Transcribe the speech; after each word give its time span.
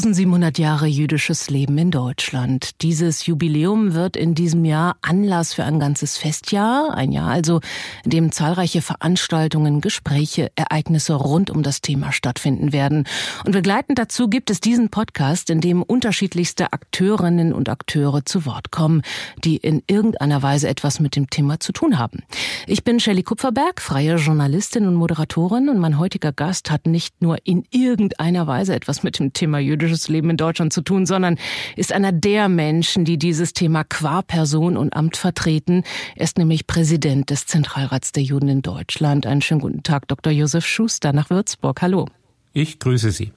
1700 0.00 0.58
Jahre 0.58 0.86
jüdisches 0.86 1.50
Leben 1.50 1.76
in 1.76 1.90
Deutschland. 1.90 2.80
Dieses 2.80 3.26
Jubiläum 3.26 3.92
wird 3.92 4.16
in 4.16 4.34
diesem 4.34 4.64
Jahr 4.64 4.96
Anlass 5.02 5.52
für 5.52 5.64
ein 5.64 5.78
ganzes 5.78 6.16
Festjahr, 6.16 6.94
ein 6.94 7.12
Jahr 7.12 7.28
also, 7.28 7.60
in 8.04 8.10
dem 8.10 8.32
zahlreiche 8.32 8.80
Veranstaltungen, 8.80 9.82
Gespräche, 9.82 10.50
Ereignisse 10.56 11.12
rund 11.12 11.50
um 11.50 11.62
das 11.62 11.82
Thema 11.82 12.12
stattfinden 12.12 12.72
werden. 12.72 13.04
Und 13.44 13.52
begleitend 13.52 13.98
dazu 13.98 14.28
gibt 14.28 14.48
es 14.48 14.60
diesen 14.60 14.88
Podcast, 14.88 15.50
in 15.50 15.60
dem 15.60 15.82
unterschiedlichste 15.82 16.72
Akteurinnen 16.72 17.52
und 17.52 17.68
Akteure 17.68 18.24
zu 18.24 18.46
Wort 18.46 18.70
kommen, 18.70 19.02
die 19.44 19.58
in 19.58 19.82
irgendeiner 19.86 20.42
Weise 20.42 20.68
etwas 20.68 21.00
mit 21.00 21.14
dem 21.14 21.28
Thema 21.28 21.60
zu 21.60 21.72
tun 21.72 21.98
haben. 21.98 22.22
Ich 22.66 22.84
bin 22.84 23.00
Shelley 23.00 23.22
Kupferberg, 23.22 23.82
freie 23.82 24.16
Journalistin 24.16 24.86
und 24.86 24.94
Moderatorin 24.94 25.68
und 25.68 25.78
mein 25.78 25.98
heutiger 25.98 26.32
Gast 26.32 26.70
hat 26.70 26.86
nicht 26.86 27.20
nur 27.20 27.36
in 27.44 27.64
irgendeiner 27.70 28.46
Weise 28.46 28.74
etwas 28.74 29.02
mit 29.02 29.18
dem 29.18 29.34
Thema 29.34 29.58
jüdisches 29.58 29.89
Leben 30.08 30.30
in 30.30 30.36
Deutschland 30.36 30.72
zu 30.72 30.82
tun, 30.82 31.06
sondern 31.06 31.36
ist 31.76 31.92
einer 31.92 32.12
der 32.12 32.48
Menschen, 32.48 33.04
die 33.04 33.18
dieses 33.18 33.52
Thema 33.52 33.84
qua 33.84 34.22
Person 34.22 34.76
und 34.76 34.94
Amt 34.94 35.16
vertreten. 35.16 35.84
Er 36.16 36.24
ist 36.24 36.38
nämlich 36.38 36.66
Präsident 36.66 37.30
des 37.30 37.46
Zentralrats 37.46 38.12
der 38.12 38.22
Juden 38.22 38.48
in 38.48 38.62
Deutschland. 38.62 39.26
Einen 39.26 39.42
schönen 39.42 39.60
guten 39.60 39.82
Tag, 39.82 40.08
Dr. 40.08 40.32
Josef 40.32 40.66
Schuster 40.66 41.12
nach 41.12 41.30
Würzburg. 41.30 41.82
Hallo. 41.82 42.06
Ich 42.52 42.78
grüße 42.78 43.10
Sie. 43.10 43.32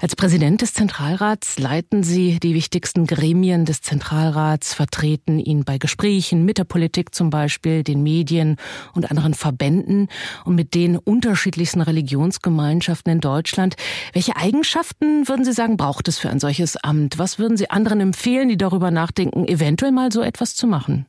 Als 0.00 0.16
Präsident 0.16 0.62
des 0.62 0.74
Zentralrats 0.74 1.58
leiten 1.58 2.02
Sie 2.02 2.38
die 2.40 2.54
wichtigsten 2.54 3.06
Gremien 3.06 3.64
des 3.64 3.82
Zentralrats, 3.82 4.74
vertreten 4.74 5.38
ihn 5.38 5.64
bei 5.64 5.78
Gesprächen 5.78 6.44
mit 6.44 6.58
der 6.58 6.64
Politik 6.64 7.14
zum 7.14 7.30
Beispiel, 7.30 7.82
den 7.82 8.02
Medien 8.02 8.56
und 8.94 9.10
anderen 9.10 9.34
Verbänden 9.34 10.08
und 10.44 10.54
mit 10.54 10.74
den 10.74 10.96
unterschiedlichsten 10.96 11.80
Religionsgemeinschaften 11.80 13.12
in 13.12 13.20
Deutschland. 13.20 13.76
Welche 14.12 14.36
Eigenschaften 14.36 15.28
würden 15.28 15.44
Sie 15.44 15.52
sagen, 15.52 15.76
braucht 15.76 16.08
es 16.08 16.18
für 16.18 16.30
ein 16.30 16.40
solches 16.40 16.76
Amt? 16.76 17.18
Was 17.18 17.38
würden 17.38 17.56
Sie 17.56 17.70
anderen 17.70 18.00
empfehlen, 18.00 18.48
die 18.48 18.56
darüber 18.56 18.90
nachdenken, 18.90 19.46
eventuell 19.46 19.92
mal 19.92 20.12
so 20.12 20.22
etwas 20.22 20.54
zu 20.54 20.66
machen? 20.66 21.06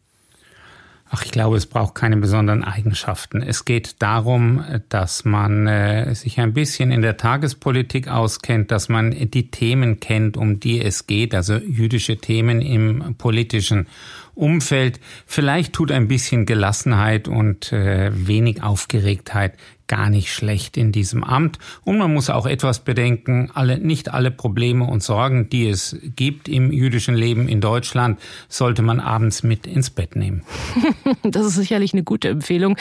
Ach, 1.11 1.25
ich 1.25 1.31
glaube, 1.31 1.57
es 1.57 1.65
braucht 1.65 1.95
keine 1.95 2.17
besonderen 2.17 2.63
Eigenschaften. 2.63 3.41
Es 3.41 3.65
geht 3.65 3.95
darum, 3.99 4.63
dass 4.89 5.25
man 5.25 5.65
äh, 5.65 6.13
sich 6.13 6.39
ein 6.39 6.53
bisschen 6.53 6.91
in 6.91 7.01
der 7.01 7.17
Tagespolitik 7.17 8.07
auskennt, 8.07 8.69
dass 8.69 8.89
man 8.89 9.11
die 9.31 9.49
Themen 9.49 9.99
kennt, 9.99 10.37
um 10.37 10.59
die 10.59 10.79
es 10.79 11.07
geht, 11.07 11.33
also 11.33 11.55
jüdische 11.55 12.17
Themen 12.17 12.61
im 12.61 13.15
politischen 13.15 13.87
Umfeld. 14.35 14.99
Vielleicht 15.25 15.73
tut 15.73 15.91
ein 15.91 16.07
bisschen 16.07 16.45
Gelassenheit 16.45 17.27
und 17.27 17.73
äh, 17.73 18.11
wenig 18.13 18.61
Aufgeregtheit 18.61 19.53
gar 19.89 20.09
nicht 20.09 20.31
schlecht 20.31 20.77
in 20.77 20.93
diesem 20.93 21.25
Amt. 21.25 21.59
Und 21.83 21.97
man 21.97 22.13
muss 22.13 22.29
auch 22.29 22.45
etwas 22.45 22.79
bedenken, 22.79 23.51
alle, 23.53 23.77
nicht 23.77 24.13
alle 24.13 24.31
Probleme 24.31 24.85
und 24.85 25.03
Sorgen, 25.03 25.49
die 25.49 25.67
es 25.67 25.97
gibt 26.15 26.47
im 26.47 26.71
jüdischen 26.71 27.15
Leben 27.15 27.49
in 27.49 27.59
Deutschland, 27.59 28.19
sollte 28.47 28.81
man 28.81 29.01
abends 29.01 29.43
mit 29.43 29.67
ins 29.67 29.89
Bett 29.89 30.15
nehmen. 30.15 30.43
das 31.23 31.47
ist 31.47 31.55
sicherlich 31.55 31.91
eine 31.91 32.03
gute 32.03 32.29
Empfehlung. 32.29 32.77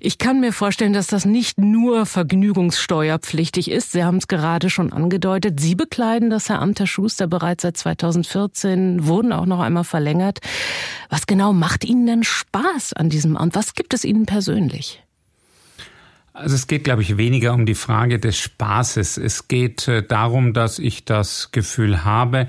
Ich 0.00 0.18
kann 0.18 0.38
mir 0.38 0.52
vorstellen, 0.52 0.92
dass 0.92 1.08
das 1.08 1.24
nicht 1.24 1.58
nur 1.58 2.06
vergnügungssteuerpflichtig 2.06 3.68
ist. 3.68 3.90
Sie 3.90 4.04
haben 4.04 4.18
es 4.18 4.28
gerade 4.28 4.70
schon 4.70 4.92
angedeutet. 4.92 5.58
Sie 5.58 5.74
bekleiden 5.74 6.30
das 6.30 6.48
Herr 6.48 6.62
Amt, 6.62 6.78
Herr 6.78 6.86
Schuster, 6.86 7.26
bereits 7.26 7.62
seit 7.62 7.76
2014, 7.76 9.08
wurden 9.08 9.32
auch 9.32 9.46
noch 9.46 9.58
einmal 9.58 9.82
verlängert. 9.82 10.38
Was 11.10 11.26
genau 11.26 11.52
macht 11.52 11.84
Ihnen 11.84 12.06
denn 12.06 12.22
Spaß 12.22 12.92
an 12.92 13.10
diesem 13.10 13.36
Amt? 13.36 13.56
Was 13.56 13.74
gibt 13.74 13.92
es 13.92 14.04
Ihnen 14.04 14.24
persönlich? 14.24 15.02
Also 16.38 16.54
es 16.54 16.68
geht, 16.68 16.84
glaube 16.84 17.02
ich, 17.02 17.16
weniger 17.16 17.52
um 17.52 17.66
die 17.66 17.74
Frage 17.74 18.20
des 18.20 18.38
Spaßes. 18.38 19.18
Es 19.18 19.48
geht 19.48 19.88
äh, 19.88 20.04
darum, 20.04 20.52
dass 20.52 20.78
ich 20.78 21.04
das 21.04 21.50
Gefühl 21.50 22.04
habe, 22.04 22.46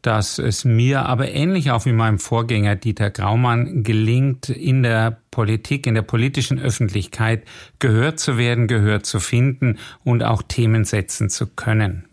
dass 0.00 0.38
es 0.38 0.64
mir 0.64 1.06
aber 1.06 1.32
ähnlich 1.32 1.72
auch 1.72 1.84
wie 1.84 1.92
meinem 1.92 2.20
Vorgänger 2.20 2.76
Dieter 2.76 3.10
Graumann 3.10 3.82
gelingt, 3.82 4.48
in 4.48 4.84
der 4.84 5.18
Politik, 5.32 5.88
in 5.88 5.94
der 5.94 6.02
politischen 6.02 6.60
Öffentlichkeit 6.60 7.44
gehört 7.80 8.20
zu 8.20 8.38
werden, 8.38 8.68
gehört 8.68 9.06
zu 9.06 9.18
finden 9.18 9.78
und 10.04 10.22
auch 10.22 10.42
Themen 10.42 10.84
setzen 10.84 11.28
zu 11.28 11.48
können. 11.48 12.04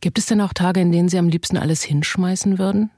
Gibt 0.00 0.18
es 0.18 0.26
denn 0.26 0.40
auch 0.40 0.52
Tage, 0.52 0.80
in 0.80 0.92
denen 0.92 1.08
Sie 1.08 1.18
am 1.18 1.28
liebsten 1.28 1.56
alles 1.56 1.82
hinschmeißen 1.82 2.58
würden? 2.58 2.90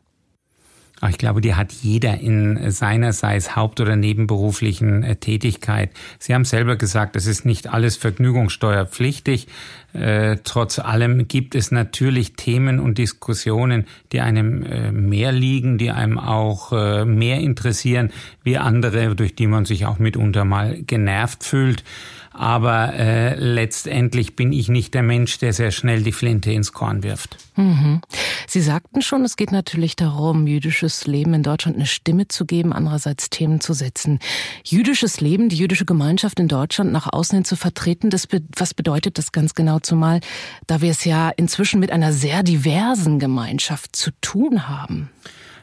Ich 1.09 1.19
glaube, 1.19 1.41
die 1.41 1.55
hat 1.55 1.71
jeder 1.71 2.19
in 2.19 2.73
seiner, 2.73 3.13
sei 3.13 3.37
es 3.37 3.55
haupt- 3.55 3.81
oder 3.81 3.95
nebenberuflichen 3.95 5.05
äh, 5.05 5.17
Tätigkeit. 5.17 5.91
Sie 6.19 6.35
haben 6.35 6.45
selber 6.45 6.75
gesagt, 6.77 7.15
es 7.15 7.27
ist 7.27 7.45
nicht 7.45 7.69
alles 7.73 7.97
vergnügungssteuerpflichtig. 7.97 9.47
Äh, 9.93 10.39
trotz 10.43 10.81
allem 10.81 11.29
gibt 11.29 11.55
es 11.55 11.71
natürlich 11.71 12.33
Themen 12.35 12.81
und 12.81 12.99
Diskussionen, 12.99 13.87
die 14.11 14.21
einem 14.21 14.65
äh, 14.65 14.91
mehr 14.91 15.31
liegen, 15.31 15.79
die 15.79 15.93
einem 15.93 16.19
auch 16.19 16.73
äh, 16.73 17.05
mehr 17.05 17.39
interessieren, 17.39 18.11
wie 18.43 18.59
andere, 18.59 19.15
durch 19.15 19.37
die 19.37 19.47
man 19.47 19.67
sich 19.67 19.87
auch 19.87 20.01
mitunter 20.01 20.45
mal 20.45 20.83
genervt 20.83 21.45
fühlt. 21.45 21.85
Aber 22.33 22.95
äh, 22.95 23.35
letztendlich 23.35 24.37
bin 24.37 24.53
ich 24.53 24.69
nicht 24.69 24.95
der 24.95 25.03
Mensch, 25.03 25.39
der 25.39 25.53
sehr 25.53 25.71
schnell 25.71 26.03
die 26.03 26.13
Flinte 26.13 26.53
ins 26.53 26.73
Korn 26.73 27.03
wirft. 27.03 27.37
Mhm. 27.57 28.01
Sie 28.47 28.61
sagten 28.61 29.03
schon, 29.03 29.25
es 29.25 29.37
geht 29.37 29.53
natürlich 29.53 29.97
darum, 29.97 30.47
jüdisches 30.47 31.07
Leben 31.07 31.35
in 31.35 31.43
Deutschland 31.43 31.77
eine 31.77 31.87
Stimme 31.87 32.29
zu 32.29 32.47
geben, 32.47 32.73
andererseits 32.73 33.31
Themen 33.31 33.61
zu 33.61 33.73
setzen. 33.73 34.21
Jüdisches 34.65 35.21
Leben, 35.21 35.49
die 35.49 35.57
jüdische 35.57 35.85
Gemeinschaft 35.85 36.39
in 36.39 36.49
Deutschland 36.49 36.93
nach 36.93 37.13
außen 37.13 37.37
hin 37.37 37.45
zu 37.45 37.57
vertreten, 37.57 38.11
das 38.11 38.27
be 38.27 38.43
was 38.57 38.75
bedeutet 38.75 39.19
das 39.19 39.33
ganz 39.33 39.55
genau, 39.55 39.81
zumal 39.81 40.21
da 40.67 40.81
wir 40.81 40.91
es 40.91 41.05
ja 41.05 41.31
inzwischen 41.31 41.81
mit 41.81 41.91
einer 41.91 42.13
sehr 42.13 42.43
diversen 42.43 43.19
Gemeinschaft 43.19 43.97
zu 43.97 44.11
tun 44.21 44.69
haben? 44.69 45.11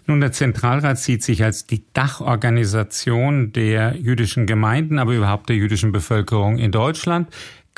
Nun, 0.07 0.21
der 0.21 0.31
Zentralrat 0.31 0.99
sieht 0.99 1.23
sich 1.23 1.43
als 1.43 1.65
die 1.65 1.83
Dachorganisation 1.93 3.51
der 3.53 3.95
jüdischen 3.95 4.45
Gemeinden, 4.45 4.99
aber 4.99 5.13
überhaupt 5.13 5.49
der 5.49 5.55
jüdischen 5.55 5.91
Bevölkerung 5.91 6.59
in 6.59 6.71
Deutschland 6.71 7.27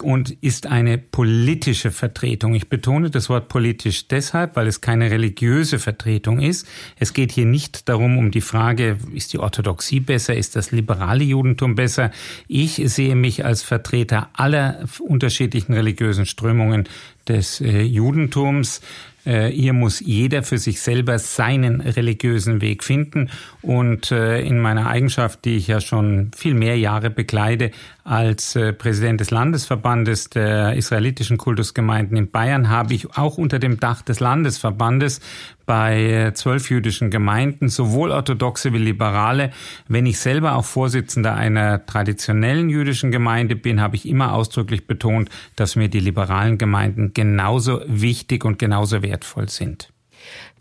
und 0.03 0.31
ist 0.41 0.67
eine 0.67 0.97
politische 0.97 1.91
Vertretung. 1.91 2.53
Ich 2.53 2.69
betone 2.69 3.09
das 3.09 3.29
Wort 3.29 3.47
politisch 3.47 4.07
deshalb, 4.07 4.55
weil 4.55 4.67
es 4.67 4.81
keine 4.81 5.09
religiöse 5.09 5.79
Vertretung 5.79 6.39
ist. 6.39 6.67
Es 6.97 7.13
geht 7.13 7.31
hier 7.31 7.45
nicht 7.45 7.89
darum, 7.89 8.17
um 8.17 8.29
die 8.29 8.41
Frage, 8.41 8.97
ist 9.13 9.33
die 9.33 9.39
Orthodoxie 9.39 9.99
besser, 9.99 10.35
ist 10.35 10.55
das 10.55 10.71
liberale 10.71 11.23
Judentum 11.23 11.75
besser. 11.75 12.11
Ich 12.47 12.81
sehe 12.85 13.15
mich 13.15 13.44
als 13.44 13.63
Vertreter 13.63 14.29
aller 14.33 14.85
unterschiedlichen 14.99 15.73
religiösen 15.73 16.25
Strömungen 16.25 16.88
des 17.27 17.61
äh, 17.61 17.81
Judentums. 17.81 18.81
Äh, 19.27 19.51
hier 19.51 19.73
muss 19.73 19.99
jeder 19.99 20.41
für 20.41 20.57
sich 20.57 20.79
selber 20.79 21.19
seinen 21.19 21.81
religiösen 21.81 22.61
Weg 22.61 22.83
finden. 22.83 23.29
Und 23.61 24.11
äh, 24.11 24.39
in 24.39 24.59
meiner 24.59 24.88
Eigenschaft, 24.88 25.43
die 25.43 25.57
ich 25.57 25.67
ja 25.67 25.81
schon 25.81 26.31
viel 26.35 26.53
mehr 26.53 26.77
Jahre 26.77 27.09
bekleide, 27.09 27.71
als 28.05 28.55
äh, 28.55 28.71
Präsident 28.71 29.19
des 29.19 29.29
Landesverbandes 29.31 30.29
der 30.29 30.75
israelitischen 30.75 31.38
Kultusgemeinden 31.38 32.15
in 32.15 32.31
Bayern 32.31 32.69
habe 32.69 32.93
ich 32.93 33.17
auch 33.17 33.38
unter 33.38 33.59
dem 33.59 33.81
Dach 33.81 34.01
des 34.01 34.21
Landesverbandes 34.21 35.19
bei 35.67 36.03
äh, 36.05 36.33
zwölf 36.33 36.72
jüdischen 36.72 37.11
Gemeinden, 37.11 37.69
sowohl 37.69 38.09
orthodoxe 38.09 38.73
wie 38.73 38.79
liberale. 38.79 39.51
Wenn 39.88 40.07
ich 40.07 40.17
selber 40.17 40.55
auch 40.55 40.66
Vorsitzender 40.66 41.35
einer 41.35 41.85
traditionellen 41.85 42.69
jüdischen 42.69 43.11
Gemeinde 43.11 43.55
bin, 43.55 43.79
habe 43.79 43.97
ich 43.97 44.07
immer 44.07 44.33
ausdrücklich 44.33 44.88
betont, 44.88 45.29
dass 45.56 45.75
mir 45.75 45.89
die 45.89 46.00
liberalen 46.00 46.57
Gemeinden 46.57 47.13
genauso 47.13 47.81
wichtig 47.85 48.45
und 48.45 48.57
genauso 48.57 49.03
wertvoll 49.03 49.50
sind. 49.50 49.89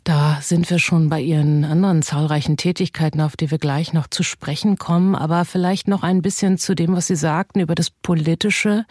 Da 0.07 0.39
sind 0.41 0.71
wir 0.71 0.79
schon 0.79 1.09
bei 1.09 1.21
Ihren 1.21 1.65
anderen 1.65 2.01
zahlreichen 2.01 2.57
Tätigkeiten, 2.57 3.21
auf 3.21 3.37
die 3.37 3.51
wir 3.51 3.59
gleich 3.59 3.93
noch 3.93 4.07
zu 4.07 4.23
sprechen 4.23 4.79
kommen. 4.79 5.17
Aber 5.17 5.45
vielleicht 5.45 5.89
noch 5.89 6.05
ein 6.05 6.23
bisschen 6.23 6.59
zu 6.59 6.77
dem, 6.77 6.95
was 6.95 7.09
Sie 7.09 7.17
sagten 7.17 7.59
über 7.59 7.75
das 7.75 7.91
Politische. 7.91 8.85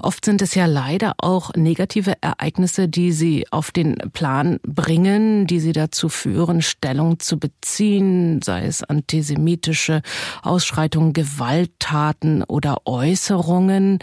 Oft 0.00 0.24
sind 0.24 0.42
es 0.42 0.56
ja 0.56 0.66
leider 0.66 1.14
auch 1.18 1.54
negative 1.54 2.14
Ereignisse, 2.20 2.88
die 2.88 3.12
Sie 3.12 3.46
auf 3.52 3.70
den 3.70 3.94
Plan 4.12 4.58
bringen, 4.64 5.46
die 5.46 5.60
Sie 5.60 5.72
dazu 5.72 6.08
führen, 6.08 6.62
Stellung 6.62 7.20
zu 7.20 7.38
beziehen, 7.38 8.42
sei 8.42 8.66
es 8.66 8.82
antisemitische 8.82 10.02
Ausschreitungen, 10.42 11.12
Gewalttaten 11.12 12.42
oder 12.42 12.78
Äußerungen 12.86 14.00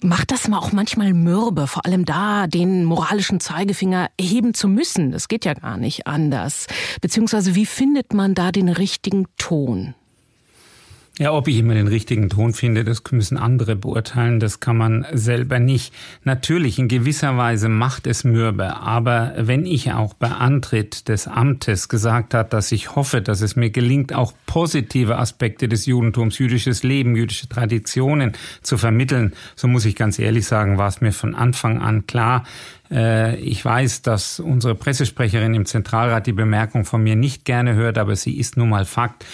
macht 0.00 0.30
das 0.30 0.50
auch 0.52 0.72
manchmal 0.72 1.12
mürbe, 1.12 1.66
vor 1.66 1.84
allem 1.84 2.04
da 2.04 2.46
den 2.46 2.84
moralischen 2.84 3.40
Zeigefinger 3.40 4.10
erheben 4.16 4.54
zu 4.54 4.68
müssen. 4.68 5.10
Das 5.10 5.28
geht 5.28 5.44
ja 5.44 5.54
gar 5.54 5.76
nicht 5.76 6.06
anders. 6.06 6.66
Beziehungsweise 7.00 7.54
wie 7.54 7.66
findet 7.66 8.14
man 8.14 8.34
da 8.34 8.52
den 8.52 8.68
richtigen 8.68 9.26
Ton? 9.36 9.94
Ja, 11.18 11.32
ob 11.32 11.48
ich 11.48 11.58
immer 11.58 11.74
den 11.74 11.88
richtigen 11.88 12.28
Ton 12.28 12.52
finde, 12.52 12.84
das 12.84 13.02
müssen 13.10 13.38
andere 13.38 13.74
beurteilen, 13.74 14.38
das 14.38 14.60
kann 14.60 14.76
man 14.76 15.04
selber 15.12 15.58
nicht. 15.58 15.92
Natürlich, 16.22 16.78
in 16.78 16.86
gewisser 16.86 17.36
Weise 17.36 17.68
macht 17.68 18.06
es 18.06 18.22
mürbe, 18.22 18.76
aber 18.76 19.32
wenn 19.36 19.66
ich 19.66 19.92
auch 19.92 20.14
bei 20.14 20.28
Antritt 20.28 21.08
des 21.08 21.26
Amtes 21.26 21.88
gesagt 21.88 22.34
habe, 22.34 22.48
dass 22.48 22.70
ich 22.70 22.94
hoffe, 22.94 23.20
dass 23.20 23.40
es 23.40 23.56
mir 23.56 23.70
gelingt, 23.70 24.14
auch 24.14 24.32
positive 24.46 25.18
Aspekte 25.18 25.66
des 25.66 25.86
Judentums, 25.86 26.38
jüdisches 26.38 26.84
Leben, 26.84 27.16
jüdische 27.16 27.48
Traditionen 27.48 28.34
zu 28.62 28.78
vermitteln, 28.78 29.32
so 29.56 29.66
muss 29.66 29.86
ich 29.86 29.96
ganz 29.96 30.20
ehrlich 30.20 30.46
sagen, 30.46 30.78
war 30.78 30.86
es 30.88 31.00
mir 31.00 31.12
von 31.12 31.34
Anfang 31.34 31.82
an 31.82 32.06
klar, 32.06 32.44
ich 32.90 33.62
weiß, 33.62 34.00
dass 34.00 34.40
unsere 34.40 34.74
Pressesprecherin 34.74 35.52
im 35.52 35.66
Zentralrat 35.66 36.26
die 36.26 36.32
Bemerkung 36.32 36.86
von 36.86 37.02
mir 37.02 37.16
nicht 37.16 37.44
gerne 37.44 37.74
hört, 37.74 37.98
aber 37.98 38.16
sie 38.16 38.38
ist 38.38 38.56
nun 38.56 38.70
mal 38.70 38.86
Fakt. 38.86 39.26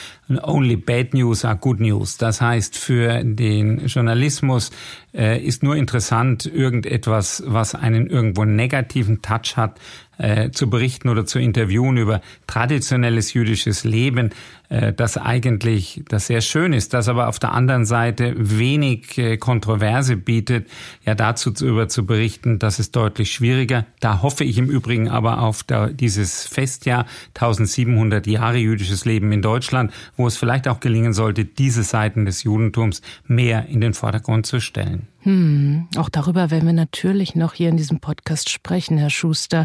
Only 0.42 0.76
bad 0.76 1.14
news 1.14 1.44
are 1.44 1.56
good 1.56 1.80
news. 1.80 2.16
Das 2.16 2.40
heißt, 2.40 2.76
für 2.76 3.22
den 3.22 3.86
Journalismus 3.86 4.70
äh, 5.14 5.40
ist 5.40 5.62
nur 5.62 5.76
interessant 5.76 6.46
irgendetwas, 6.46 7.42
was 7.46 7.74
einen 7.74 8.06
irgendwo 8.06 8.44
negativen 8.44 9.22
Touch 9.22 9.56
hat, 9.56 9.78
äh, 10.16 10.50
zu 10.50 10.70
berichten 10.70 11.08
oder 11.08 11.26
zu 11.26 11.38
interviewen 11.38 11.96
über 11.96 12.20
traditionelles 12.46 13.34
jüdisches 13.34 13.84
Leben, 13.84 14.30
äh, 14.30 14.63
das 14.92 15.16
eigentlich 15.16 16.02
das 16.08 16.26
sehr 16.26 16.40
schön 16.40 16.72
ist, 16.72 16.94
das 16.94 17.08
aber 17.08 17.28
auf 17.28 17.38
der 17.38 17.52
anderen 17.52 17.84
Seite 17.84 18.34
wenig 18.36 19.18
äh, 19.18 19.36
Kontroverse 19.36 20.16
bietet, 20.16 20.68
ja 21.04 21.14
dazu 21.14 21.52
zu, 21.52 21.66
über 21.66 21.88
zu 21.88 22.06
berichten, 22.06 22.58
das 22.58 22.78
ist 22.78 22.96
deutlich 22.96 23.32
schwieriger. 23.32 23.86
Da 24.00 24.22
hoffe 24.22 24.44
ich 24.44 24.58
im 24.58 24.68
Übrigen 24.68 25.08
aber 25.08 25.42
auf 25.42 25.64
dieses 25.92 26.46
Festjahr 26.46 27.06
1700 27.34 28.26
Jahre 28.26 28.58
jüdisches 28.58 29.04
Leben 29.04 29.32
in 29.32 29.42
Deutschland, 29.42 29.92
wo 30.16 30.26
es 30.26 30.36
vielleicht 30.36 30.68
auch 30.68 30.80
gelingen 30.80 31.12
sollte, 31.12 31.44
diese 31.44 31.82
Seiten 31.82 32.24
des 32.24 32.42
Judentums 32.42 33.02
mehr 33.26 33.66
in 33.66 33.80
den 33.80 33.94
Vordergrund 33.94 34.46
zu 34.46 34.60
stellen. 34.60 35.08
Hm, 35.24 35.88
auch 35.96 36.10
darüber 36.10 36.50
werden 36.50 36.66
wir 36.66 36.74
natürlich 36.74 37.34
noch 37.34 37.54
hier 37.54 37.70
in 37.70 37.78
diesem 37.78 37.98
Podcast 37.98 38.50
sprechen, 38.50 38.98
Herr 38.98 39.10
Schuster. 39.10 39.64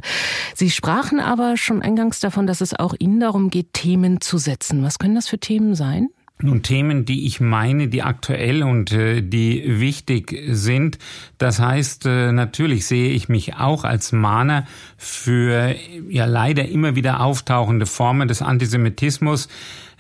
Sie 0.55 0.71
sprachen 0.71 1.19
aber 1.19 1.57
schon 1.57 1.81
eingangs 1.81 2.21
davon, 2.21 2.47
dass 2.47 2.61
es 2.61 2.73
auch 2.73 2.95
Ihnen 2.97 3.19
darum 3.19 3.49
geht, 3.49 3.73
Themen 3.73 4.21
zu 4.21 4.37
setzen. 4.37 4.83
Was 4.83 4.99
können 4.99 5.15
das 5.15 5.27
für 5.27 5.37
Themen 5.39 5.75
sein? 5.75 6.09
Nun 6.41 6.63
Themen, 6.63 7.03
die 7.03 7.25
ich 7.25 7.41
meine, 7.41 7.89
die 7.89 8.01
aktuell 8.01 8.63
und 8.63 8.93
äh, 8.93 9.21
die 9.21 9.61
wichtig 9.81 10.33
sind. 10.47 10.97
Das 11.37 11.59
heißt, 11.59 12.05
äh, 12.05 12.31
natürlich 12.31 12.85
sehe 12.85 13.11
ich 13.11 13.27
mich 13.27 13.55
auch 13.55 13.83
als 13.83 14.13
Mahner 14.13 14.65
für 14.97 15.75
ja 16.09 16.25
leider 16.25 16.69
immer 16.69 16.95
wieder 16.95 17.19
auftauchende 17.19 17.85
Formen 17.85 18.29
des 18.29 18.41
Antisemitismus 18.41 19.49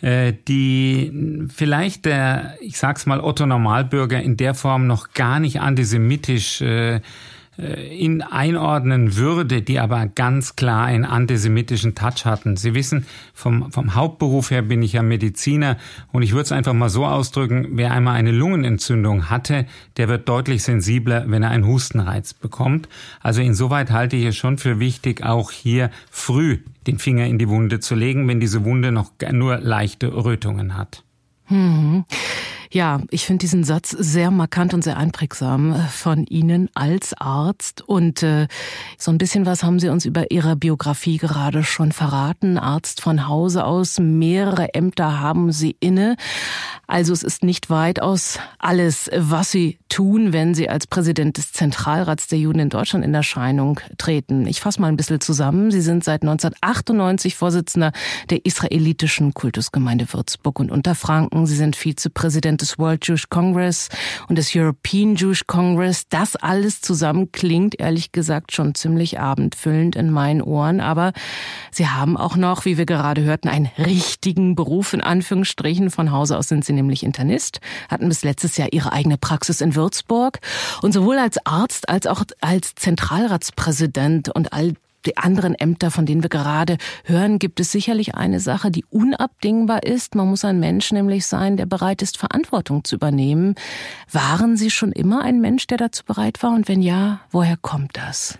äh, 0.01 0.33
die 0.47 1.47
vielleicht 1.53 2.05
der, 2.05 2.55
ich 2.61 2.77
sag's 2.77 3.05
mal, 3.05 3.19
Otto 3.19 3.45
Normalbürger 3.45 4.21
in 4.21 4.37
der 4.37 4.53
Form 4.53 4.87
noch 4.87 5.13
gar 5.13 5.39
nicht 5.39 5.59
antisemitisch 5.59 6.61
äh, 6.61 7.01
äh, 7.59 7.97
in 7.97 8.21
einordnen 8.21 9.15
würde, 9.15 9.61
die 9.61 9.79
aber 9.79 10.07
ganz 10.07 10.55
klar 10.55 10.85
einen 10.85 11.05
antisemitischen 11.05 11.95
Touch 11.95 12.25
hatten. 12.25 12.55
Sie 12.55 12.73
wissen, 12.73 13.05
vom, 13.33 13.71
vom 13.71 13.95
Hauptberuf 13.95 14.51
her 14.51 14.61
bin 14.61 14.81
ich 14.81 14.93
ja 14.93 15.03
Mediziner 15.03 15.77
und 16.11 16.21
ich 16.21 16.31
würde 16.31 16.43
es 16.43 16.51
einfach 16.51 16.73
mal 16.73 16.89
so 16.89 17.05
ausdrücken, 17.05 17.69
wer 17.71 17.91
einmal 17.91 18.15
eine 18.15 18.31
Lungenentzündung 18.31 19.29
hatte, 19.29 19.65
der 19.97 20.07
wird 20.07 20.29
deutlich 20.29 20.63
sensibler, 20.63 21.25
wenn 21.27 21.43
er 21.43 21.49
einen 21.49 21.67
Hustenreiz 21.67 22.33
bekommt. 22.33 22.87
Also 23.19 23.41
insoweit 23.41 23.91
halte 23.91 24.15
ich 24.15 24.25
es 24.25 24.37
schon 24.37 24.57
für 24.57 24.79
wichtig, 24.79 25.23
auch 25.23 25.51
hier 25.51 25.89
früh 26.09 26.59
den 26.87 26.97
Finger 26.97 27.25
in 27.25 27.37
die 27.37 27.49
Wunde 27.49 27.79
zu 27.79 27.95
legen, 27.95 28.27
wenn 28.27 28.39
diese 28.39 28.63
Wunde 28.63 28.91
noch 28.91 29.11
nur 29.31 29.57
leichte 29.57 30.13
Rötungen 30.13 30.77
hat. 30.77 31.03
Hm. 31.45 32.05
Ja, 32.71 33.01
ich 33.09 33.25
finde 33.25 33.39
diesen 33.39 33.63
Satz 33.63 33.89
sehr 33.89 34.29
markant 34.29 34.75
und 34.75 34.83
sehr 34.83 34.95
einprägsam 34.95 35.71
äh, 35.71 35.79
von 35.87 36.27
Ihnen 36.27 36.69
als 36.75 37.15
Arzt. 37.15 37.81
Und 37.81 38.21
äh, 38.21 38.47
so 38.95 39.09
ein 39.09 39.17
bisschen 39.17 39.47
was 39.47 39.63
haben 39.63 39.79
Sie 39.79 39.89
uns 39.89 40.05
über 40.05 40.29
Ihre 40.29 40.55
Biografie 40.55 41.17
gerade 41.17 41.63
schon 41.63 41.91
verraten. 41.91 42.59
Arzt 42.59 43.01
von 43.01 43.27
Hause 43.27 43.65
aus, 43.65 43.99
mehrere 43.99 44.75
Ämter 44.75 45.19
haben 45.19 45.51
Sie 45.51 45.77
inne. 45.79 46.15
Also 46.85 47.11
es 47.11 47.23
ist 47.23 47.43
nicht 47.43 47.71
weitaus 47.71 48.37
alles, 48.59 49.09
was 49.15 49.49
Sie 49.49 49.79
tun, 49.89 50.31
wenn 50.31 50.53
Sie 50.53 50.69
als 50.69 50.85
Präsident 50.85 51.37
des 51.37 51.51
Zentralrats 51.51 52.27
der 52.27 52.37
Juden 52.37 52.59
in 52.59 52.69
Deutschland 52.69 53.03
in 53.03 53.15
Erscheinung 53.15 53.79
treten. 53.97 54.45
Ich 54.45 54.61
fasse 54.61 54.79
mal 54.79 54.89
ein 54.89 54.97
bisschen 54.97 55.21
zusammen. 55.21 55.71
Sie 55.71 55.81
sind 55.81 56.03
seit 56.03 56.21
1998 56.21 57.35
Vorsitzender 57.35 57.93
der 58.29 58.45
israelitischen 58.45 59.33
Kultusgemeinde 59.33 60.13
Würzburg 60.13 60.59
und 60.59 60.71
Unterfranken. 60.71 61.47
Sie 61.47 61.55
sind 61.55 61.75
Vizepräsident 61.75 62.58
des 62.61 62.79
World 62.79 63.07
Jewish 63.07 63.29
Congress 63.29 63.89
und 64.27 64.37
des 64.37 64.55
European 64.55 65.15
Jewish 65.15 65.45
Congress. 65.47 66.07
Das 66.09 66.35
alles 66.35 66.81
zusammen 66.81 67.31
klingt 67.31 67.79
ehrlich 67.79 68.11
gesagt 68.11 68.53
schon 68.53 68.75
ziemlich 68.75 69.19
abendfüllend 69.19 69.95
in 69.95 70.11
meinen 70.11 70.41
Ohren. 70.41 70.81
Aber 70.81 71.13
Sie 71.71 71.87
haben 71.87 72.17
auch 72.17 72.35
noch, 72.35 72.65
wie 72.65 72.77
wir 72.77 72.85
gerade 72.85 73.23
hörten, 73.23 73.47
einen 73.47 73.69
richtigen 73.77 74.55
Beruf 74.55 74.93
in 74.93 75.01
Anführungsstrichen. 75.01 75.91
Von 75.91 76.11
Hause 76.11 76.37
aus 76.37 76.47
sind 76.47 76.65
Sie 76.65 76.73
nämlich 76.73 77.03
Internist, 77.03 77.59
hatten 77.89 78.09
bis 78.09 78.23
letztes 78.23 78.57
Jahr 78.57 78.71
ihre 78.71 78.93
eigene 78.93 79.17
Praxis 79.17 79.61
in 79.61 79.75
Würzburg 79.75 80.39
und 80.81 80.93
sowohl 80.93 81.17
als 81.17 81.37
Arzt 81.45 81.89
als 81.89 82.07
auch 82.07 82.23
als 82.41 82.75
Zentralratspräsident 82.75 84.29
und 84.29 84.53
all 84.53 84.73
die 85.05 85.17
anderen 85.17 85.55
Ämter, 85.55 85.91
von 85.91 86.05
denen 86.05 86.23
wir 86.23 86.29
gerade 86.29 86.77
hören, 87.05 87.39
gibt 87.39 87.59
es 87.59 87.71
sicherlich 87.71 88.15
eine 88.15 88.39
Sache, 88.39 88.71
die 88.71 88.85
unabdingbar 88.89 89.83
ist. 89.83 90.15
Man 90.15 90.27
muss 90.27 90.45
ein 90.45 90.59
Mensch 90.59 90.91
nämlich 90.91 91.25
sein, 91.25 91.57
der 91.57 91.65
bereit 91.65 92.01
ist, 92.01 92.17
Verantwortung 92.17 92.83
zu 92.83 92.95
übernehmen. 92.95 93.55
Waren 94.11 94.57
Sie 94.57 94.69
schon 94.69 94.91
immer 94.91 95.21
ein 95.23 95.41
Mensch, 95.41 95.67
der 95.67 95.77
dazu 95.77 96.03
bereit 96.05 96.41
war? 96.43 96.51
Und 96.51 96.67
wenn 96.67 96.81
ja, 96.81 97.21
woher 97.31 97.57
kommt 97.57 97.97
das? 97.97 98.37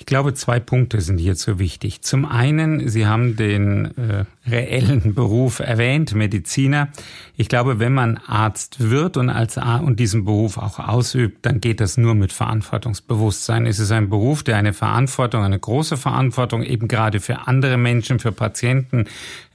Ich 0.00 0.06
glaube, 0.06 0.32
zwei 0.32 0.60
Punkte 0.60 1.02
sind 1.02 1.18
hierzu 1.18 1.58
wichtig. 1.58 2.00
Zum 2.00 2.24
einen, 2.24 2.88
Sie 2.88 3.06
haben 3.06 3.36
den 3.36 3.96
äh, 3.98 4.24
reellen 4.48 5.14
Beruf 5.14 5.60
erwähnt, 5.60 6.14
Mediziner. 6.14 6.88
Ich 7.36 7.48
glaube, 7.48 7.78
wenn 7.78 7.92
man 7.92 8.18
Arzt 8.18 8.90
wird 8.90 9.16
und 9.16 9.28
als 9.28 9.58
Arzt 9.58 9.84
und 9.84 10.00
diesen 10.00 10.24
Beruf 10.24 10.58
auch 10.58 10.78
ausübt, 10.78 11.44
dann 11.46 11.60
geht 11.60 11.80
das 11.80 11.96
nur 11.96 12.14
mit 12.14 12.32
Verantwortungsbewusstsein. 12.32 13.66
Es 13.66 13.78
ist 13.78 13.92
ein 13.92 14.08
Beruf, 14.08 14.42
der 14.42 14.56
eine 14.56 14.72
Verantwortung, 14.72 15.42
eine 15.42 15.58
große 15.58 15.96
Verantwortung 15.96 16.62
eben 16.62 16.88
gerade 16.88 17.20
für 17.20 17.46
andere 17.46 17.76
Menschen, 17.76 18.18
für 18.18 18.32
Patienten 18.32 19.06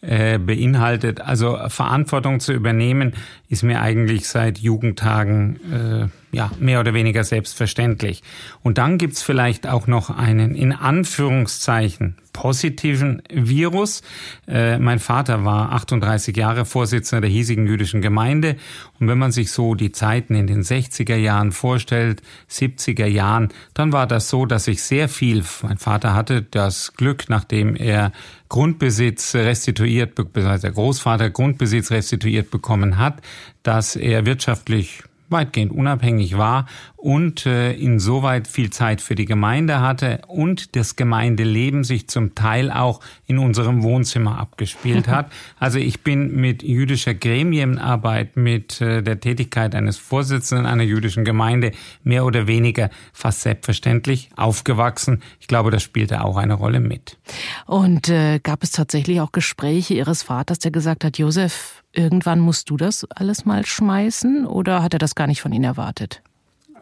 äh, 0.02 0.38
beinhaltet. 0.38 1.22
Also 1.22 1.58
Verantwortung 1.68 2.40
zu 2.40 2.54
übernehmen, 2.54 3.14
ist 3.50 3.64
mir 3.64 3.82
eigentlich 3.82 4.28
seit 4.28 4.60
Jugendtagen 4.60 5.60
äh, 5.72 6.36
ja 6.36 6.52
mehr 6.60 6.80
oder 6.80 6.94
weniger 6.94 7.24
selbstverständlich. 7.24 8.22
Und 8.62 8.78
dann 8.78 8.98
gibt's 8.98 9.24
vielleicht 9.24 9.68
auch 9.68 9.88
noch 9.88 10.10
einen 10.10 10.54
in 10.56 10.74
Anführungszeichen 10.74 12.18
positiven 12.36 13.22
Virus. 13.32 14.02
Äh, 14.46 14.78
mein 14.78 15.00
Vater 15.00 15.46
war 15.46 15.72
38 15.72 16.36
Jahre 16.36 16.66
Vorsitzender 16.66 17.22
der 17.22 17.30
hiesigen 17.30 17.66
jüdischen 17.66 18.02
Gemeinde. 18.02 18.58
Und 19.00 19.08
wenn 19.08 19.18
man 19.18 19.32
sich 19.32 19.52
so 19.52 19.74
die 19.74 19.94
Zeiten 19.94 20.36
in 20.36 20.46
den 20.46 20.62
60er 20.62 21.16
Jahren 21.16 21.54
vorstellt, 21.54 22.22
70er 22.52 23.06
Jahren, 23.06 23.54
dann 23.74 23.94
war 23.94 24.06
das 24.06 24.30
so, 24.30 24.46
dass 24.46 24.68
ich 24.68 24.84
sehr 24.84 25.08
viel, 25.08 25.46
mein 25.64 25.78
Vater 25.78 26.14
hatte 26.14 26.42
das 26.42 26.94
Glück, 26.94 27.30
nachdem 27.30 27.78
er 27.78 28.12
Grundbesitz 28.50 29.34
restituiert, 29.34 30.16
beziehungsweise 30.16 30.64
der 30.64 30.72
Großvater 30.72 31.30
Grundbesitz 31.30 31.90
restituiert 31.92 32.52
bekommen 32.52 32.98
hat, 32.98 33.22
dass 33.64 33.96
er 33.96 34.26
wirtschaftlich 34.26 35.04
weitgehend 35.30 35.72
unabhängig 35.72 36.38
war 36.38 36.66
und 37.06 37.46
äh, 37.46 37.74
insoweit 37.74 38.48
viel 38.48 38.72
Zeit 38.72 39.00
für 39.00 39.16
die 39.16 39.26
Gemeinde 39.26 39.80
hatte 39.80 40.22
und 40.28 40.76
das 40.76 40.96
Gemeindeleben 40.96 41.84
sich 41.84 42.08
zum 42.08 42.34
Teil 42.34 42.72
auch 42.72 43.00
in 43.28 43.38
unserem 43.38 43.84
Wohnzimmer 43.84 44.40
abgespielt 44.40 45.08
hat. 45.08 45.32
Also 45.60 45.80
ich 45.80 46.02
bin 46.02 46.36
mit 46.36 46.64
jüdischer 46.64 47.14
Gremienarbeit, 47.14 48.36
mit 48.36 48.82
äh, 48.82 49.02
der 49.02 49.20
Tätigkeit 49.20 49.74
eines 49.74 49.98
Vorsitzenden 49.98 50.66
einer 50.66 50.84
jüdischen 50.84 51.24
Gemeinde 51.24 51.72
mehr 52.04 52.26
oder 52.26 52.48
weniger 52.48 52.90
fast 53.14 53.42
selbstverständlich 53.42 54.30
aufgewachsen. 54.36 55.22
Ich 55.40 55.48
glaube, 55.48 55.72
das 55.72 55.84
spielte 55.84 56.24
auch 56.24 56.38
eine 56.38 56.56
Rolle 56.56 56.80
mit. 56.80 57.18
Und 57.66 58.10
äh, 58.10 58.40
gab 58.40 58.64
es 58.64 58.72
tatsächlich 58.72 59.22
auch 59.22 59.32
Gespräche 59.32 59.94
Ihres 59.94 60.24
Vaters, 60.24 60.60
der 60.60 60.72
gesagt 60.72 61.04
hat, 61.04 61.18
Josef, 61.18 61.84
irgendwann 61.98 62.40
musst 62.40 62.70
du 62.70 62.78
das 62.78 63.06
alles 63.10 63.46
mal 63.46 63.66
schmeißen 63.66 64.46
oder 64.46 64.84
hat 64.84 64.94
er 64.94 65.00
das 65.00 65.16
gar 65.16 65.28
nicht 65.28 65.42
von 65.42 65.52
Ihnen 65.52 65.66
erwartet? 65.66 66.22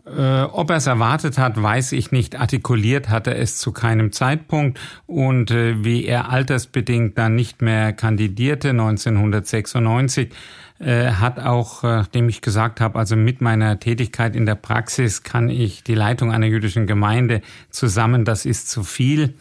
Äh, 0.05 0.41
ob 0.43 0.69
er 0.69 0.77
es 0.77 0.87
erwartet 0.87 1.37
hat, 1.37 1.61
weiß 1.61 1.93
ich 1.93 2.11
nicht. 2.11 2.35
Artikuliert 2.35 3.09
hat 3.09 3.27
er 3.27 3.39
es 3.39 3.57
zu 3.57 3.71
keinem 3.71 4.11
Zeitpunkt. 4.11 4.79
Und 5.05 5.51
äh, 5.51 5.83
wie 5.85 6.05
er 6.05 6.29
altersbedingt 6.29 7.17
dann 7.17 7.35
nicht 7.35 7.61
mehr 7.61 7.93
kandidierte, 7.93 8.71
1996, 8.71 10.33
äh, 10.79 11.11
hat 11.11 11.39
auch, 11.39 11.83
nachdem 11.83 12.27
ich 12.27 12.41
gesagt 12.41 12.81
habe, 12.81 12.99
also 12.99 13.15
mit 13.15 13.39
meiner 13.39 13.79
Tätigkeit 13.79 14.35
in 14.35 14.45
der 14.45 14.55
Praxis 14.55 15.23
kann 15.23 15.49
ich 15.49 15.83
die 15.83 15.95
Leitung 15.95 16.33
einer 16.33 16.47
jüdischen 16.47 16.85
Gemeinde 16.85 17.41
zusammen, 17.69 18.25
das 18.25 18.45
ist 18.45 18.69
zu 18.69 18.83
viel 18.83 19.35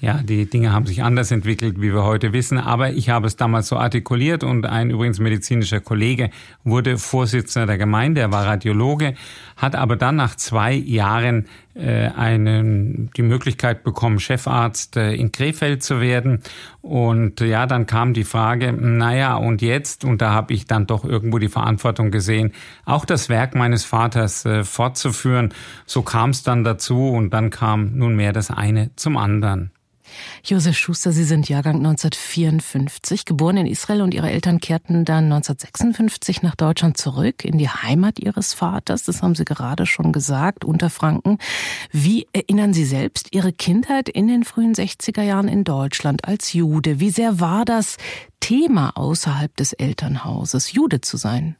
Ja, 0.00 0.20
die 0.22 0.48
Dinge 0.48 0.72
haben 0.72 0.86
sich 0.86 1.02
anders 1.02 1.32
entwickelt, 1.32 1.80
wie 1.80 1.92
wir 1.92 2.04
heute 2.04 2.32
wissen. 2.32 2.56
Aber 2.56 2.90
ich 2.90 3.08
habe 3.10 3.26
es 3.26 3.34
damals 3.34 3.66
so 3.66 3.76
artikuliert 3.76 4.44
und 4.44 4.64
ein 4.64 4.90
übrigens 4.90 5.18
medizinischer 5.18 5.80
Kollege 5.80 6.30
wurde 6.62 6.98
Vorsitzender 6.98 7.66
der 7.66 7.78
Gemeinde. 7.78 8.20
Er 8.20 8.30
war 8.30 8.46
Radiologe, 8.46 9.14
hat 9.56 9.74
aber 9.74 9.96
dann 9.96 10.14
nach 10.14 10.36
zwei 10.36 10.72
Jahren 10.72 11.48
äh, 11.74 12.10
einen, 12.10 13.10
die 13.16 13.22
Möglichkeit 13.22 13.82
bekommen, 13.82 14.20
Chefarzt 14.20 14.96
äh, 14.96 15.14
in 15.14 15.32
Krefeld 15.32 15.82
zu 15.82 16.00
werden. 16.00 16.44
Und 16.80 17.40
ja, 17.40 17.66
dann 17.66 17.86
kam 17.86 18.14
die 18.14 18.22
Frage, 18.22 18.72
naja, 18.72 19.34
und 19.34 19.62
jetzt? 19.62 20.04
Und 20.04 20.22
da 20.22 20.30
habe 20.30 20.54
ich 20.54 20.66
dann 20.66 20.86
doch 20.86 21.04
irgendwo 21.04 21.38
die 21.38 21.48
Verantwortung 21.48 22.12
gesehen, 22.12 22.52
auch 22.84 23.04
das 23.04 23.28
Werk 23.28 23.56
meines 23.56 23.84
Vaters 23.84 24.44
äh, 24.44 24.62
fortzuführen. 24.62 25.52
So 25.86 26.02
kam 26.02 26.30
es 26.30 26.44
dann 26.44 26.62
dazu 26.62 27.08
und 27.08 27.30
dann 27.30 27.50
kam 27.50 27.96
nunmehr 27.96 28.32
das 28.32 28.52
eine 28.52 28.94
zum 28.94 29.16
anderen. 29.16 29.72
Josef 30.44 30.76
Schuster, 30.76 31.12
Sie 31.12 31.24
sind 31.24 31.48
Jahrgang 31.48 31.76
1954, 31.76 33.24
geboren 33.24 33.58
in 33.58 33.66
Israel 33.66 34.02
und 34.02 34.14
Ihre 34.14 34.30
Eltern 34.30 34.60
kehrten 34.60 35.04
dann 35.04 35.24
1956 35.24 36.42
nach 36.42 36.56
Deutschland 36.56 36.96
zurück 36.96 37.44
in 37.44 37.58
die 37.58 37.68
Heimat 37.68 38.18
Ihres 38.18 38.54
Vaters. 38.54 39.04
Das 39.04 39.22
haben 39.22 39.34
Sie 39.34 39.44
gerade 39.44 39.84
schon 39.84 40.12
gesagt, 40.12 40.64
Unterfranken. 40.64 41.38
Wie 41.92 42.26
erinnern 42.32 42.72
Sie 42.72 42.86
selbst 42.86 43.34
Ihre 43.34 43.52
Kindheit 43.52 44.08
in 44.08 44.28
den 44.28 44.44
frühen 44.44 44.74
60er 44.74 45.22
Jahren 45.22 45.48
in 45.48 45.64
Deutschland 45.64 46.24
als 46.24 46.52
Jude? 46.54 47.00
Wie 47.00 47.10
sehr 47.10 47.40
war 47.40 47.66
das 47.66 47.98
Thema 48.40 48.96
außerhalb 48.96 49.54
des 49.56 49.74
Elternhauses, 49.74 50.72
Jude 50.72 51.02
zu 51.02 51.18
sein? 51.18 51.57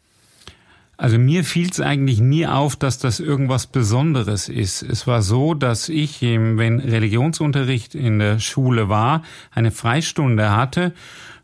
Also 0.99 1.17
mir 1.17 1.45
fiel 1.45 1.71
es 1.71 1.81
eigentlich 1.81 2.21
nie 2.21 2.49
auf, 2.49 2.75
dass 2.75 2.99
das 2.99 3.21
irgendwas 3.21 3.69
Besonderes 3.69 4.49
ist. 4.49 4.83
Es 4.83 5.07
war 5.07 5.23
so, 5.23 5.55
dass 5.55 5.88
ich, 5.88 6.23
wenn 6.23 6.81
Religionsunterricht 6.81 7.95
in 7.95 8.19
der 8.19 8.40
Schule 8.40 8.88
war, 8.88 9.23
eine 9.52 9.71
Freistunde 9.71 10.57
hatte. 10.57 10.93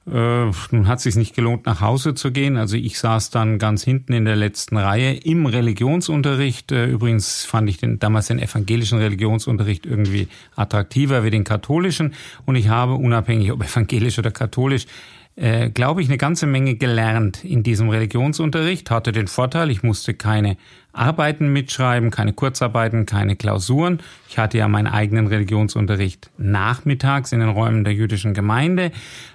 Äh, 0.06 0.50
nun 0.72 0.88
hat 0.88 0.98
es 0.98 1.04
sich 1.04 1.14
nicht 1.14 1.36
gelohnt, 1.36 1.66
nach 1.66 1.80
Hause 1.80 2.14
zu 2.14 2.32
gehen. 2.32 2.56
Also 2.56 2.76
ich 2.76 2.98
saß 2.98 3.30
dann 3.30 3.60
ganz 3.60 3.84
hinten 3.84 4.12
in 4.12 4.24
der 4.24 4.34
letzten 4.34 4.76
Reihe 4.76 5.14
im 5.14 5.46
Religionsunterricht. 5.46 6.72
Äh, 6.72 6.86
übrigens 6.86 7.44
fand 7.44 7.70
ich 7.70 7.78
den, 7.78 8.00
damals 8.00 8.26
den 8.26 8.40
evangelischen 8.40 8.98
Religionsunterricht 8.98 9.86
irgendwie 9.86 10.26
attraktiver 10.56 11.22
wie 11.22 11.30
den 11.30 11.44
katholischen. 11.44 12.14
Und 12.44 12.56
ich 12.56 12.68
habe, 12.68 12.94
unabhängig 12.94 13.52
ob 13.52 13.62
evangelisch 13.62 14.18
oder 14.18 14.32
katholisch, 14.32 14.86
äh, 15.36 15.70
glaube 15.70 16.00
ich, 16.00 16.08
eine 16.08 16.18
ganze 16.18 16.46
Menge 16.46 16.76
gelernt 16.76 17.44
in 17.44 17.62
diesem 17.62 17.88
Religionsunterricht. 17.88 18.90
Hatte 18.90 19.10
den 19.10 19.26
Vorteil, 19.26 19.70
ich 19.70 19.82
musste 19.82 20.14
keine 20.14 20.56
Arbeiten 20.92 21.52
mitschreiben, 21.52 22.10
keine 22.10 22.32
Kurzarbeiten, 22.32 23.04
keine 23.04 23.34
Klausuren. 23.34 23.98
Ich 24.28 24.38
hatte 24.38 24.58
ja 24.58 24.68
meinen 24.68 24.86
eigenen 24.86 25.26
Religionsunterricht 25.26 26.30
nachmittags 26.38 27.32
in 27.32 27.40
den 27.40 27.48
Räumen 27.48 27.82
der 27.82 27.94
jüdischen 27.94 28.32
Gemeinde. 28.32 28.92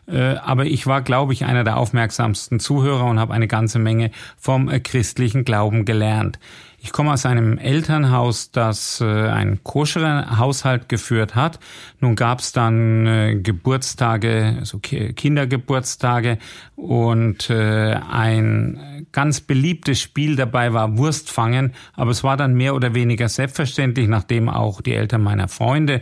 Äh, 0.07 0.35
aber 0.35 0.65
ich 0.65 0.87
war, 0.87 1.01
glaube 1.01 1.33
ich, 1.33 1.43
einer 1.43 1.65
der 1.65 1.77
aufmerksamsten 1.77 2.61
Zuhörer 2.61 3.05
und 3.05 3.19
habe 3.19 3.33
eine 3.33 3.47
ganze 3.47 3.79
Menge 3.79 4.11
vom 4.37 4.69
äh, 4.69 4.79
christlichen 4.79 5.43
Glauben 5.43 5.83
gelernt. 5.83 6.39
Ich 6.81 6.93
komme 6.93 7.11
aus 7.11 7.25
einem 7.25 7.57
Elternhaus, 7.57 8.51
das 8.51 9.01
äh, 9.01 9.05
einen 9.05 9.63
koscheren 9.63 10.39
Haushalt 10.39 10.87
geführt 10.87 11.35
hat. 11.35 11.59
Nun 11.99 12.15
gab 12.15 12.39
es 12.39 12.53
dann 12.53 13.05
äh, 13.05 13.35
Geburtstage, 13.35 14.55
also 14.59 14.79
Kindergeburtstage 14.79 16.37
und 16.75 17.49
äh, 17.49 17.95
ein 18.09 19.07
ganz 19.11 19.41
beliebtes 19.41 20.01
Spiel 20.01 20.37
dabei 20.37 20.73
war 20.73 20.97
Wurstfangen, 20.97 21.73
aber 21.93 22.11
es 22.11 22.23
war 22.23 22.37
dann 22.37 22.53
mehr 22.53 22.75
oder 22.75 22.93
weniger 22.93 23.27
selbstverständlich, 23.27 24.07
nachdem 24.07 24.47
auch 24.47 24.81
die 24.81 24.93
Eltern 24.93 25.21
meiner 25.21 25.49
Freunde 25.49 26.01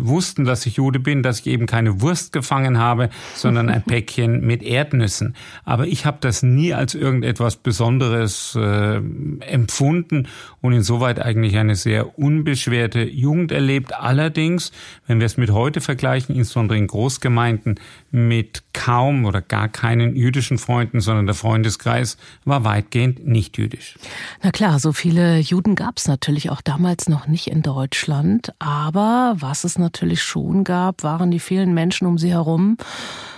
wussten, 0.00 0.44
dass 0.44 0.66
ich 0.66 0.76
Jude 0.76 0.98
bin, 0.98 1.22
dass 1.22 1.40
ich 1.40 1.46
eben 1.46 1.66
keine 1.66 2.00
Wurst 2.00 2.32
gefangen 2.32 2.78
habe, 2.78 3.10
sondern 3.34 3.68
ein 3.68 3.82
Päckchen 3.86 4.40
mit 4.40 4.62
Erdnüssen. 4.62 5.34
Aber 5.64 5.86
ich 5.86 6.06
habe 6.06 6.18
das 6.20 6.42
nie 6.42 6.74
als 6.74 6.94
irgendetwas 6.94 7.56
Besonderes 7.56 8.56
äh, 8.58 9.00
empfunden 9.40 10.28
und 10.60 10.72
insoweit 10.72 11.20
eigentlich 11.20 11.56
eine 11.56 11.74
sehr 11.74 12.18
unbeschwerte 12.18 13.02
Jugend 13.02 13.52
erlebt. 13.52 13.94
Allerdings, 13.94 14.72
wenn 15.06 15.20
wir 15.20 15.26
es 15.26 15.36
mit 15.36 15.50
heute 15.50 15.80
vergleichen, 15.80 16.34
insbesondere 16.34 16.78
in 16.78 16.86
Großgemeinden, 16.86 17.78
mit 18.12 18.62
kaum 18.74 19.24
oder 19.24 19.40
gar 19.40 19.68
keinen 19.68 20.14
jüdischen 20.14 20.58
Freunden, 20.58 21.00
sondern 21.00 21.26
der 21.26 21.34
Freundeskreis 21.34 22.18
war 22.44 22.64
weitgehend 22.64 23.26
nicht 23.26 23.56
jüdisch. 23.56 23.96
Na 24.42 24.50
klar, 24.50 24.78
so 24.78 24.92
viele 24.92 25.38
Juden 25.38 25.74
gab 25.74 25.96
es 25.96 26.06
natürlich 26.06 26.50
auch 26.50 26.60
damals 26.60 27.08
noch 27.08 27.26
nicht 27.26 27.48
in 27.48 27.62
Deutschland, 27.62 28.52
aber 28.58 29.34
was 29.38 29.64
es 29.64 29.78
natürlich 29.78 30.22
schon 30.22 30.62
gab, 30.62 31.02
waren 31.02 31.30
die 31.30 31.40
vielen 31.40 31.72
Menschen 31.72 32.06
um 32.06 32.18
sie 32.18 32.30
herum. 32.30 32.76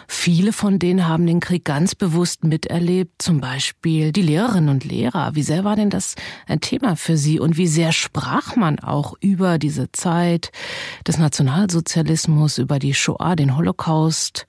Viele 0.07 0.53
von 0.53 0.79
denen 0.79 1.09
haben 1.09 1.27
den 1.27 1.41
Krieg 1.41 1.65
ganz 1.65 1.95
bewusst 1.95 2.45
miterlebt, 2.45 3.23
zum 3.23 3.41
Beispiel 3.41 4.13
die 4.13 4.23
Lehrerinnen 4.23 4.69
und 4.69 4.85
Lehrer. 4.85 5.35
Wie 5.35 5.43
sehr 5.43 5.65
war 5.65 5.77
denn 5.77 5.91
das 5.91 6.15
ein 6.47 6.61
Thema 6.61 6.97
für 6.97 7.17
Sie 7.17 7.41
und 7.41 7.57
wie 7.57 7.67
sehr 7.67 7.93
sprach 7.93 8.57
man 8.57 8.79
auch 8.79 9.15
über 9.21 9.59
diese 9.59 9.91
Zeit 9.93 10.53
des 11.07 11.19
Nationalsozialismus, 11.19 12.59
über 12.59 12.79
die 12.79 12.95
Shoah, 12.95 13.35
den 13.37 13.57
Holocaust? 13.57 14.47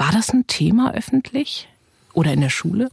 War 0.00 0.12
das 0.12 0.30
ein 0.30 0.46
Thema 0.46 0.94
öffentlich 0.94 1.68
oder 2.14 2.32
in 2.32 2.40
der 2.40 2.48
Schule? 2.48 2.88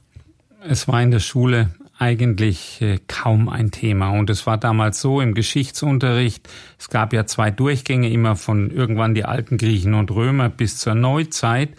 Es 0.68 0.90
war 0.90 1.02
in 1.02 1.10
der 1.10 1.22
Schule 1.22 1.70
eigentlich 1.98 2.82
äh, 2.82 3.00
kaum 3.08 3.48
ein 3.48 3.72
Thema. 3.72 4.10
Und 4.10 4.30
es 4.30 4.46
war 4.46 4.58
damals 4.58 5.00
so 5.00 5.22
im 5.22 5.34
Geschichtsunterricht, 5.34 6.50
es 6.78 6.90
gab 6.90 7.14
ja 7.14 7.26
zwei 7.26 7.50
Durchgänge 7.50 8.10
immer 8.10 8.36
von 8.36 8.72
irgendwann 8.72 9.16
die 9.16 9.24
alten 9.24 9.58
Griechen 9.58 9.94
und 9.94 10.12
Römer 10.12 10.50
bis 10.50 10.80
zur 10.80 10.96
Neuzeit. 10.96 11.70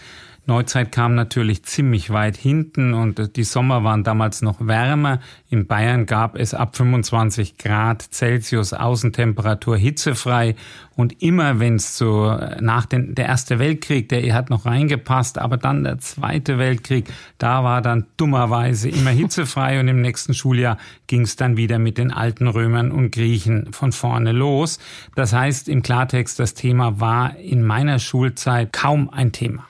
Neuzeit 0.48 0.92
kam 0.92 1.14
natürlich 1.14 1.62
ziemlich 1.64 2.08
weit 2.08 2.34
hinten 2.34 2.94
und 2.94 3.36
die 3.36 3.44
Sommer 3.44 3.84
waren 3.84 4.02
damals 4.02 4.40
noch 4.40 4.66
wärmer. 4.66 5.20
In 5.50 5.66
Bayern 5.66 6.06
gab 6.06 6.36
es 6.36 6.54
ab 6.54 6.74
25 6.74 7.58
Grad 7.58 8.00
Celsius 8.00 8.72
Außentemperatur 8.72 9.76
hitzefrei 9.76 10.56
und 10.96 11.22
immer 11.22 11.60
wenn 11.60 11.74
es 11.76 11.98
so 11.98 12.34
nach 12.60 12.86
den, 12.86 13.14
der 13.14 13.26
erste 13.26 13.58
Weltkrieg, 13.58 14.08
der 14.08 14.32
hat 14.32 14.48
noch 14.48 14.64
reingepasst, 14.64 15.36
aber 15.36 15.58
dann 15.58 15.84
der 15.84 15.98
zweite 15.98 16.56
Weltkrieg, 16.56 17.12
da 17.36 17.62
war 17.62 17.82
dann 17.82 18.06
dummerweise 18.16 18.88
immer 18.88 19.10
hitzefrei 19.10 19.78
und 19.80 19.88
im 19.88 20.00
nächsten 20.00 20.32
Schuljahr 20.32 20.78
ging 21.08 21.22
es 21.22 21.36
dann 21.36 21.58
wieder 21.58 21.78
mit 21.78 21.98
den 21.98 22.10
alten 22.10 22.48
Römern 22.48 22.90
und 22.90 23.10
Griechen 23.10 23.74
von 23.74 23.92
vorne 23.92 24.32
los. 24.32 24.78
Das 25.14 25.34
heißt 25.34 25.68
im 25.68 25.82
Klartext, 25.82 26.38
das 26.38 26.54
Thema 26.54 27.00
war 27.00 27.36
in 27.36 27.62
meiner 27.62 27.98
Schulzeit 27.98 28.72
kaum 28.72 29.10
ein 29.10 29.32
Thema. 29.32 29.68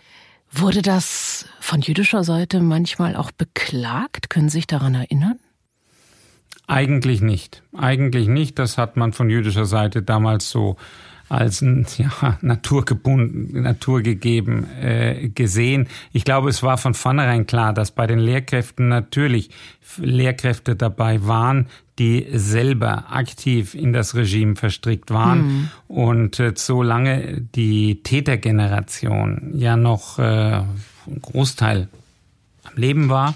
Wurde 0.51 0.83
das 0.83 1.47
von 1.61 1.81
jüdischer 1.81 2.25
Seite 2.25 2.61
manchmal 2.61 3.17
auch 3.17 3.31
beklagt? 3.31 4.31
Können 4.31 4.49
Sie 4.49 4.59
sich 4.59 4.67
daran 4.67 4.95
erinnern? 4.95 5.39
Eigentlich 6.67 7.21
nicht. 7.21 7.63
Eigentlich 7.77 8.29
nicht. 8.29 8.59
Das 8.59 8.79
hat 8.79 8.97
man 8.97 9.13
von 9.13 9.31
jüdischer 9.31 9.67
Seite 9.67 10.03
damals 10.03 10.51
so 10.51 10.77
als 11.29 11.61
ja, 11.97 12.39
naturgebunden, 12.41 13.63
naturgegeben 13.63 14.67
äh, 14.81 15.29
gesehen. 15.29 15.89
Ich 16.13 16.25
glaube, 16.25 16.49
es 16.49 16.63
war 16.63 16.79
von 16.79 16.95
vornherein 16.95 17.47
klar, 17.47 17.73
dass 17.73 17.91
bei 17.91 18.07
den 18.07 18.19
Lehrkräften 18.19 18.89
natürlich 18.89 19.51
Lehrkräfte 19.97 20.77
dabei 20.77 21.27
waren, 21.27 21.69
die 21.99 22.27
selber 22.33 23.13
aktiv 23.13 23.75
in 23.75 23.93
das 23.93 24.15
Regime 24.15 24.57
verstrickt 24.57 25.11
waren. 25.11 25.47
Mhm. 25.47 25.69
Und 25.89 26.41
äh, 26.41 26.53
solange 26.55 27.41
die 27.41 28.03
Tätergeneration 28.03 29.53
ja 29.55 29.77
noch 29.77 30.19
äh, 30.19 30.23
ein 30.59 31.23
Großteil 31.23 31.89
am 32.65 32.77
Leben 32.77 33.09
war, 33.09 33.35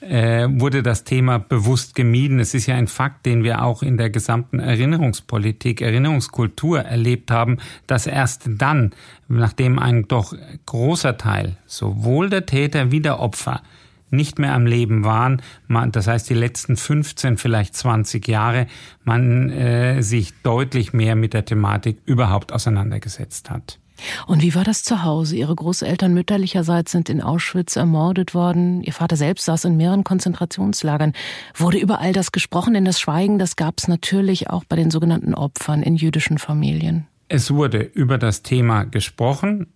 äh, 0.00 0.48
wurde 0.48 0.82
das 0.82 1.04
Thema 1.04 1.38
bewusst 1.38 1.94
gemieden. 1.94 2.38
Es 2.38 2.54
ist 2.54 2.66
ja 2.66 2.74
ein 2.74 2.86
Fakt, 2.86 3.26
den 3.26 3.44
wir 3.44 3.62
auch 3.62 3.82
in 3.82 3.98
der 3.98 4.08
gesamten 4.08 4.58
Erinnerungspolitik, 4.58 5.82
Erinnerungskultur 5.82 6.80
erlebt 6.80 7.30
haben, 7.30 7.58
dass 7.86 8.06
erst 8.06 8.48
dann, 8.48 8.92
nachdem 9.28 9.78
ein 9.78 10.08
doch 10.08 10.34
großer 10.64 11.18
Teil 11.18 11.56
sowohl 11.66 12.30
der 12.30 12.46
Täter 12.46 12.90
wie 12.90 13.00
der 13.00 13.20
Opfer 13.20 13.62
nicht 14.10 14.38
mehr 14.38 14.54
am 14.54 14.66
Leben 14.66 15.04
waren, 15.04 15.42
man, 15.66 15.92
das 15.92 16.06
heißt 16.06 16.28
die 16.30 16.34
letzten 16.34 16.76
15, 16.76 17.36
vielleicht 17.36 17.74
20 17.74 18.26
Jahre, 18.28 18.66
man 19.04 19.50
äh, 19.50 20.02
sich 20.02 20.32
deutlich 20.42 20.92
mehr 20.92 21.16
mit 21.16 21.34
der 21.34 21.44
Thematik 21.44 21.98
überhaupt 22.04 22.52
auseinandergesetzt 22.52 23.50
hat. 23.50 23.78
Und 24.26 24.42
wie 24.42 24.54
war 24.54 24.64
das 24.64 24.82
zu 24.82 25.02
Hause? 25.02 25.36
Ihre 25.36 25.54
Großeltern 25.54 26.14
mütterlicherseits 26.14 26.92
sind 26.92 27.08
in 27.08 27.20
Auschwitz 27.20 27.76
ermordet 27.76 28.34
worden. 28.34 28.82
Ihr 28.82 28.92
Vater 28.92 29.16
selbst 29.16 29.44
saß 29.44 29.66
in 29.66 29.76
mehreren 29.76 30.04
Konzentrationslagern. 30.04 31.12
Wurde 31.54 31.78
über 31.78 32.00
all 32.00 32.12
das 32.12 32.32
gesprochen? 32.32 32.74
Denn 32.74 32.84
das 32.84 33.00
Schweigen, 33.00 33.38
das 33.38 33.56
gab 33.56 33.74
es 33.78 33.88
natürlich 33.88 34.50
auch 34.50 34.64
bei 34.64 34.76
den 34.76 34.90
sogenannten 34.90 35.34
Opfern 35.34 35.82
in 35.82 35.96
jüdischen 35.96 36.38
Familien. 36.38 37.06
Es 37.28 37.52
wurde 37.52 37.80
über 37.80 38.18
das 38.18 38.42
Thema 38.42 38.84
gesprochen 38.84 39.66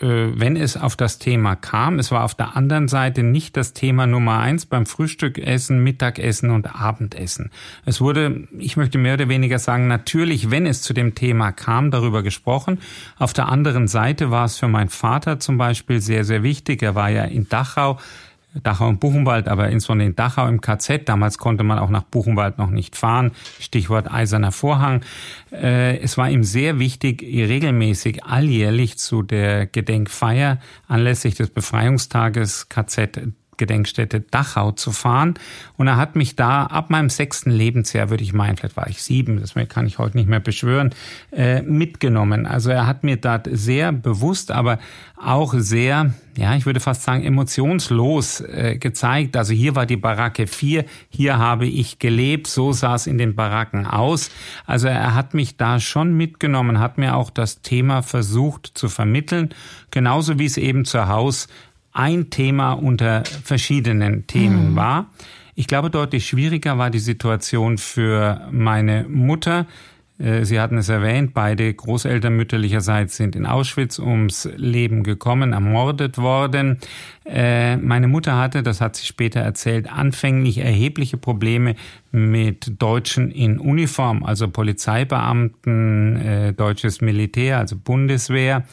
wenn 0.00 0.56
es 0.56 0.78
auf 0.78 0.96
das 0.96 1.18
Thema 1.18 1.56
kam, 1.56 1.98
es 1.98 2.10
war 2.10 2.24
auf 2.24 2.34
der 2.34 2.56
anderen 2.56 2.88
Seite 2.88 3.22
nicht 3.22 3.56
das 3.56 3.74
Thema 3.74 4.06
Nummer 4.06 4.38
eins 4.38 4.64
beim 4.64 4.86
Frühstückessen, 4.86 5.82
Mittagessen 5.82 6.50
und 6.50 6.74
Abendessen. 6.74 7.50
Es 7.84 8.00
wurde, 8.00 8.48
ich 8.58 8.78
möchte 8.78 8.96
mehr 8.96 9.14
oder 9.14 9.28
weniger 9.28 9.58
sagen, 9.58 9.88
natürlich, 9.88 10.50
wenn 10.50 10.66
es 10.66 10.80
zu 10.80 10.94
dem 10.94 11.14
Thema 11.14 11.52
kam, 11.52 11.90
darüber 11.90 12.22
gesprochen. 12.22 12.78
Auf 13.18 13.34
der 13.34 13.48
anderen 13.48 13.88
Seite 13.88 14.30
war 14.30 14.46
es 14.46 14.56
für 14.56 14.68
meinen 14.68 14.88
Vater 14.88 15.38
zum 15.38 15.58
Beispiel 15.58 16.00
sehr, 16.00 16.24
sehr 16.24 16.42
wichtig. 16.42 16.82
Er 16.82 16.94
war 16.94 17.10
ja 17.10 17.24
in 17.24 17.48
Dachau 17.48 17.98
Dachau 18.54 18.88
und 18.88 19.00
Buchenwald, 19.00 19.48
aber 19.48 19.68
insbesondere 19.68 20.08
in 20.08 20.16
Dachau 20.16 20.48
im 20.48 20.60
KZ. 20.60 21.08
Damals 21.08 21.38
konnte 21.38 21.62
man 21.64 21.78
auch 21.78 21.90
nach 21.90 22.02
Buchenwald 22.02 22.58
noch 22.58 22.70
nicht 22.70 22.96
fahren. 22.96 23.32
Stichwort 23.60 24.10
eiserner 24.10 24.52
Vorhang. 24.52 25.02
Äh, 25.52 25.98
es 25.98 26.18
war 26.18 26.30
ihm 26.30 26.44
sehr 26.44 26.78
wichtig, 26.78 27.22
regelmäßig 27.22 28.24
alljährlich 28.24 28.98
zu 28.98 29.22
der 29.22 29.66
Gedenkfeier 29.66 30.58
anlässlich 30.88 31.34
des 31.34 31.50
Befreiungstages 31.50 32.68
KZ 32.68 33.32
Gedenkstätte 33.60 34.20
Dachau 34.20 34.72
zu 34.72 34.90
fahren. 34.90 35.34
Und 35.76 35.86
er 35.86 35.98
hat 35.98 36.16
mich 36.16 36.34
da 36.34 36.64
ab 36.64 36.88
meinem 36.88 37.10
sechsten 37.10 37.50
Lebensjahr, 37.50 38.08
würde 38.08 38.24
ich 38.24 38.32
meinen, 38.32 38.56
vielleicht 38.56 38.76
war 38.78 38.88
ich 38.88 39.02
sieben, 39.02 39.38
das 39.38 39.54
kann 39.68 39.86
ich 39.86 39.98
heute 39.98 40.16
nicht 40.16 40.30
mehr 40.30 40.40
beschwören, 40.40 40.94
äh, 41.30 41.60
mitgenommen. 41.60 42.46
Also 42.46 42.70
er 42.70 42.86
hat 42.86 43.04
mir 43.04 43.18
da 43.18 43.40
sehr 43.50 43.92
bewusst, 43.92 44.50
aber 44.50 44.78
auch 45.22 45.52
sehr, 45.54 46.14
ja, 46.38 46.54
ich 46.54 46.64
würde 46.64 46.80
fast 46.80 47.02
sagen, 47.02 47.22
emotionslos 47.22 48.40
äh, 48.40 48.78
gezeigt. 48.80 49.36
Also 49.36 49.52
hier 49.52 49.76
war 49.76 49.84
die 49.84 49.98
Baracke 49.98 50.46
4, 50.46 50.86
hier 51.10 51.38
habe 51.38 51.66
ich 51.66 51.98
gelebt, 51.98 52.46
so 52.46 52.72
sah 52.72 52.94
es 52.94 53.06
in 53.06 53.18
den 53.18 53.34
Baracken 53.34 53.86
aus. 53.86 54.30
Also 54.64 54.88
er 54.88 55.14
hat 55.14 55.34
mich 55.34 55.58
da 55.58 55.80
schon 55.80 56.16
mitgenommen, 56.16 56.78
hat 56.78 56.96
mir 56.96 57.14
auch 57.14 57.28
das 57.28 57.60
Thema 57.60 58.02
versucht 58.02 58.70
zu 58.72 58.88
vermitteln, 58.88 59.50
genauso 59.90 60.38
wie 60.38 60.46
es 60.46 60.56
eben 60.56 60.86
zu 60.86 61.08
Hause 61.08 61.48
ein 61.92 62.30
Thema 62.30 62.72
unter 62.72 63.24
verschiedenen 63.24 64.26
Themen 64.26 64.72
mhm. 64.72 64.76
war. 64.76 65.10
Ich 65.54 65.66
glaube, 65.66 65.90
deutlich 65.90 66.26
schwieriger 66.26 66.78
war 66.78 66.90
die 66.90 67.00
Situation 67.00 67.78
für 67.78 68.48
meine 68.50 69.04
Mutter. 69.08 69.66
Äh, 70.20 70.44
Sie 70.44 70.60
hatten 70.60 70.78
es 70.78 70.88
erwähnt, 70.88 71.34
beide 71.34 71.72
Großeltern 71.72 72.34
mütterlicherseits 72.34 73.16
sind 73.16 73.34
in 73.36 73.46
Auschwitz 73.46 73.98
ums 73.98 74.48
Leben 74.56 75.02
gekommen, 75.02 75.52
ermordet 75.52 76.18
worden. 76.18 76.78
Äh, 77.24 77.76
meine 77.76 78.08
Mutter 78.08 78.36
hatte, 78.36 78.62
das 78.62 78.80
hat 78.80 78.96
sie 78.96 79.06
später 79.06 79.40
erzählt, 79.40 79.90
anfänglich 79.90 80.58
erhebliche 80.58 81.16
Probleme 81.16 81.74
mit 82.12 82.80
Deutschen 82.80 83.30
in 83.30 83.58
Uniform, 83.58 84.24
also 84.24 84.48
Polizeibeamten, 84.48 86.16
äh, 86.16 86.52
deutsches 86.52 87.00
Militär, 87.00 87.58
also 87.58 87.76
Bundeswehr 87.76 88.64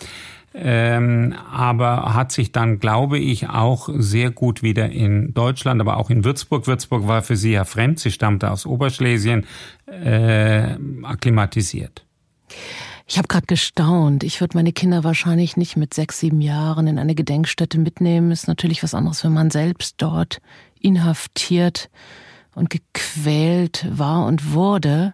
ähm, 0.54 1.36
aber 1.51 2.13
hat 2.13 2.32
sich 2.32 2.51
dann, 2.51 2.80
glaube 2.80 3.20
ich, 3.20 3.50
auch 3.50 3.89
sehr 3.94 4.32
gut 4.32 4.63
wieder 4.63 4.89
in 4.89 5.34
Deutschland, 5.34 5.82
aber 5.82 5.98
auch 5.98 6.10
in 6.10 6.24
Würzburg, 6.24 6.68
Würzburg 6.68 7.08
war 7.08 7.22
für 7.22 7.36
sie 7.36 7.51
ja 7.51 7.66
fremd, 7.66 8.00
sie 8.00 8.12
stammte 8.12 8.51
aus 8.51 8.66
Oberschlesien, 8.66 9.46
äh, 9.86 10.75
akklimatisiert. 11.04 12.06
Ich 13.10 13.18
habe 13.18 13.30
gerade 13.30 13.46
gestaunt. 13.46 14.24
Ich 14.24 14.42
würde 14.42 14.58
meine 14.58 14.74
Kinder 14.74 15.04
wahrscheinlich 15.06 15.56
nicht 15.56 15.77
mit 15.77 15.94
sechs, 15.94 16.20
sieben 16.20 16.42
Jahren 16.42 16.88
in 16.88 17.00
eine 17.00 17.16
Gedenkstätte 17.16 17.80
mitnehmen. 17.80 18.32
Ist 18.32 18.50
natürlich 18.50 18.84
was 18.84 18.94
anderes, 18.94 19.24
wenn 19.24 19.34
man 19.34 19.50
selbst 19.50 19.96
dort 20.00 20.39
inhaftiert 20.82 21.89
und 22.54 22.70
gequält 22.70 23.88
war 23.89 24.25
und 24.25 24.54
wurde 24.54 25.13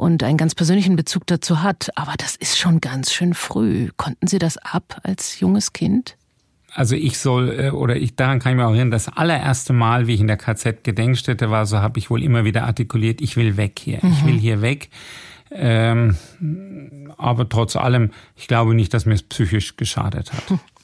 und 0.00 0.22
einen 0.22 0.38
ganz 0.38 0.54
persönlichen 0.54 0.96
Bezug 0.96 1.26
dazu 1.26 1.62
hat. 1.62 1.90
Aber 1.94 2.14
das 2.16 2.34
ist 2.34 2.58
schon 2.58 2.80
ganz 2.80 3.12
schön 3.12 3.34
früh. 3.34 3.90
Konnten 3.96 4.26
Sie 4.26 4.38
das 4.38 4.56
ab 4.56 4.98
als 5.02 5.40
junges 5.40 5.74
Kind? 5.74 6.16
Also 6.72 6.94
ich 6.96 7.18
soll, 7.18 7.50
äh, 7.60 7.70
oder 7.70 7.96
ich, 7.96 8.16
daran 8.16 8.38
kann 8.38 8.52
ich 8.52 8.56
mich 8.56 8.64
auch 8.64 8.70
erinnern, 8.70 8.90
das 8.90 9.08
allererste 9.08 9.72
Mal, 9.72 10.06
wie 10.06 10.14
ich 10.14 10.20
in 10.20 10.26
der 10.26 10.38
KZ-Gedenkstätte 10.38 11.50
war, 11.50 11.66
so 11.66 11.78
habe 11.78 11.98
ich 11.98 12.10
wohl 12.10 12.22
immer 12.22 12.44
wieder 12.44 12.64
artikuliert, 12.64 13.20
ich 13.20 13.36
will 13.36 13.56
weg 13.56 13.78
hier, 13.82 13.98
mhm. 14.00 14.12
ich 14.12 14.24
will 14.24 14.38
hier 14.38 14.62
weg. 14.62 14.88
Ähm, 15.50 16.16
aber 17.18 17.48
trotz 17.48 17.76
allem, 17.76 18.10
ich 18.36 18.46
glaube 18.46 18.74
nicht, 18.74 18.94
dass 18.94 19.04
mir 19.04 19.14
es 19.14 19.22
psychisch 19.22 19.76
geschadet 19.76 20.32
hat. 20.32 20.44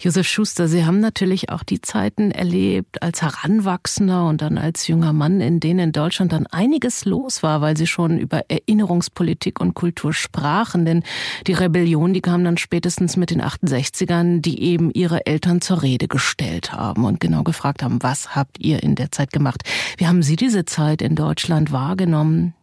Josef 0.00 0.26
Schuster, 0.26 0.68
Sie 0.68 0.84
haben 0.84 1.00
natürlich 1.00 1.50
auch 1.50 1.62
die 1.62 1.80
Zeiten 1.80 2.30
erlebt 2.30 3.02
als 3.02 3.22
Heranwachsender 3.22 4.26
und 4.26 4.42
dann 4.42 4.58
als 4.58 4.86
junger 4.86 5.12
Mann, 5.12 5.40
in 5.40 5.60
denen 5.60 5.80
in 5.80 5.92
Deutschland 5.92 6.32
dann 6.32 6.46
einiges 6.46 7.04
los 7.04 7.42
war, 7.42 7.60
weil 7.60 7.76
Sie 7.76 7.86
schon 7.86 8.18
über 8.18 8.42
Erinnerungspolitik 8.48 9.60
und 9.60 9.74
Kultur 9.74 10.12
sprachen. 10.12 10.84
Denn 10.84 11.02
die 11.46 11.52
Rebellion, 11.52 12.12
die 12.12 12.20
kam 12.20 12.44
dann 12.44 12.56
spätestens 12.56 13.16
mit 13.16 13.30
den 13.30 13.42
68ern, 13.42 14.40
die 14.40 14.62
eben 14.62 14.90
ihre 14.92 15.26
Eltern 15.26 15.60
zur 15.60 15.82
Rede 15.82 16.08
gestellt 16.08 16.72
haben 16.72 17.04
und 17.04 17.20
genau 17.20 17.42
gefragt 17.42 17.82
haben, 17.82 18.02
was 18.02 18.34
habt 18.34 18.58
ihr 18.60 18.82
in 18.82 18.94
der 18.94 19.10
Zeit 19.10 19.32
gemacht? 19.32 19.62
Wie 19.96 20.06
haben 20.06 20.22
Sie 20.22 20.36
diese 20.36 20.64
Zeit 20.64 21.02
in 21.02 21.14
Deutschland 21.14 21.72
wahrgenommen? 21.72 22.54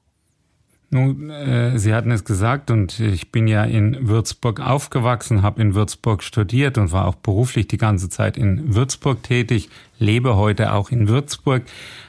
Nun, 0.94 1.30
äh, 1.30 1.80
Sie 1.80 1.94
hatten 1.94 2.12
es 2.12 2.26
gesagt 2.26 2.70
und 2.70 3.00
ich 3.00 3.32
bin 3.32 3.48
ja 3.48 3.64
in 3.64 4.10
Würzburg 4.10 4.60
aufgewachsen, 4.60 5.42
habe 5.42 5.62
in 5.62 5.74
Würzburg 5.74 6.22
studiert 6.22 6.78
und 6.78 6.92
war 6.92 7.08
auch 7.08 7.16
beruflich 7.16 7.70
die 7.70 7.78
ganze 7.78 8.10
Zeit 8.10 8.36
in 8.36 8.76
Würzburg 8.76 9.24
tätig, 9.24 9.70
lebe 10.02 10.36
heute 10.36 10.74
auch 10.74 10.92
in 10.92 11.08
Würzburg. 11.08 11.64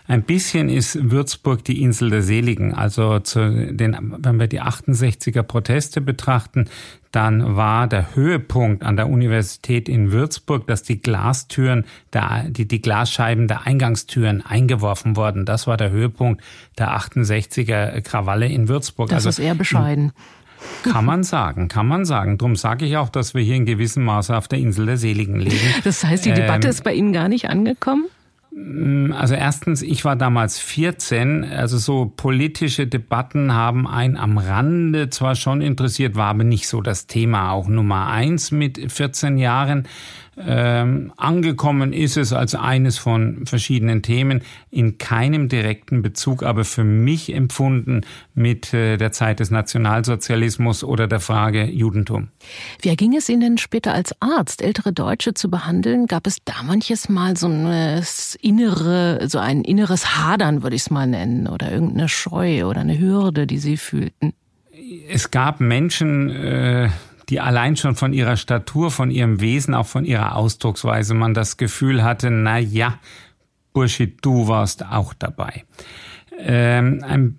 Ein 0.08 0.24
bisschen 0.24 0.68
ist 0.68 1.10
Würzburg 1.10 1.64
die 1.64 1.80
Insel 1.80 2.10
der 2.10 2.22
Seligen. 2.22 2.74
Also 2.74 3.20
zu 3.20 3.72
den, 3.72 3.96
wenn 4.18 4.40
wir 4.40 4.48
die 4.48 4.60
68er 4.60 5.42
Proteste 5.42 6.00
betrachten, 6.00 6.68
dann 7.12 7.56
war 7.56 7.86
der 7.86 8.16
Höhepunkt 8.16 8.82
an 8.82 8.96
der 8.96 9.08
Universität 9.08 9.88
in 9.88 10.10
Würzburg, 10.12 10.66
dass 10.66 10.82
die 10.82 11.00
Glastüren, 11.00 11.84
der, 12.12 12.46
die, 12.48 12.66
die 12.66 12.80
Glasscheiben 12.80 13.46
der 13.46 13.66
Eingangstüren 13.66 14.44
eingeworfen 14.44 15.16
wurden. 15.16 15.44
Das 15.44 15.66
war 15.66 15.76
der 15.76 15.90
Höhepunkt 15.90 16.42
der 16.78 16.96
68er 16.96 18.00
Krawalle 18.00 18.46
in 18.46 18.68
Würzburg. 18.68 19.10
Das 19.10 19.26
also, 19.26 19.28
ist 19.28 19.38
eher 19.46 19.54
bescheiden. 19.54 20.12
Kann 20.82 21.04
man 21.04 21.22
sagen, 21.22 21.68
kann 21.68 21.86
man 21.86 22.04
sagen. 22.04 22.38
Drum 22.38 22.56
sage 22.56 22.86
ich 22.86 22.96
auch, 22.96 23.08
dass 23.08 23.34
wir 23.34 23.42
hier 23.42 23.56
in 23.56 23.66
gewissem 23.66 24.04
Maße 24.04 24.36
auf 24.36 24.48
der 24.48 24.58
Insel 24.58 24.86
der 24.86 24.96
Seligen 24.96 25.38
leben. 25.38 25.56
Das 25.84 26.04
heißt, 26.04 26.24
die 26.24 26.32
Debatte 26.32 26.68
ähm, 26.68 26.70
ist 26.70 26.84
bei 26.84 26.94
Ihnen 26.94 27.12
gar 27.12 27.28
nicht 27.28 27.48
angekommen? 27.48 28.06
Mm, 28.54 29.12
also 29.12 29.34
erstens, 29.34 29.82
ich 29.82 30.04
war 30.04 30.16
damals 30.16 30.58
14, 30.58 31.44
also 31.44 31.78
so 31.78 32.12
politische 32.16 32.86
Debatten 32.86 33.54
haben 33.54 33.86
einen 33.86 34.16
am 34.16 34.38
Rande 34.38 35.10
zwar 35.10 35.34
schon 35.34 35.60
interessiert, 35.60 36.14
war 36.14 36.28
aber 36.28 36.44
nicht 36.44 36.68
so 36.68 36.80
das 36.80 37.06
Thema 37.06 37.50
auch 37.50 37.68
Nummer 37.68 38.08
eins 38.08 38.50
mit 38.50 38.92
14 38.92 39.38
Jahren. 39.38 39.88
Ähm, 40.36 41.12
angekommen 41.18 41.92
ist 41.92 42.16
es 42.16 42.32
als 42.32 42.54
eines 42.54 42.96
von 42.96 43.44
verschiedenen 43.44 44.02
Themen, 44.02 44.42
in 44.70 44.96
keinem 44.96 45.48
direkten 45.48 46.00
Bezug, 46.00 46.42
aber 46.42 46.64
für 46.64 46.84
mich 46.84 47.34
empfunden 47.34 48.00
mit 48.34 48.72
äh, 48.72 48.96
der 48.96 49.12
Zeit 49.12 49.40
des 49.40 49.50
Nationalsozialismus 49.50 50.84
oder 50.84 51.06
der 51.06 51.20
Frage 51.20 51.64
Judentum. 51.64 52.28
Wie 52.80 52.88
erging 52.88 53.14
es 53.14 53.28
Ihnen 53.28 53.40
denn 53.40 53.58
später 53.58 53.92
als 53.92 54.14
Arzt, 54.20 54.62
ältere 54.62 54.94
Deutsche 54.94 55.34
zu 55.34 55.50
behandeln? 55.50 56.06
Gab 56.06 56.26
es 56.26 56.38
da 56.44 56.62
manches 56.62 57.10
Mal 57.10 57.36
so 57.36 57.48
ein 57.48 58.02
innere, 58.40 59.28
so 59.28 59.38
ein 59.38 59.62
inneres 59.62 60.16
Hadern, 60.16 60.62
würde 60.62 60.76
ich 60.76 60.82
es 60.82 60.90
mal 60.90 61.06
nennen, 61.06 61.46
oder 61.46 61.70
irgendeine 61.70 62.08
Scheu 62.08 62.64
oder 62.64 62.80
eine 62.80 62.98
Hürde, 62.98 63.46
die 63.46 63.58
Sie 63.58 63.76
fühlten? 63.76 64.32
Es 65.08 65.30
gab 65.30 65.60
Menschen, 65.60 66.30
äh, 66.30 66.88
die 67.32 67.40
allein 67.40 67.76
schon 67.76 67.94
von 67.94 68.12
ihrer 68.12 68.36
Statur, 68.36 68.90
von 68.90 69.10
ihrem 69.10 69.40
Wesen, 69.40 69.74
auch 69.74 69.86
von 69.86 70.04
ihrer 70.04 70.36
Ausdrucksweise 70.36 71.14
man 71.14 71.32
das 71.32 71.56
Gefühl 71.56 72.04
hatte, 72.04 72.30
na 72.30 72.58
ja, 72.58 72.98
Burschi, 73.72 74.14
du 74.18 74.48
warst 74.48 74.84
auch 74.84 75.14
dabei. 75.14 75.64
Ähm, 76.38 77.36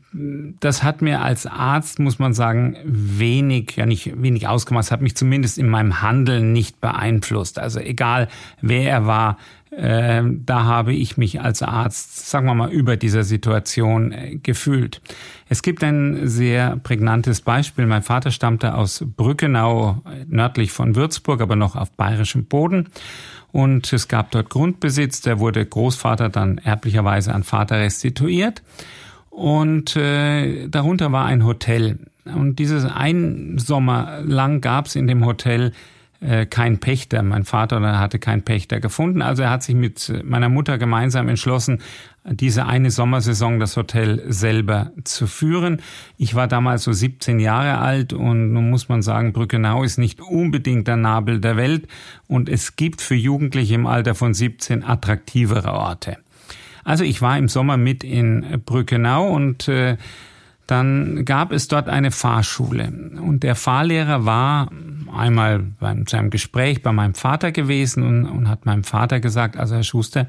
das 0.59 0.83
hat 0.83 1.01
mir 1.01 1.21
als 1.21 1.45
Arzt, 1.45 1.99
muss 1.99 2.19
man 2.19 2.33
sagen, 2.33 2.77
wenig, 2.85 3.75
ja 3.75 3.85
nicht 3.85 4.21
wenig 4.21 4.47
ausgemacht, 4.47 4.91
hat 4.91 5.01
mich 5.01 5.15
zumindest 5.15 5.57
in 5.57 5.69
meinem 5.69 6.01
Handeln 6.01 6.53
nicht 6.53 6.79
beeinflusst. 6.79 7.59
Also 7.59 7.79
egal, 7.79 8.27
wer 8.61 8.89
er 8.89 9.05
war, 9.05 9.37
äh, 9.71 10.21
da 10.23 10.65
habe 10.65 10.93
ich 10.93 11.17
mich 11.17 11.41
als 11.41 11.63
Arzt, 11.63 12.29
sagen 12.29 12.45
wir 12.45 12.53
mal, 12.53 12.71
über 12.71 12.95
dieser 12.95 13.23
Situation 13.23 14.11
äh, 14.11 14.35
gefühlt. 14.35 15.01
Es 15.49 15.63
gibt 15.63 15.83
ein 15.83 16.27
sehr 16.27 16.77
prägnantes 16.77 17.41
Beispiel. 17.41 17.85
Mein 17.85 18.03
Vater 18.03 18.31
stammte 18.31 18.75
aus 18.75 19.03
Brückenau, 19.05 20.01
nördlich 20.27 20.71
von 20.71 20.95
Würzburg, 20.95 21.41
aber 21.41 21.55
noch 21.55 21.75
auf 21.75 21.91
bayerischem 21.91 22.45
Boden. 22.45 22.89
Und 23.53 23.93
es 23.93 24.07
gab 24.07 24.31
dort 24.31 24.49
Grundbesitz, 24.49 25.21
der 25.21 25.39
wurde 25.39 25.63
Großvater 25.63 26.29
dann 26.29 26.57
erblicherweise 26.57 27.33
an 27.33 27.43
Vater 27.43 27.77
restituiert. 27.77 28.63
Und 29.29 29.95
äh, 29.95 30.67
darunter 30.67 31.11
war 31.11 31.25
ein 31.25 31.45
Hotel. 31.45 31.99
Und 32.25 32.57
dieses 32.57 32.83
ein 32.83 33.59
Sommer 33.59 34.21
lang 34.23 34.59
gab 34.59 34.87
es 34.87 34.95
in 34.95 35.05
dem 35.05 35.23
Hotel 35.23 35.71
äh, 36.19 36.47
keinen 36.47 36.79
Pächter. 36.79 37.21
Mein 37.21 37.43
Vater 37.43 37.79
hatte 37.99 38.17
keinen 38.17 38.41
Pächter 38.41 38.79
gefunden. 38.79 39.21
Also 39.21 39.43
er 39.43 39.51
hat 39.51 39.61
sich 39.61 39.75
mit 39.75 40.11
meiner 40.23 40.49
Mutter 40.49 40.79
gemeinsam 40.79 41.29
entschlossen, 41.29 41.79
diese 42.25 42.65
eine 42.65 42.89
Sommersaison 42.89 43.59
das 43.59 43.75
Hotel 43.75 44.23
selber 44.31 44.91
zu 45.03 45.27
führen. 45.27 45.81
Ich 46.17 46.35
war 46.35 46.47
damals 46.47 46.83
so 46.83 46.93
17 46.93 47.39
Jahre 47.39 47.79
alt 47.79 48.13
und 48.13 48.53
nun 48.53 48.69
muss 48.69 48.87
man 48.87 49.01
sagen, 49.01 49.33
Brückenau 49.33 49.83
ist 49.83 49.97
nicht 49.97 50.21
unbedingt 50.21 50.87
der 50.87 50.95
Nabel 50.95 51.41
der 51.41 51.57
Welt 51.57 51.87
und 52.27 52.47
es 52.47 52.75
gibt 52.75 53.01
für 53.01 53.15
Jugendliche 53.15 53.75
im 53.75 53.87
Alter 53.87 54.15
von 54.15 54.33
17 54.33 54.83
attraktivere 54.83 55.73
Orte. 55.73 56.17
Also 56.85 57.03
ich 57.03 57.21
war 57.21 57.37
im 57.37 57.49
Sommer 57.49 57.77
mit 57.77 58.03
in 58.03 58.61
Brückenau 58.65 59.27
und 59.27 59.67
äh, 59.67 59.97
dann 60.67 61.25
gab 61.25 61.51
es 61.51 61.67
dort 61.67 61.89
eine 61.89 62.11
Fahrschule 62.11 62.85
und 63.21 63.43
der 63.43 63.55
Fahrlehrer 63.55 64.25
war 64.25 64.71
einmal 65.13 65.59
beim, 65.59 66.07
zu 66.07 66.17
einem 66.17 66.29
Gespräch 66.29 66.81
bei 66.81 66.93
meinem 66.93 67.15
Vater 67.15 67.51
gewesen 67.51 68.03
und, 68.03 68.25
und 68.25 68.49
hat 68.49 68.65
meinem 68.65 68.85
Vater 68.85 69.19
gesagt, 69.19 69.57
also 69.57 69.75
Herr 69.75 69.83
Schuster, 69.83 70.27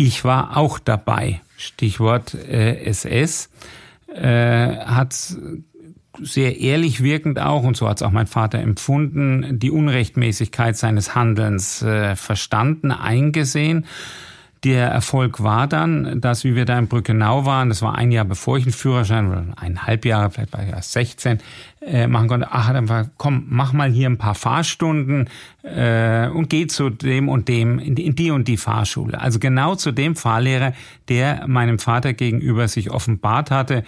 ich 0.00 0.24
war 0.24 0.56
auch 0.56 0.78
dabei. 0.78 1.40
Stichwort 1.56 2.34
äh, 2.34 2.84
SS. 2.84 3.50
Äh, 4.14 4.76
hat 4.78 5.14
sehr 6.22 6.58
ehrlich 6.58 7.02
wirkend 7.02 7.38
auch, 7.38 7.62
und 7.62 7.76
so 7.76 7.88
hat 7.88 7.98
es 7.98 8.02
auch 8.02 8.10
mein 8.10 8.26
Vater 8.26 8.58
empfunden, 8.58 9.58
die 9.58 9.70
Unrechtmäßigkeit 9.70 10.76
seines 10.76 11.14
Handelns 11.14 11.82
äh, 11.82 12.16
verstanden, 12.16 12.90
eingesehen 12.90 13.86
der 14.64 14.88
Erfolg 14.88 15.42
war 15.42 15.66
dann, 15.66 16.20
dass, 16.20 16.44
wie 16.44 16.54
wir 16.54 16.66
da 16.66 16.78
in 16.78 16.86
Brückenau 16.86 17.46
waren, 17.46 17.70
das 17.70 17.80
war 17.80 17.94
ein 17.94 18.12
Jahr 18.12 18.26
bevor 18.26 18.58
ich 18.58 18.64
einen 18.64 18.72
Führerschein, 18.72 19.28
oder 19.28 19.44
eineinhalb 19.56 20.04
Jahre, 20.04 20.30
vielleicht 20.30 20.52
war 20.52 20.62
ich 20.62 20.68
erst 20.68 20.92
16, 20.92 21.38
äh, 21.80 22.06
machen 22.06 22.28
konnte, 22.28 22.48
ach, 22.50 22.70
dann 22.72 22.88
war, 22.90 23.08
komm, 23.16 23.46
mach 23.48 23.72
mal 23.72 23.90
hier 23.90 24.08
ein 24.08 24.18
paar 24.18 24.34
Fahrstunden 24.34 25.30
äh, 25.62 26.28
und 26.28 26.50
geh 26.50 26.66
zu 26.66 26.90
dem 26.90 27.28
und 27.30 27.48
dem, 27.48 27.78
in 27.78 27.94
die, 27.94 28.04
in 28.04 28.14
die 28.14 28.30
und 28.30 28.48
die 28.48 28.58
Fahrschule. 28.58 29.18
Also 29.18 29.38
genau 29.38 29.76
zu 29.76 29.92
dem 29.92 30.14
Fahrlehrer, 30.14 30.74
der 31.08 31.46
meinem 31.46 31.78
Vater 31.78 32.12
gegenüber 32.12 32.68
sich 32.68 32.90
offenbart 32.90 33.50
hatte, 33.50 33.84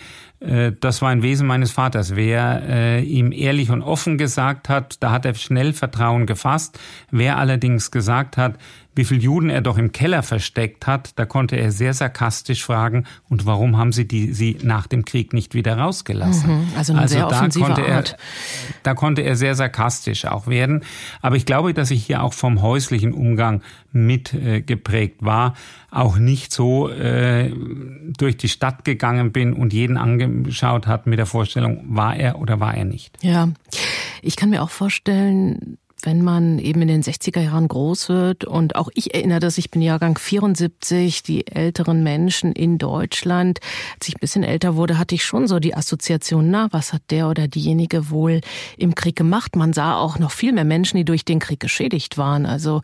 das 0.80 1.02
war 1.02 1.10
ein 1.10 1.22
Wesen 1.22 1.46
meines 1.46 1.70
Vaters. 1.70 2.16
Wer 2.16 2.62
äh, 2.68 3.02
ihm 3.02 3.30
ehrlich 3.32 3.70
und 3.70 3.82
offen 3.82 4.18
gesagt 4.18 4.68
hat, 4.68 5.02
da 5.02 5.12
hat 5.12 5.24
er 5.24 5.34
schnell 5.34 5.72
Vertrauen 5.72 6.26
gefasst. 6.26 6.78
Wer 7.10 7.38
allerdings 7.38 7.90
gesagt 7.90 8.36
hat, 8.36 8.56
wie 8.94 9.04
viel 9.04 9.22
Juden 9.22 9.48
er 9.48 9.62
doch 9.62 9.78
im 9.78 9.92
Keller 9.92 10.22
versteckt 10.22 10.86
hat, 10.86 11.18
da 11.18 11.24
konnte 11.24 11.56
er 11.56 11.70
sehr 11.70 11.94
sarkastisch 11.94 12.62
fragen, 12.62 13.04
und 13.28 13.46
warum 13.46 13.78
haben 13.78 13.92
sie 13.92 14.06
die, 14.06 14.32
sie 14.32 14.58
nach 14.62 14.86
dem 14.86 15.04
Krieg 15.04 15.32
nicht 15.32 15.54
wieder 15.54 15.78
rausgelassen? 15.78 16.50
Mhm, 16.50 16.68
also, 16.76 16.92
also 16.94 17.14
sehr 17.14 17.26
da 17.26 17.48
konnte 17.48 17.86
er, 17.86 18.04
da 18.82 18.94
konnte 18.94 19.22
er 19.22 19.36
sehr 19.36 19.54
sarkastisch 19.54 20.26
auch 20.26 20.46
werden. 20.46 20.84
Aber 21.22 21.36
ich 21.36 21.46
glaube, 21.46 21.72
dass 21.72 21.90
ich 21.90 22.04
hier 22.04 22.22
auch 22.22 22.34
vom 22.34 22.60
häuslichen 22.60 23.14
Umgang 23.14 23.62
mit 23.92 24.34
äh, 24.34 24.60
geprägt 24.60 25.18
war, 25.20 25.54
auch 25.92 26.16
nicht 26.16 26.52
so 26.52 26.88
äh, 26.88 27.52
durch 28.16 28.36
die 28.36 28.48
Stadt 28.48 28.84
gegangen 28.84 29.30
bin 29.30 29.52
und 29.52 29.72
jeden 29.72 29.98
angeschaut 29.98 30.86
hat 30.86 31.06
mit 31.06 31.18
der 31.18 31.26
Vorstellung, 31.26 31.84
war 31.86 32.16
er 32.16 32.40
oder 32.40 32.60
war 32.60 32.74
er 32.74 32.86
nicht. 32.86 33.16
Ja, 33.22 33.48
ich 34.22 34.36
kann 34.36 34.50
mir 34.50 34.62
auch 34.62 34.70
vorstellen, 34.70 35.76
wenn 36.04 36.22
man 36.22 36.58
eben 36.58 36.82
in 36.82 36.88
den 36.88 37.02
60er 37.02 37.40
Jahren 37.40 37.68
groß 37.68 38.08
wird 38.08 38.44
und 38.44 38.74
auch 38.74 38.88
ich 38.94 39.14
erinnere 39.14 39.38
das, 39.38 39.58
ich 39.58 39.70
bin 39.70 39.82
Jahrgang 39.82 40.18
74, 40.18 41.22
die 41.22 41.46
älteren 41.46 42.02
Menschen 42.02 42.52
in 42.52 42.78
Deutschland. 42.78 43.60
Als 43.98 44.08
ich 44.08 44.16
ein 44.16 44.20
bisschen 44.20 44.42
älter 44.42 44.74
wurde, 44.74 44.98
hatte 44.98 45.14
ich 45.14 45.24
schon 45.24 45.46
so 45.46 45.60
die 45.60 45.76
Assoziation, 45.76 46.50
na, 46.50 46.68
was 46.72 46.92
hat 46.92 47.02
der 47.10 47.28
oder 47.28 47.46
diejenige 47.46 48.10
wohl 48.10 48.40
im 48.76 48.94
Krieg 48.94 49.14
gemacht? 49.14 49.54
Man 49.54 49.72
sah 49.72 49.96
auch 49.96 50.18
noch 50.18 50.32
viel 50.32 50.52
mehr 50.52 50.64
Menschen, 50.64 50.96
die 50.96 51.04
durch 51.04 51.24
den 51.24 51.38
Krieg 51.38 51.60
geschädigt 51.60 52.18
waren. 52.18 52.46
Also 52.46 52.82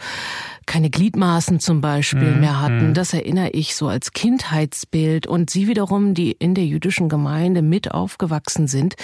keine 0.68 0.90
Gliedmaßen 0.90 1.58
zum 1.58 1.80
Beispiel 1.80 2.34
mhm. 2.34 2.40
mehr 2.40 2.60
hatten. 2.60 2.88
Mhm. 2.88 2.94
Das 2.94 3.12
erinnere 3.12 3.50
ich 3.50 3.74
so 3.74 3.88
als 3.88 4.12
Kindheitsbild. 4.12 5.26
Und 5.26 5.50
sie 5.50 5.66
wiederum, 5.66 6.14
die 6.14 6.32
in 6.32 6.54
der 6.54 6.66
jüdischen 6.66 7.08
Gemeinde 7.08 7.62
mit 7.62 7.90
aufgewachsen 7.90 8.68
sind, 8.68 8.94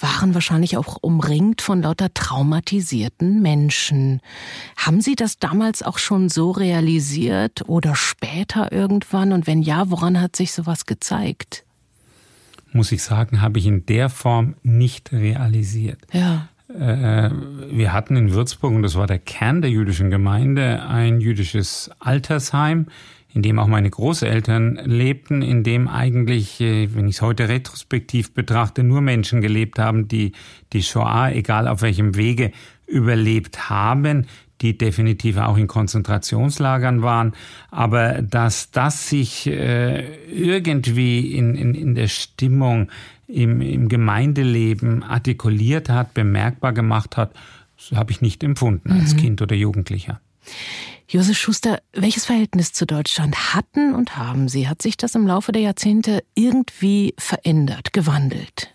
waren 0.00 0.34
wahrscheinlich 0.34 0.76
auch 0.76 0.96
umringt 1.00 1.60
von 1.60 1.82
lauter 1.82 2.12
traumatisierten 2.12 3.42
Menschen. 3.42 4.20
Haben 4.76 5.00
Sie 5.02 5.14
das 5.14 5.38
damals 5.38 5.82
auch 5.82 5.98
schon 5.98 6.30
so 6.30 6.50
realisiert 6.50 7.68
oder 7.68 7.94
später 7.94 8.72
irgendwann? 8.72 9.32
Und 9.32 9.46
wenn 9.46 9.62
ja, 9.62 9.90
woran 9.90 10.20
hat 10.20 10.34
sich 10.34 10.52
sowas 10.52 10.86
gezeigt? 10.86 11.64
Muss 12.72 12.92
ich 12.92 13.02
sagen, 13.02 13.42
habe 13.42 13.58
ich 13.58 13.66
in 13.66 13.84
der 13.84 14.08
Form 14.08 14.54
nicht 14.62 15.12
realisiert. 15.12 16.00
Ja. 16.12 16.48
Äh, 16.78 17.30
wir 17.70 17.92
hatten 17.92 18.16
in 18.16 18.32
Würzburg, 18.32 18.72
und 18.72 18.82
das 18.82 18.96
war 18.96 19.06
der 19.06 19.18
Kern 19.18 19.62
der 19.62 19.70
jüdischen 19.70 20.10
Gemeinde, 20.10 20.82
ein 20.82 21.20
jüdisches 21.20 21.90
Altersheim, 21.98 22.86
in 23.32 23.42
dem 23.42 23.58
auch 23.58 23.66
meine 23.66 23.90
Großeltern 23.90 24.80
lebten, 24.84 25.42
in 25.42 25.62
dem 25.62 25.88
eigentlich, 25.88 26.60
äh, 26.60 26.94
wenn 26.94 27.08
ich 27.08 27.16
es 27.16 27.22
heute 27.22 27.48
retrospektiv 27.48 28.34
betrachte, 28.34 28.82
nur 28.82 29.00
Menschen 29.00 29.40
gelebt 29.40 29.78
haben, 29.78 30.08
die 30.08 30.32
die 30.72 30.82
Shoah, 30.82 31.30
egal 31.32 31.68
auf 31.68 31.82
welchem 31.82 32.16
Wege, 32.16 32.52
überlebt 32.86 33.70
haben, 33.70 34.26
die 34.60 34.76
definitiv 34.76 35.38
auch 35.38 35.56
in 35.56 35.68
Konzentrationslagern 35.68 37.02
waren, 37.02 37.32
aber 37.70 38.20
dass 38.20 38.70
das 38.70 39.08
sich 39.08 39.46
äh, 39.46 40.04
irgendwie 40.28 41.34
in, 41.34 41.54
in, 41.54 41.74
in 41.74 41.94
der 41.94 42.08
Stimmung 42.08 42.90
im, 43.32 43.60
im 43.60 43.88
Gemeindeleben 43.88 45.02
artikuliert 45.02 45.88
hat, 45.88 46.14
bemerkbar 46.14 46.72
gemacht 46.72 47.16
hat, 47.16 47.32
habe 47.94 48.12
ich 48.12 48.20
nicht 48.20 48.42
empfunden 48.42 48.92
als 48.92 49.14
mhm. 49.14 49.18
Kind 49.18 49.42
oder 49.42 49.56
Jugendlicher. 49.56 50.20
Josef 51.08 51.38
Schuster, 51.38 51.82
welches 51.92 52.26
Verhältnis 52.26 52.72
zu 52.72 52.86
Deutschland 52.86 53.54
hatten 53.54 53.94
und 53.94 54.16
haben 54.16 54.48
Sie? 54.48 54.68
Hat 54.68 54.80
sich 54.80 54.96
das 54.96 55.14
im 55.14 55.26
Laufe 55.26 55.50
der 55.50 55.62
Jahrzehnte 55.62 56.22
irgendwie 56.34 57.14
verändert, 57.18 57.92
gewandelt? 57.92 58.72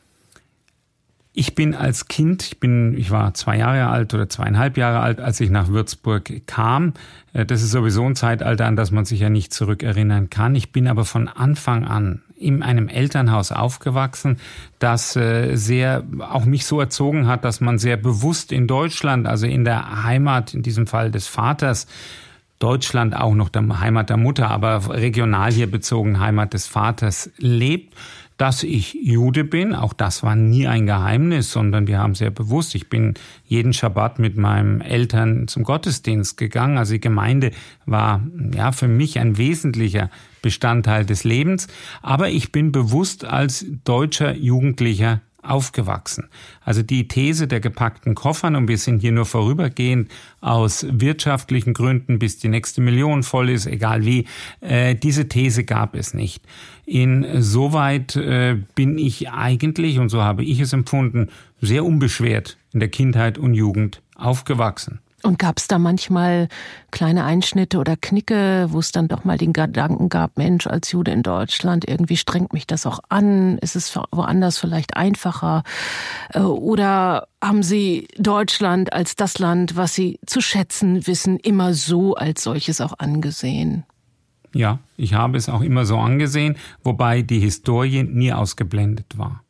Ich 1.38 1.54
bin 1.54 1.76
als 1.76 2.08
Kind, 2.08 2.44
ich 2.44 2.60
bin, 2.62 2.98
ich 2.98 3.12
war 3.12 3.34
zwei 3.34 3.58
Jahre 3.58 3.88
alt 3.88 4.14
oder 4.14 4.30
zweieinhalb 4.30 4.78
Jahre 4.78 5.02
alt, 5.02 5.20
als 5.20 5.42
ich 5.42 5.50
nach 5.50 5.68
Würzburg 5.68 6.48
kam. 6.48 6.94
Äh, 7.34 7.46
das 7.46 7.62
ist 7.62 7.72
sowieso 7.72 8.06
ein 8.06 8.16
Zeitalter, 8.16 8.66
an 8.66 8.78
das 8.78 8.92
man 8.92 9.04
sich 9.04 9.20
ja 9.20 9.30
nicht 9.30 9.54
zurückerinnern 9.54 10.30
kann. 10.30 10.56
Ich 10.56 10.72
bin 10.72 10.88
aber 10.88 11.04
von 11.04 11.28
Anfang 11.28 11.84
an 11.84 12.22
in 12.38 12.64
einem 12.64 12.88
Elternhaus 12.88 13.52
aufgewachsen, 13.52 14.38
das 14.80 15.18
äh, 15.18 15.58
sehr 15.58 16.04
auch 16.20 16.46
mich 16.46 16.66
so 16.66 16.80
erzogen 16.80 17.28
hat, 17.28 17.44
dass 17.44 17.60
man 17.60 17.80
sehr 17.80 17.98
bewusst 17.98 18.54
in 18.54 18.66
Deutschland, 18.66 19.28
also 19.28 19.46
in 19.46 19.66
der 19.66 20.04
Heimat, 20.04 20.54
in 20.54 20.62
diesem 20.64 20.88
Fall 20.88 21.12
des 21.12 21.28
Vaters, 21.28 21.86
Deutschland 22.60 23.14
auch 23.14 23.34
noch 23.34 23.50
der 23.50 23.82
Heimat 23.82 24.10
der 24.10 24.16
Mutter, 24.16 24.50
aber 24.50 24.90
regional 24.90 25.52
hier 25.52 25.70
bezogen 25.70 26.22
Heimat 26.22 26.54
des 26.54 26.68
Vaters 26.68 27.30
lebt 27.38 27.94
dass 28.38 28.64
ich 28.64 28.94
Jude 28.94 29.44
bin. 29.44 29.74
Auch 29.74 29.94
das 29.94 30.24
war 30.24 30.36
nie 30.36 30.68
ein 30.68 30.86
Geheimnis, 30.86 31.52
sondern 31.52 31.88
wir 31.88 32.00
haben 32.00 32.16
sehr 32.16 32.32
bewusst, 32.32 32.76
ich 32.76 32.90
bin 32.90 33.14
jeden 33.46 33.74
Schabbat 33.74 34.20
mit 34.20 34.38
meinen 34.38 34.82
Eltern 34.82 35.48
zum 35.48 35.64
Gottesdienst 35.64 36.38
gegangen. 36.38 36.78
Also 36.78 36.94
die 36.94 37.00
Gemeinde 37.00 37.52
war 37.86 38.22
ja 38.54 38.72
für 38.72 38.88
mich 38.88 39.20
ein 39.20 39.38
wesentlicher 39.38 40.10
Bestandteil 40.42 41.06
des 41.06 41.24
Lebens. 41.24 41.68
Aber 42.02 42.30
ich 42.30 42.52
bin 42.52 42.72
bewusst 42.72 43.26
als 43.26 43.66
deutscher 43.84 44.36
Jugendlicher 44.36 45.22
aufgewachsen. 45.46 46.30
Also 46.64 46.82
die 46.82 47.08
These 47.08 47.48
der 47.48 47.60
gepackten 47.60 48.16
Koffern, 48.16 48.56
und 48.56 48.68
wir 48.68 48.78
sind 48.78 49.00
hier 49.00 49.12
nur 49.12 49.26
vorübergehend 49.26 50.12
aus 50.42 50.86
wirtschaftlichen 50.90 51.74
Gründen, 51.74 52.20
bis 52.20 52.38
die 52.38 52.50
nächste 52.50 52.82
Million 52.82 53.24
voll 53.24 53.50
ist, 53.50 53.66
egal 53.66 54.06
wie, 54.06 54.26
äh, 54.62 54.96
diese 54.96 55.28
These 55.28 55.64
gab 55.64 55.96
es 55.96 56.14
nicht. 56.14 56.44
Insoweit 56.86 58.16
äh, 58.16 58.58
bin 58.76 58.98
ich 58.98 59.30
eigentlich, 59.30 60.00
und 60.00 60.10
so 60.10 60.22
habe 60.22 60.44
ich 60.44 60.60
es 60.60 60.74
empfunden, 60.74 61.30
sehr 61.62 61.86
unbeschwert 61.86 62.58
in 62.74 62.80
der 62.80 62.90
Kindheit 62.90 63.38
und 63.38 63.54
Jugend 63.54 64.02
aufgewachsen. 64.16 65.00
Und 65.26 65.40
gab 65.40 65.58
es 65.58 65.68
da 65.68 65.80
manchmal 65.80 66.50
kleine 66.92 67.24
Einschnitte 67.24 67.80
oder 67.80 67.98
Knicke, 68.00 68.68
wo 68.70 68.78
es 68.78 68.92
dann 68.92 69.08
doch 69.08 69.24
mal 69.24 69.40
den 69.40 69.54
Gedanken 69.54 70.08
gab, 70.08 70.38
Mensch, 70.38 70.68
als 70.68 70.92
Jude 70.92 71.12
in 71.12 71.24
Deutschland, 71.24 71.88
irgendwie 71.88 72.16
strengt 72.16 72.54
mich 72.54 72.68
das 72.68 72.86
auch 72.86 73.00
an, 73.10 73.58
ist 73.58 73.76
es 73.76 73.96
woanders 74.12 74.60
vielleicht 74.60 74.96
einfacher? 74.96 75.64
Äh, 76.32 76.42
oder 76.42 77.28
haben 77.44 77.64
Sie 77.64 78.08
Deutschland 78.20 78.94
als 78.94 79.16
das 79.16 79.40
Land, 79.40 79.76
was 79.76 79.96
Sie 79.96 80.20
zu 80.28 80.42
schätzen 80.42 81.08
wissen, 81.08 81.40
immer 81.40 81.74
so 81.74 82.14
als 82.14 82.44
solches 82.44 82.80
auch 82.80 82.94
angesehen? 83.00 83.84
Ja, 84.54 84.78
ich 84.96 85.16
habe 85.16 85.40
es 85.40 85.50
auch 85.50 85.62
immer 85.62 85.86
so 85.86 85.98
angesehen, 85.98 86.56
wobei 86.84 87.24
die 87.24 87.40
Historie 87.40 88.04
nie 88.04 88.32
ausgeblendet 88.32 89.18
war. 89.18 89.44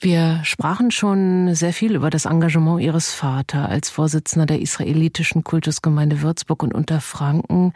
Wir 0.00 0.40
sprachen 0.44 0.92
schon 0.92 1.56
sehr 1.56 1.72
viel 1.72 1.96
über 1.96 2.08
das 2.08 2.24
Engagement 2.24 2.80
Ihres 2.80 3.12
Vaters 3.12 3.68
als 3.68 3.90
Vorsitzender 3.90 4.46
der 4.46 4.60
israelitischen 4.60 5.42
Kultusgemeinde 5.42 6.22
Würzburg 6.22 6.62
und 6.62 6.72
Unterfranken. 6.72 7.72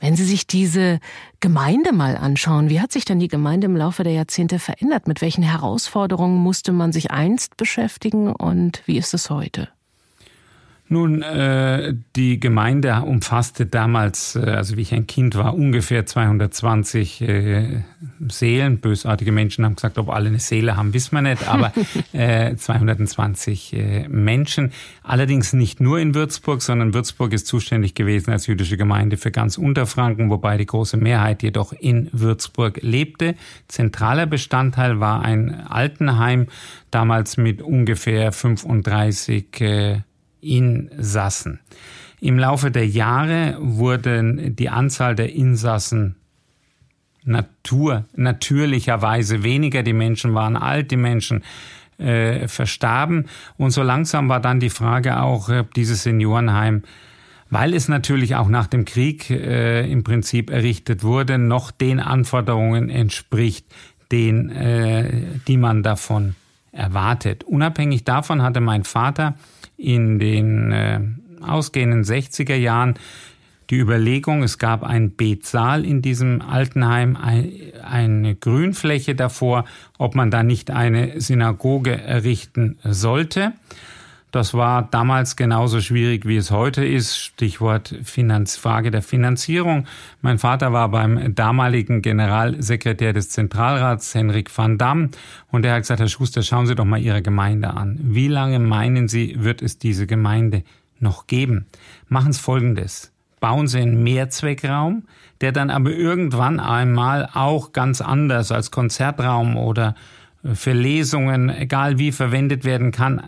Wenn 0.00 0.16
Sie 0.16 0.24
sich 0.24 0.48
diese 0.48 0.98
Gemeinde 1.38 1.92
mal 1.92 2.16
anschauen, 2.16 2.70
wie 2.70 2.80
hat 2.80 2.90
sich 2.90 3.04
denn 3.04 3.20
die 3.20 3.28
Gemeinde 3.28 3.66
im 3.66 3.76
Laufe 3.76 4.02
der 4.02 4.12
Jahrzehnte 4.12 4.58
verändert? 4.58 5.06
Mit 5.06 5.20
welchen 5.20 5.44
Herausforderungen 5.44 6.38
musste 6.38 6.72
man 6.72 6.90
sich 6.90 7.12
einst 7.12 7.56
beschäftigen 7.56 8.32
und 8.32 8.82
wie 8.86 8.98
ist 8.98 9.14
es 9.14 9.30
heute? 9.30 9.68
Nun, 10.92 11.22
äh, 11.22 11.94
die 12.16 12.40
Gemeinde 12.40 13.02
umfasste 13.02 13.64
damals, 13.64 14.34
äh, 14.34 14.40
also 14.40 14.76
wie 14.76 14.80
ich 14.80 14.92
ein 14.92 15.06
Kind 15.06 15.36
war, 15.36 15.54
ungefähr 15.54 16.04
220 16.04 17.20
äh, 17.20 17.82
Seelen. 18.28 18.80
Bösartige 18.80 19.30
Menschen 19.30 19.64
haben 19.64 19.76
gesagt, 19.76 19.98
ob 19.98 20.10
alle 20.10 20.30
eine 20.30 20.40
Seele 20.40 20.76
haben, 20.76 20.92
wissen 20.92 21.14
wir 21.14 21.22
nicht, 21.22 21.46
aber 21.46 21.72
äh, 22.12 22.56
220 22.56 23.72
äh, 23.72 24.08
Menschen. 24.08 24.72
Allerdings 25.04 25.52
nicht 25.52 25.80
nur 25.80 26.00
in 26.00 26.16
Würzburg, 26.16 26.60
sondern 26.60 26.92
Würzburg 26.92 27.32
ist 27.34 27.46
zuständig 27.46 27.94
gewesen 27.94 28.32
als 28.32 28.48
jüdische 28.48 28.76
Gemeinde 28.76 29.16
für 29.16 29.30
ganz 29.30 29.58
Unterfranken, 29.58 30.28
wobei 30.28 30.56
die 30.56 30.66
große 30.66 30.96
Mehrheit 30.96 31.44
jedoch 31.44 31.72
in 31.72 32.08
Würzburg 32.10 32.80
lebte. 32.82 33.36
Zentraler 33.68 34.26
Bestandteil 34.26 34.98
war 34.98 35.22
ein 35.22 35.54
Altenheim, 35.68 36.48
damals 36.90 37.36
mit 37.36 37.62
ungefähr 37.62 38.32
35 38.32 39.60
äh, 39.60 40.00
Insassen. 40.40 41.60
Im 42.20 42.38
Laufe 42.38 42.70
der 42.70 42.86
Jahre 42.86 43.56
wurden 43.60 44.54
die 44.56 44.68
Anzahl 44.68 45.14
der 45.14 45.32
Insassen 45.32 46.16
Natur, 47.24 48.04
natürlicherweise 48.14 49.42
weniger. 49.42 49.82
Die 49.82 49.92
Menschen 49.92 50.34
waren 50.34 50.56
alt, 50.56 50.90
die 50.90 50.96
Menschen 50.96 51.42
äh, 51.98 52.48
verstarben. 52.48 53.26
Und 53.56 53.70
so 53.70 53.82
langsam 53.82 54.28
war 54.28 54.40
dann 54.40 54.60
die 54.60 54.70
Frage 54.70 55.20
auch, 55.20 55.48
ob 55.48 55.74
dieses 55.74 56.02
Seniorenheim, 56.02 56.82
weil 57.50 57.74
es 57.74 57.88
natürlich 57.88 58.36
auch 58.36 58.48
nach 58.48 58.66
dem 58.66 58.84
Krieg 58.84 59.28
äh, 59.30 59.90
im 59.90 60.04
Prinzip 60.04 60.50
errichtet 60.50 61.02
wurde, 61.02 61.38
noch 61.38 61.70
den 61.70 62.00
Anforderungen 62.00 62.88
entspricht, 62.88 63.66
den, 64.12 64.50
äh, 64.50 65.10
die 65.46 65.56
man 65.56 65.82
davon 65.82 66.36
erwartet. 66.72 67.44
Unabhängig 67.44 68.04
davon 68.04 68.42
hatte 68.42 68.60
mein 68.60 68.84
Vater 68.84 69.34
in 69.80 70.18
den 70.18 70.72
äh, 70.72 71.00
ausgehenden 71.40 72.04
60er 72.04 72.56
Jahren 72.56 72.94
die 73.70 73.78
Überlegung, 73.78 74.42
es 74.42 74.58
gab 74.58 74.82
einen 74.82 75.14
Betsaal 75.14 75.84
in 75.84 76.02
diesem 76.02 76.42
Altenheim, 76.42 77.16
ein, 77.16 77.52
eine 77.84 78.34
Grünfläche 78.34 79.14
davor, 79.14 79.64
ob 79.96 80.16
man 80.16 80.32
da 80.32 80.42
nicht 80.42 80.72
eine 80.72 81.20
Synagoge 81.20 81.96
errichten 81.96 82.78
sollte. 82.82 83.52
Das 84.30 84.54
war 84.54 84.86
damals 84.90 85.34
genauso 85.34 85.80
schwierig, 85.80 86.24
wie 86.24 86.36
es 86.36 86.52
heute 86.52 86.84
ist. 86.84 87.16
Stichwort 87.16 87.96
Finanz, 88.04 88.56
Frage 88.56 88.92
der 88.92 89.02
Finanzierung. 89.02 89.86
Mein 90.22 90.38
Vater 90.38 90.72
war 90.72 90.88
beim 90.88 91.34
damaligen 91.34 92.00
Generalsekretär 92.00 93.12
des 93.12 93.30
Zentralrats, 93.30 94.14
Henrik 94.14 94.56
van 94.56 94.78
Damme, 94.78 95.10
und 95.50 95.64
er 95.64 95.74
hat 95.74 95.82
gesagt, 95.82 96.00
Herr 96.00 96.08
Schuster, 96.08 96.42
schauen 96.42 96.66
Sie 96.66 96.76
doch 96.76 96.84
mal 96.84 97.00
Ihre 97.00 97.22
Gemeinde 97.22 97.70
an. 97.70 97.98
Wie 98.02 98.28
lange 98.28 98.60
meinen 98.60 99.08
Sie, 99.08 99.34
wird 99.40 99.62
es 99.62 99.78
diese 99.78 100.06
Gemeinde 100.06 100.62
noch 101.00 101.26
geben? 101.26 101.66
Machen 102.08 102.32
Sie 102.32 102.40
Folgendes. 102.40 103.12
Bauen 103.40 103.66
Sie 103.66 103.80
einen 103.80 104.02
Mehrzweckraum, 104.04 105.04
der 105.40 105.50
dann 105.50 105.70
aber 105.70 105.90
irgendwann 105.90 106.60
einmal 106.60 107.28
auch 107.32 107.72
ganz 107.72 108.00
anders 108.00 108.52
als 108.52 108.70
Konzertraum 108.70 109.56
oder 109.56 109.96
für 110.54 110.72
Lesungen, 110.72 111.50
egal 111.50 111.98
wie, 111.98 112.12
verwendet 112.12 112.64
werden 112.64 112.92
kann 112.92 113.22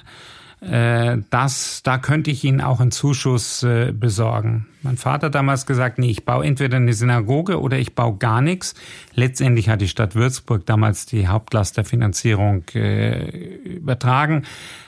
äh, 0.63 1.19
das, 1.31 1.83
da 1.83 1.99
könnte 1.99 2.31
ich 2.31 2.45
Ihnen 2.45 2.61
auch 2.61 2.81
einen 2.81 2.93
Zuschuss 2.93 3.65
äh, 3.65 3.93
besorgen. 3.93 4.67
Mein 4.83 4.97
Vater 4.97 5.27
hat 5.27 5.35
damals 5.35 5.67
gesagt, 5.67 5.99
nee, 5.99 6.11
ich 6.11 6.25
baue 6.25 6.45
entweder 6.45 6.77
eine 6.77 6.93
Synagoge 6.93 7.61
oder 7.61 7.79
ich 7.79 7.95
baue 7.95 8.17
gar 8.17 8.41
nichts. 8.41 8.75
Letztendlich 9.15 9.69
hat 9.69 9.81
die 9.81 9.89
Stadt 9.89 10.15
Würzburg 10.15 10.65
damals 10.65 11.07
die 11.07 11.27
Hauptlast 11.27 11.77
der 11.77 11.85
Finanzierung 11.85 12.63
äh, 12.75 13.27
übertragen. 13.65 14.45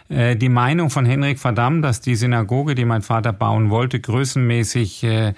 Äh, 0.09 0.37
die 0.37 0.49
Meinung 0.49 0.91
von 0.91 1.07
Henrik 1.07 1.41
Verdamm, 1.41 1.83
dass 1.83 2.01
die 2.01 2.15
Synagoge, 2.15 2.77
die 2.77 2.85
mein 2.85 3.03
Vater 3.03 3.33
bauen 3.33 3.71
wollte, 3.71 3.99
größenmäßig 3.99 5.03
äh, 5.03 5.35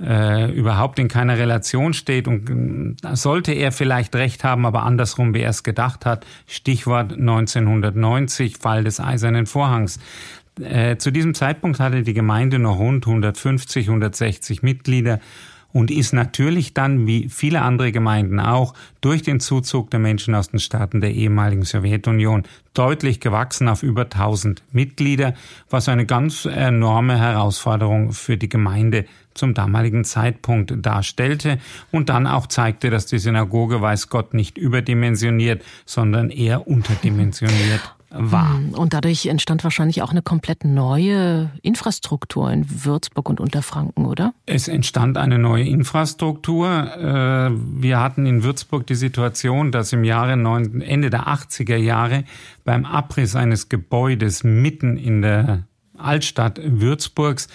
äh, 0.00 0.50
überhaupt 0.52 0.98
in 0.98 1.08
keiner 1.08 1.38
Relation 1.38 1.92
steht. 1.92 2.28
Und 2.28 2.96
da 3.02 3.16
sollte 3.16 3.52
er 3.52 3.72
vielleicht 3.72 4.14
recht 4.14 4.44
haben, 4.44 4.66
aber 4.66 4.82
andersrum, 4.84 5.34
wie 5.34 5.40
er 5.40 5.50
es 5.50 5.62
gedacht 5.62 6.06
hat. 6.06 6.26
Stichwort 6.46 7.12
1990, 7.12 8.58
Fall 8.58 8.84
des 8.84 9.00
Eisernen 9.00 9.46
Vorhangs. 9.46 9.98
Äh, 10.60 10.96
zu 10.96 11.10
diesem 11.10 11.34
Zeitpunkt 11.34 11.80
hatte 11.80 12.02
die 12.02 12.14
Gemeinde 12.14 12.58
noch 12.58 12.78
rund 12.78 13.06
150, 13.06 13.88
160 13.88 14.62
Mitglieder 14.62 15.20
und 15.78 15.92
ist 15.92 16.12
natürlich 16.12 16.74
dann, 16.74 17.06
wie 17.06 17.28
viele 17.28 17.62
andere 17.62 17.92
Gemeinden 17.92 18.40
auch, 18.40 18.74
durch 19.00 19.22
den 19.22 19.38
Zuzug 19.38 19.92
der 19.92 20.00
Menschen 20.00 20.34
aus 20.34 20.50
den 20.50 20.58
Staaten 20.58 21.00
der 21.00 21.12
ehemaligen 21.12 21.62
Sowjetunion 21.62 22.42
deutlich 22.74 23.20
gewachsen 23.20 23.68
auf 23.68 23.84
über 23.84 24.02
1000 24.02 24.64
Mitglieder, 24.72 25.34
was 25.70 25.88
eine 25.88 26.04
ganz 26.04 26.46
enorme 26.46 27.16
Herausforderung 27.16 28.10
für 28.10 28.36
die 28.36 28.48
Gemeinde 28.48 29.04
zum 29.34 29.54
damaligen 29.54 30.02
Zeitpunkt 30.02 30.74
darstellte. 30.84 31.58
Und 31.92 32.08
dann 32.08 32.26
auch 32.26 32.48
zeigte, 32.48 32.90
dass 32.90 33.06
die 33.06 33.20
Synagoge, 33.20 33.80
weiß 33.80 34.08
Gott, 34.08 34.34
nicht 34.34 34.58
überdimensioniert, 34.58 35.62
sondern 35.86 36.30
eher 36.30 36.66
unterdimensioniert 36.66 37.94
war. 38.10 38.56
Hm, 38.56 38.74
und 38.74 38.94
dadurch 38.94 39.26
entstand 39.26 39.64
wahrscheinlich 39.64 40.02
auch 40.02 40.10
eine 40.10 40.22
komplett 40.22 40.64
neue 40.64 41.50
Infrastruktur 41.62 42.50
in 42.50 42.84
Würzburg 42.84 43.28
und 43.28 43.40
Unterfranken, 43.40 44.06
oder? 44.06 44.32
Es 44.46 44.68
entstand 44.68 45.18
eine 45.18 45.38
neue 45.38 45.64
Infrastruktur. 45.64 46.68
Äh, 46.68 47.50
wir 47.82 48.00
hatten 48.00 48.26
in 48.26 48.42
Würzburg 48.42 48.86
die 48.86 48.94
Situation, 48.94 49.72
dass 49.72 49.92
im 49.92 50.04
Jahre 50.04 50.32
Ende 50.32 51.10
der 51.10 51.28
80er 51.28 51.76
Jahre 51.76 52.24
beim 52.64 52.84
Abriss 52.84 53.36
eines 53.36 53.68
Gebäudes 53.68 54.44
mitten 54.44 54.96
in 54.96 55.22
der 55.22 55.64
Altstadt 55.96 56.60
Würzburgs 56.62 57.48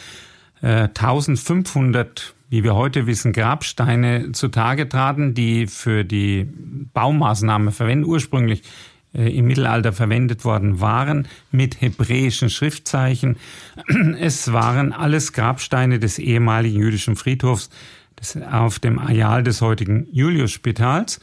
1500 0.62 2.20
äh, 2.20 2.44
wie 2.54 2.63
wir 2.63 2.76
heute 2.76 3.08
wissen, 3.08 3.34
Grabsteine 3.34 4.32
zutage 4.32 4.88
traten, 4.88 5.34
die 5.34 5.66
für 5.66 6.06
die 6.06 6.48
Baumaßnahme 6.94 7.72
verwenden, 7.72 8.06
ursprünglich 8.06 8.62
im 9.13 9.45
Mittelalter 9.45 9.93
verwendet 9.93 10.43
worden 10.43 10.80
waren, 10.80 11.28
mit 11.52 11.82
hebräischen 11.82 12.49
Schriftzeichen. 12.49 13.38
Es 14.19 14.52
waren 14.52 14.91
alles 14.91 15.34
Grabsteine 15.34 15.99
des 15.99 16.19
ehemaligen 16.19 16.80
jüdischen 16.80 17.15
Friedhofs 17.15 17.69
auf 18.52 18.80
dem 18.80 18.99
Areal 18.99 19.43
des 19.43 19.62
heutigen 19.62 20.08
Juliusspitals. 20.12 21.19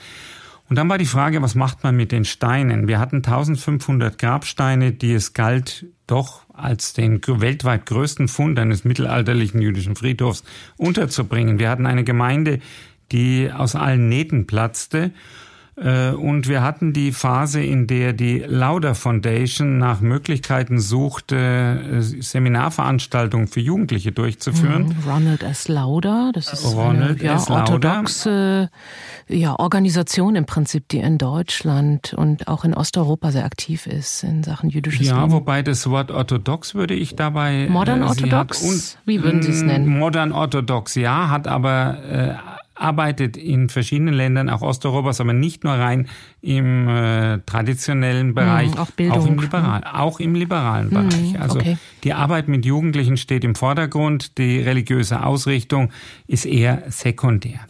Und 0.68 0.76
dann 0.76 0.88
war 0.88 0.98
die 0.98 1.06
Frage, 1.06 1.42
was 1.42 1.56
macht 1.56 1.82
man 1.82 1.96
mit 1.96 2.12
den 2.12 2.24
Steinen? 2.24 2.86
Wir 2.86 3.00
hatten 3.00 3.16
1500 3.16 4.18
Grabsteine, 4.18 4.92
die 4.92 5.12
es 5.12 5.32
galt, 5.32 5.86
doch 6.06 6.42
als 6.54 6.92
den 6.92 7.20
weltweit 7.26 7.86
größten 7.86 8.28
Fund 8.28 8.56
eines 8.58 8.84
mittelalterlichen 8.84 9.60
jüdischen 9.60 9.96
Friedhofs 9.96 10.44
unterzubringen. 10.76 11.58
Wir 11.58 11.70
hatten 11.70 11.86
eine 11.86 12.04
Gemeinde, 12.04 12.60
die 13.10 13.50
aus 13.52 13.74
allen 13.74 14.08
Nähten 14.08 14.46
platzte 14.46 15.06
äh, 15.06 15.10
und 15.80 16.46
wir 16.46 16.62
hatten 16.62 16.92
die 16.92 17.10
Phase, 17.12 17.62
in 17.62 17.86
der 17.86 18.12
die 18.12 18.40
Lauder 18.40 18.94
Foundation 18.94 19.78
nach 19.78 20.02
Möglichkeiten 20.02 20.78
suchte, 20.78 21.36
äh, 21.36 22.00
Seminarveranstaltungen 22.00 23.48
für 23.48 23.60
Jugendliche 23.60 24.12
durchzuführen. 24.12 24.88
Mhm. 24.88 25.10
Ronald 25.10 25.42
S. 25.42 25.68
Lauder, 25.68 26.32
das 26.34 26.52
ist 26.52 26.74
Ronald 26.74 27.20
eine 27.20 27.32
ja, 27.32 27.42
orthodoxe 27.48 28.68
ja, 29.26 29.58
Organisation 29.58 30.36
im 30.36 30.44
Prinzip, 30.44 30.86
die 30.88 30.98
in 30.98 31.16
Deutschland 31.16 32.12
und 32.12 32.46
auch 32.48 32.64
in 32.64 32.74
Osteuropa 32.74 33.30
sehr 33.30 33.46
aktiv 33.46 33.86
ist 33.86 34.22
in 34.22 34.42
Sachen 34.42 34.68
jüdisches 34.68 35.06
Ja, 35.06 35.20
Leben. 35.20 35.32
wobei 35.32 35.62
das 35.62 35.88
Wort 35.88 36.10
orthodox 36.10 36.74
würde 36.74 36.94
ich 36.94 37.16
dabei... 37.16 37.68
Modern 37.70 38.02
äh, 38.02 38.06
Orthodox? 38.06 38.98
Wie 39.06 39.22
würden 39.22 39.42
Sie 39.42 39.52
es 39.52 39.62
nennen? 39.62 39.86
Modern 39.86 40.32
Orthodox, 40.32 40.94
ja, 40.94 41.30
hat 41.30 41.48
aber... 41.48 41.98
Äh, 42.04 42.59
arbeitet 42.80 43.36
in 43.36 43.68
verschiedenen 43.68 44.14
Ländern, 44.14 44.48
auch 44.48 44.62
Osteuropas, 44.62 45.20
aber 45.20 45.32
nicht 45.32 45.64
nur 45.64 45.74
rein 45.74 46.08
im 46.40 46.88
äh, 46.88 47.38
traditionellen 47.46 48.28
hm, 48.28 48.34
Bereich, 48.34 48.78
auch, 48.78 48.90
Bildung. 48.90 49.18
auch 49.18 49.26
im, 49.26 49.38
Liberal, 49.38 49.84
auch 49.92 50.20
im 50.20 50.34
liberalen 50.34 50.86
mhm, 50.86 50.90
Bereich. 50.90 51.40
Also 51.40 51.58
okay. 51.58 51.78
die 52.04 52.12
Arbeit 52.12 52.48
mit 52.48 52.64
Jugendlichen 52.64 53.16
steht 53.16 53.44
im 53.44 53.54
Vordergrund, 53.54 54.38
die 54.38 54.60
religiöse 54.60 55.24
Ausrichtung 55.24 55.90
ist 56.26 56.46
eher 56.46 56.82
sekundär. 56.88 57.60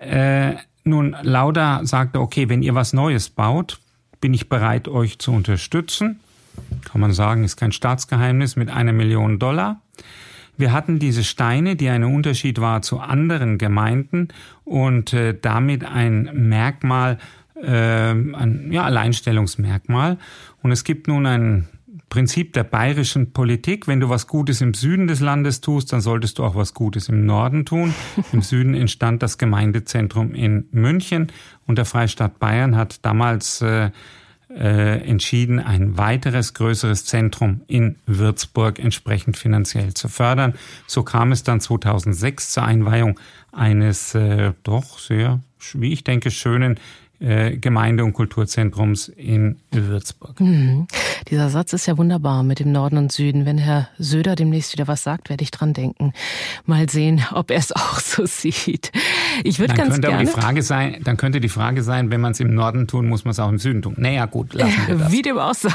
Äh, 0.00 0.54
nun, 0.84 1.16
Lauda 1.22 1.84
sagte, 1.84 2.20
okay, 2.20 2.48
wenn 2.48 2.62
ihr 2.62 2.74
was 2.74 2.92
Neues 2.92 3.28
baut, 3.28 3.80
bin 4.20 4.34
ich 4.34 4.48
bereit, 4.48 4.88
euch 4.88 5.18
zu 5.18 5.32
unterstützen. 5.32 6.20
Kann 6.84 7.00
man 7.00 7.12
sagen, 7.12 7.44
ist 7.44 7.56
kein 7.56 7.72
Staatsgeheimnis 7.72 8.56
mit 8.56 8.70
einer 8.70 8.92
Million 8.92 9.38
Dollar. 9.38 9.80
Wir 10.58 10.72
hatten 10.72 10.98
diese 10.98 11.24
Steine, 11.24 11.76
die 11.76 11.88
ein 11.88 12.04
Unterschied 12.04 12.60
war 12.60 12.82
zu 12.82 12.98
anderen 12.98 13.56
Gemeinden 13.58 14.28
und 14.64 15.12
äh, 15.12 15.34
damit 15.40 15.84
ein 15.84 16.30
Merkmal, 16.34 17.18
äh, 17.62 18.10
ein 18.10 18.68
ja, 18.72 18.82
Alleinstellungsmerkmal. 18.82 20.18
Und 20.60 20.72
es 20.72 20.82
gibt 20.82 21.06
nun 21.06 21.26
ein 21.26 21.68
Prinzip 22.08 22.54
der 22.54 22.64
bayerischen 22.64 23.32
Politik. 23.32 23.86
Wenn 23.86 24.00
du 24.00 24.08
was 24.08 24.26
Gutes 24.26 24.60
im 24.60 24.74
Süden 24.74 25.06
des 25.06 25.20
Landes 25.20 25.60
tust, 25.60 25.92
dann 25.92 26.00
solltest 26.00 26.38
du 26.38 26.44
auch 26.44 26.56
was 26.56 26.74
Gutes 26.74 27.08
im 27.08 27.24
Norden 27.24 27.64
tun. 27.64 27.94
Im 28.32 28.42
Süden 28.42 28.74
entstand 28.74 29.22
das 29.22 29.38
Gemeindezentrum 29.38 30.34
in 30.34 30.66
München 30.72 31.28
und 31.66 31.78
der 31.78 31.84
Freistaat 31.84 32.40
Bayern 32.40 32.76
hat 32.76 33.04
damals 33.04 33.62
äh, 33.62 33.90
äh, 34.50 35.00
entschieden, 35.06 35.60
ein 35.60 35.98
weiteres 35.98 36.54
größeres 36.54 37.04
Zentrum 37.04 37.62
in 37.66 37.96
Würzburg 38.06 38.78
entsprechend 38.78 39.36
finanziell 39.36 39.94
zu 39.94 40.08
fördern. 40.08 40.54
So 40.86 41.02
kam 41.02 41.32
es 41.32 41.42
dann 41.42 41.60
2006 41.60 42.52
zur 42.52 42.64
Einweihung 42.64 43.20
eines 43.52 44.14
äh, 44.14 44.52
doch 44.62 44.98
sehr, 44.98 45.40
wie 45.74 45.92
ich 45.92 46.04
denke, 46.04 46.30
schönen 46.30 46.78
Gemeinde- 47.20 48.04
und 48.04 48.12
Kulturzentrums 48.12 49.08
in 49.08 49.56
Würzburg. 49.72 50.40
Mhm. 50.40 50.86
Dieser 51.30 51.50
Satz 51.50 51.72
ist 51.72 51.86
ja 51.86 51.98
wunderbar 51.98 52.44
mit 52.44 52.60
dem 52.60 52.70
Norden 52.70 52.96
und 52.96 53.10
Süden. 53.10 53.44
Wenn 53.44 53.58
Herr 53.58 53.88
Söder 53.98 54.36
demnächst 54.36 54.72
wieder 54.72 54.86
was 54.86 55.02
sagt, 55.02 55.28
werde 55.28 55.42
ich 55.42 55.50
dran 55.50 55.72
denken. 55.74 56.12
Mal 56.64 56.88
sehen, 56.88 57.24
ob 57.32 57.50
er 57.50 57.58
es 57.58 57.72
auch 57.72 57.98
so 57.98 58.24
sieht. 58.26 58.92
Ich 59.42 59.58
würde 59.58 59.74
ganz 59.74 59.94
könnte 59.94 60.08
gerne. 60.08 60.28
Aber 60.28 60.36
die 60.36 60.40
Frage 60.40 60.62
sein, 60.62 61.00
dann 61.04 61.16
könnte 61.16 61.40
die 61.40 61.48
Frage 61.48 61.82
sein, 61.82 62.10
wenn 62.10 62.20
man 62.20 62.32
es 62.32 62.40
im 62.40 62.54
Norden 62.54 62.86
tun, 62.86 63.08
muss 63.08 63.24
man 63.24 63.32
es 63.32 63.40
auch 63.40 63.48
im 63.48 63.58
Süden 63.58 63.82
tun. 63.82 63.94
Naja, 63.96 64.26
gut, 64.26 64.54
lassen 64.54 64.76
wir 64.86 64.94
das. 64.98 65.12
Wie 65.12 65.22
dem 65.22 65.38
auch 65.38 65.54
sei. 65.54 65.70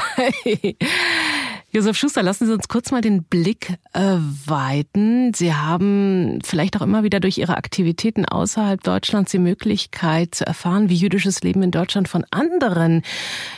Josef 1.74 1.96
Schuster, 1.96 2.22
lassen 2.22 2.46
Sie 2.46 2.52
uns 2.52 2.68
kurz 2.68 2.92
mal 2.92 3.00
den 3.00 3.24
Blick 3.24 3.70
äh, 3.94 4.16
weiten. 4.46 5.34
Sie 5.34 5.54
haben 5.54 6.38
vielleicht 6.44 6.76
auch 6.76 6.82
immer 6.82 7.02
wieder 7.02 7.18
durch 7.18 7.36
Ihre 7.38 7.56
Aktivitäten 7.56 8.24
außerhalb 8.24 8.80
Deutschlands 8.80 9.32
die 9.32 9.40
Möglichkeit 9.40 10.36
zu 10.36 10.46
erfahren, 10.46 10.88
wie 10.88 10.94
jüdisches 10.94 11.42
Leben 11.42 11.64
in 11.64 11.72
Deutschland 11.72 12.06
von 12.06 12.24
anderen 12.30 13.02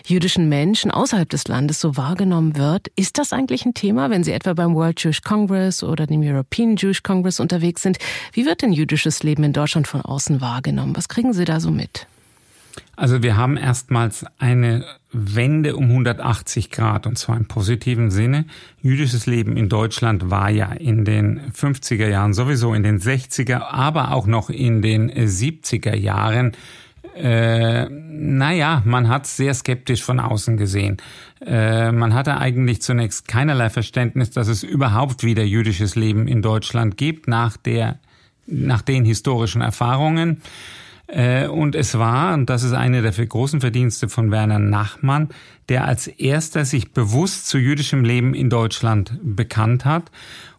jüdischen 0.07 0.49
Menschen 0.49 0.91
außerhalb 0.91 1.29
des 1.29 1.47
Landes 1.47 1.79
so 1.79 1.99
wahrgenommen 1.99 2.57
wird. 2.57 2.89
Ist 2.97 3.19
das 3.19 3.35
eigentlich 3.35 3.67
ein 3.67 3.75
Thema, 3.75 4.09
wenn 4.09 4.25
Sie 4.25 4.33
etwa 4.33 4.55
beim 4.55 4.75
World 4.75 4.99
Jewish 5.05 5.21
Congress 5.21 5.83
oder 5.83 6.07
dem 6.07 6.23
European 6.23 6.77
Jewish 6.77 7.03
Congress 7.03 7.39
unterwegs 7.39 7.83
sind? 7.83 7.99
Wie 8.33 8.47
wird 8.47 8.63
denn 8.63 8.73
jüdisches 8.73 9.25
Leben 9.25 9.45
in 9.45 9.53
Deutschland 9.53 9.89
von 9.89 10.01
außen 10.01 10.41
wahrgenommen? 10.41 10.97
Was 10.97 11.11
kriegen 11.11 11.35
Sie 11.35 11.45
da 11.45 11.61
so 11.61 11.71
mit? 11.71 12.07
Also 12.97 13.23
wir 13.23 13.37
haben 13.37 13.59
erstmals 13.59 14.25
eine 14.39 14.85
Wende 15.13 15.77
um 15.77 15.85
180 15.85 16.71
Grad 16.71 17.07
und 17.07 17.19
zwar 17.19 17.37
im 17.37 17.47
positiven 17.47 18.11
Sinne. 18.11 18.47
Jüdisches 18.81 19.27
Leben 19.27 19.57
in 19.57 19.69
Deutschland 19.69 20.31
war 20.31 20.51
ja 20.51 20.73
in 20.73 21.05
den 21.05 21.53
50er 21.53 22.09
Jahren 22.09 22.33
sowieso, 22.33 22.73
in 22.73 22.83
den 22.83 22.99
60er, 22.99 23.61
aber 23.61 24.13
auch 24.13 24.27
noch 24.27 24.49
in 24.49 24.81
den 24.81 25.11
70er 25.11 25.95
Jahren 25.95 26.53
äh, 27.17 27.89
naja, 27.89 28.83
man 28.85 29.09
hat 29.09 29.27
sehr 29.27 29.55
skeptisch 29.55 30.03
von 30.03 30.21
außen 30.21 30.59
gesehen. 30.59 30.99
Äh, 31.45 31.91
man 31.91 32.13
hatte 32.13 32.37
eigentlich 32.37 32.83
zunächst 32.83 33.27
keinerlei 33.27 33.71
Verständnis, 33.71 34.31
dass 34.31 34.49
es 34.49 34.63
überhaupt 34.63 35.25
wieder 35.25 35.43
jüdisches 35.43 35.97
Leben 35.97 36.29
in 36.29 36.43
Deutschland 36.43 36.99
gibt, 36.99 37.27
nach 37.27 37.57
der, 37.57 38.01
nach 38.47 38.83
den 38.83 39.07
historischen 39.07 39.63
Erfahrungen. 39.63 40.43
Äh, 41.09 41.47
und 41.47 41.75
es 41.75 41.99
war, 41.99 42.35
und 42.35 42.51
das 42.51 42.63
ist 42.63 42.73
eine 42.73 43.03
der 43.03 43.13
großen 43.13 43.61
Verdienste 43.61 44.09
von 44.09 44.31
Werner 44.31 44.59
Nachmann, 44.59 45.29
der 45.69 45.85
als 45.85 46.07
erster 46.09 46.65
sich 46.65 46.93
bewusst 46.93 47.47
zu 47.47 47.59
jüdischem 47.59 48.05
Leben 48.05 48.35
in 48.35 48.51
Deutschland 48.51 49.19
bekannt 49.23 49.85
hat. 49.85 50.11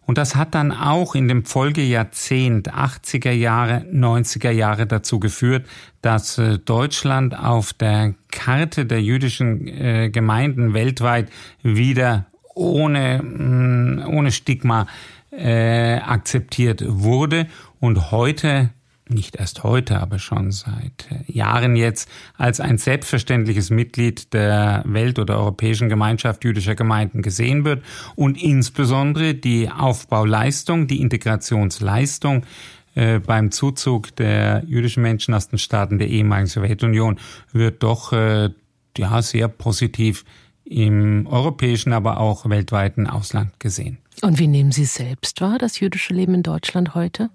Und 0.06 0.16
das 0.16 0.36
hat 0.36 0.54
dann 0.54 0.72
auch 0.72 1.14
in 1.14 1.28
dem 1.28 1.44
Folgejahrzehnt 1.44 2.72
80er 2.72 3.30
Jahre, 3.30 3.84
90er 3.92 4.50
Jahre 4.50 4.86
dazu 4.86 5.20
geführt, 5.20 5.66
dass 6.00 6.38
äh, 6.38 6.58
Deutschland 6.58 7.38
auf 7.38 7.74
der 7.74 8.14
Karte 8.30 8.86
der 8.86 9.02
jüdischen 9.02 9.68
äh, 9.68 10.08
Gemeinden 10.08 10.72
weltweit 10.72 11.28
wieder 11.62 12.24
ohne, 12.54 13.22
mm, 13.22 14.04
ohne 14.08 14.32
Stigma 14.32 14.86
akzeptiert 15.30 16.82
wurde 16.86 17.46
und 17.80 18.10
heute 18.10 18.70
nicht 19.10 19.36
erst 19.36 19.64
heute, 19.64 20.00
aber 20.00 20.18
schon 20.18 20.50
seit 20.50 21.08
äh, 21.10 21.32
Jahren 21.32 21.76
jetzt 21.76 22.08
als 22.36 22.60
ein 22.60 22.78
selbstverständliches 22.78 23.70
Mitglied 23.70 24.32
der 24.32 24.82
Welt- 24.86 25.18
oder 25.18 25.38
Europäischen 25.38 25.88
Gemeinschaft 25.88 26.44
jüdischer 26.44 26.74
Gemeinden 26.74 27.22
gesehen 27.22 27.64
wird 27.64 27.82
und 28.16 28.40
insbesondere 28.42 29.34
die 29.34 29.70
Aufbauleistung, 29.70 30.86
die 30.86 31.00
Integrationsleistung 31.00 32.44
äh, 32.94 33.20
beim 33.20 33.50
Zuzug 33.50 34.16
der 34.16 34.64
jüdischen 34.66 35.02
Menschen 35.02 35.34
aus 35.34 35.48
den 35.48 35.58
Staaten 35.58 35.98
der 35.98 36.08
ehemaligen 36.08 36.48
Sowjetunion 36.48 37.18
wird 37.52 37.82
doch 37.82 38.12
äh, 38.12 38.50
ja 38.96 39.22
sehr 39.22 39.48
positiv 39.48 40.24
im 40.64 41.26
europäischen, 41.26 41.92
aber 41.92 42.18
auch 42.18 42.48
weltweiten 42.48 43.06
Ausland 43.06 43.58
gesehen. 43.60 43.98
Und 44.22 44.38
wie 44.38 44.48
nehmen 44.48 44.72
Sie 44.72 44.84
selbst 44.84 45.40
wahr, 45.40 45.58
das 45.58 45.80
jüdische 45.80 46.12
Leben 46.12 46.34
in 46.34 46.42
Deutschland 46.42 46.94
heute? 46.94 47.30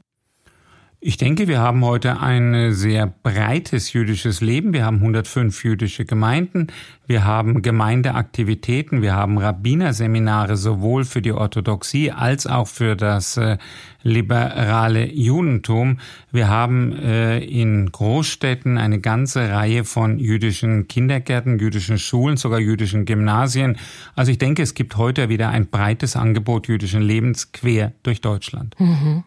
Ich 1.05 1.17
denke, 1.17 1.49
wir 1.49 1.59
haben 1.59 1.83
heute 1.83 2.21
ein 2.21 2.73
sehr 2.73 3.07
breites 3.23 3.91
jüdisches 3.91 4.39
Leben. 4.39 4.71
Wir 4.71 4.85
haben 4.85 4.99
105 4.99 5.65
jüdische 5.65 6.05
Gemeinden. 6.05 6.67
Wir 7.07 7.25
haben 7.25 7.61
Gemeindeaktivitäten. 7.61 9.01
Wir 9.01 9.13
haben 9.13 9.37
Rabbinerseminare 9.37 10.55
sowohl 10.55 11.03
für 11.03 11.21
die 11.21 11.33
Orthodoxie 11.33 12.11
als 12.11 12.47
auch 12.47 12.69
für 12.69 12.95
das 12.95 13.35
äh, 13.35 13.57
liberale 14.01 15.11
Judentum. 15.11 15.99
Wir 16.31 16.47
haben 16.47 16.93
äh, 16.93 17.39
in 17.39 17.91
Großstädten 17.91 18.77
eine 18.77 19.01
ganze 19.01 19.49
Reihe 19.49 19.83
von 19.83 20.19
jüdischen 20.19 20.87
Kindergärten, 20.87 21.59
jüdischen 21.59 21.99
Schulen, 21.99 22.37
sogar 22.37 22.59
jüdischen 22.59 23.03
Gymnasien. 23.03 23.75
Also 24.15 24.31
ich 24.31 24.37
denke, 24.37 24.61
es 24.61 24.73
gibt 24.73 24.95
heute 24.95 25.27
wieder 25.27 25.49
ein 25.49 25.67
breites 25.67 26.15
Angebot 26.15 26.69
jüdischen 26.69 27.01
Lebens 27.01 27.51
quer 27.51 27.91
durch 28.03 28.21
Deutschland. 28.21 28.79
Mhm. 28.79 29.25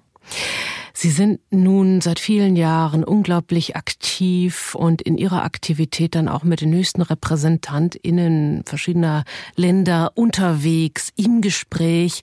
Sie 0.99 1.11
sind 1.11 1.41
nun 1.51 2.01
seit 2.01 2.19
vielen 2.19 2.57
Jahren 2.57 3.05
unglaublich 3.05 3.77
aktiv 3.77 4.75
und 4.75 5.03
in 5.03 5.19
Ihrer 5.19 5.45
Aktivität 5.45 6.15
dann 6.15 6.27
auch 6.27 6.43
mit 6.43 6.63
den 6.63 6.73
höchsten 6.73 7.03
RepräsentantInnen 7.03 8.63
verschiedener 8.65 9.25
Länder 9.57 10.13
unterwegs, 10.15 11.13
im 11.15 11.43
Gespräch. 11.43 12.23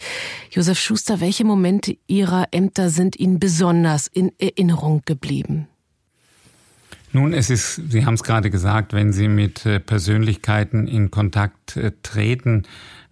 Josef 0.50 0.80
Schuster, 0.80 1.22
welche 1.22 1.46
Momente 1.46 1.98
Ihrer 2.08 2.48
Ämter 2.50 2.90
sind 2.90 3.16
Ihnen 3.16 3.38
besonders 3.38 4.08
in 4.08 4.32
Erinnerung 4.40 5.04
geblieben? 5.06 5.68
Nun, 7.12 7.34
es 7.34 7.52
ist, 7.52 7.80
Sie 7.92 8.08
haben 8.08 8.16
es 8.16 8.24
gerade 8.24 8.50
gesagt, 8.50 8.94
wenn 8.94 9.14
Sie 9.14 9.28
mit 9.28 9.68
äh, 9.68 9.80
Persönlichkeiten 9.80 10.88
in 10.88 11.12
Kontakt 11.12 11.78
äh, 11.78 11.92
treten, 12.02 12.64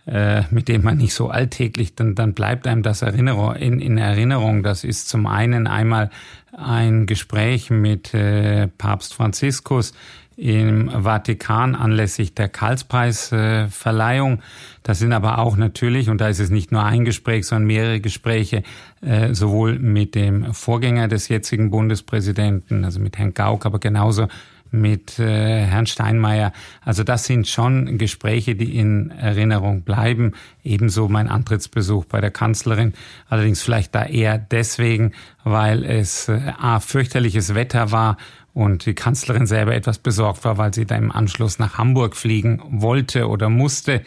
äh, 0.08 0.44
mit 0.50 0.68
dem 0.68 0.84
man 0.84 0.98
nicht 0.98 1.14
so 1.14 1.30
alltäglich, 1.30 1.96
dann, 1.96 2.16
dann 2.16 2.34
bleibt 2.34 2.68
einem 2.68 2.84
das 2.84 3.02
Erinnerung, 3.02 3.56
in, 3.56 3.80
in 3.80 3.98
Erinnerung. 3.98 4.64
Das 4.64 4.84
ist 4.84 5.10
zum 5.10 5.28
einen 5.28 5.68
einmal 5.68 6.10
ein 6.52 7.06
Gespräch 7.06 7.70
mit 7.70 8.14
äh, 8.14 8.68
Papst 8.68 9.14
Franziskus 9.14 9.94
im 10.38 10.90
Vatikan 10.90 11.76
anlässlich 11.76 12.34
der 12.34 12.50
Karlspreisverleihung. 12.50 14.34
Äh, 14.40 14.42
das 14.82 14.98
sind 14.98 15.14
aber 15.14 15.38
auch 15.38 15.56
natürlich, 15.56 16.10
und 16.10 16.20
da 16.20 16.30
ist 16.30 16.40
es 16.40 16.50
nicht 16.50 16.72
nur 16.72 16.84
ein 16.84 17.06
Gespräch, 17.06 17.46
sondern 17.46 17.68
mehrere 17.68 18.00
Gespräche, 18.00 18.64
äh, 19.02 19.36
sowohl 19.36 19.78
mit 19.78 20.16
dem 20.16 20.54
Vorgänger 20.54 21.08
des 21.08 21.28
jetzigen 21.28 21.70
Bundespräsidenten, 21.70 22.86
also 22.86 23.00
mit 23.00 23.20
Herrn 23.20 23.36
Gauck, 23.36 23.68
aber 23.68 23.78
genauso 23.78 24.28
mit 24.72 25.20
äh, 25.20 25.66
Herrn 25.66 25.86
Steinmeier. 25.86 26.54
Also 26.84 27.04
das 27.04 27.26
sind 27.26 27.48
schon 27.48 27.98
Gespräche, 27.98 28.56
die 28.56 28.78
in 28.78 29.12
Erinnerung 29.12 29.82
bleiben. 29.82 30.34
Ebenso 30.64 31.08
mein 31.08 31.28
Antrittsbesuch 31.28 32.06
bei 32.06 32.22
der 32.22 32.32
Kanzlerin. 32.32 32.94
Allerdings 33.30 33.62
vielleicht 33.62 33.94
da 33.94 34.06
eher 34.06 34.38
deswegen, 34.38 35.12
weil 35.44 35.84
es 35.84 36.30
äh, 36.30 36.40
a 36.58 36.80
fürchterliches 36.80 37.54
Wetter 37.54 37.92
war 37.92 38.18
und 38.54 38.86
die 38.86 38.94
Kanzlerin 38.94 39.48
selber 39.48 39.74
etwas 39.74 39.98
besorgt 39.98 40.44
war, 40.44 40.58
weil 40.58 40.74
sie 40.74 40.86
da 40.86 40.96
im 40.96 41.12
Anschluss 41.12 41.60
nach 41.60 41.78
Hamburg 41.78 42.16
fliegen 42.16 42.62
wollte 42.70 43.30
oder 43.30 43.50
musste. 43.50 44.02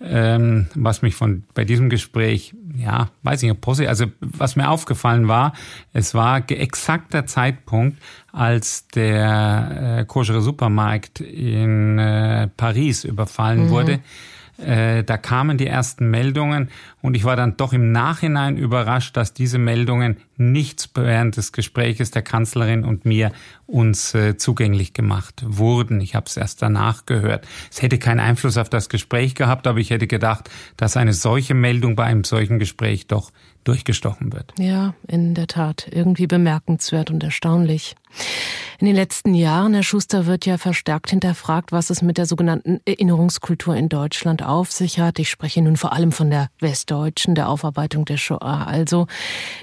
Ähm, 0.00 0.68
was 0.74 1.02
mich 1.02 1.16
von 1.16 1.42
bei 1.54 1.64
diesem 1.64 1.90
Gespräch, 1.90 2.54
ja, 2.76 3.10
weiß 3.24 3.42
ich 3.42 3.50
nicht, 3.50 3.60
positiv, 3.60 3.88
also 3.88 4.06
was 4.20 4.54
mir 4.54 4.70
aufgefallen 4.70 5.26
war, 5.26 5.52
es 5.92 6.14
war 6.14 6.48
exakt 6.50 7.12
der 7.14 7.26
Zeitpunkt, 7.26 7.98
als 8.30 8.86
der 8.88 9.98
äh, 10.00 10.04
koschere 10.04 10.40
Supermarkt 10.40 11.20
in 11.20 11.98
äh, 11.98 12.46
Paris 12.56 13.02
überfallen 13.02 13.66
mhm. 13.66 13.70
wurde. 13.70 14.00
Äh, 14.58 15.04
da 15.04 15.16
kamen 15.16 15.56
die 15.56 15.68
ersten 15.68 16.10
Meldungen 16.10 16.70
und 17.00 17.14
ich 17.14 17.24
war 17.24 17.36
dann 17.36 17.56
doch 17.56 17.72
im 17.72 17.92
Nachhinein 17.92 18.56
überrascht, 18.56 19.16
dass 19.16 19.32
diese 19.32 19.58
Meldungen 19.58 20.16
nichts 20.36 20.90
während 20.94 21.36
des 21.36 21.52
Gespräches 21.52 22.10
der 22.10 22.22
Kanzlerin 22.22 22.84
und 22.84 23.04
mir 23.04 23.30
uns 23.66 24.14
äh, 24.14 24.36
zugänglich 24.36 24.94
gemacht 24.94 25.44
wurden. 25.46 26.00
Ich 26.00 26.16
habe 26.16 26.26
es 26.26 26.36
erst 26.36 26.60
danach 26.60 27.06
gehört. 27.06 27.46
Es 27.70 27.82
hätte 27.82 27.98
keinen 27.98 28.20
Einfluss 28.20 28.56
auf 28.56 28.68
das 28.68 28.88
Gespräch 28.88 29.36
gehabt, 29.36 29.68
aber 29.68 29.78
ich 29.78 29.90
hätte 29.90 30.08
gedacht, 30.08 30.50
dass 30.76 30.96
eine 30.96 31.12
solche 31.12 31.54
Meldung 31.54 31.94
bei 31.94 32.04
einem 32.04 32.24
solchen 32.24 32.58
Gespräch 32.58 33.06
doch 33.06 33.30
durchgestochen 33.68 34.32
wird. 34.32 34.52
Ja, 34.58 34.94
in 35.06 35.34
der 35.34 35.46
Tat. 35.46 35.88
Irgendwie 35.90 36.26
bemerkenswert 36.26 37.10
und 37.10 37.22
erstaunlich. 37.22 37.94
In 38.80 38.86
den 38.86 38.96
letzten 38.96 39.34
Jahren, 39.34 39.74
Herr 39.74 39.82
Schuster, 39.82 40.24
wird 40.26 40.46
ja 40.46 40.56
verstärkt 40.56 41.10
hinterfragt, 41.10 41.72
was 41.72 41.90
es 41.90 42.00
mit 42.00 42.16
der 42.16 42.26
sogenannten 42.26 42.80
Erinnerungskultur 42.86 43.76
in 43.76 43.88
Deutschland 43.88 44.42
auf 44.42 44.72
sich 44.72 44.98
hat. 44.98 45.18
Ich 45.18 45.28
spreche 45.28 45.60
nun 45.60 45.76
vor 45.76 45.92
allem 45.92 46.12
von 46.12 46.30
der 46.30 46.48
westdeutschen, 46.60 47.34
der 47.34 47.48
Aufarbeitung 47.48 48.06
der 48.06 48.16
Shoah. 48.16 48.66
Also 48.66 49.06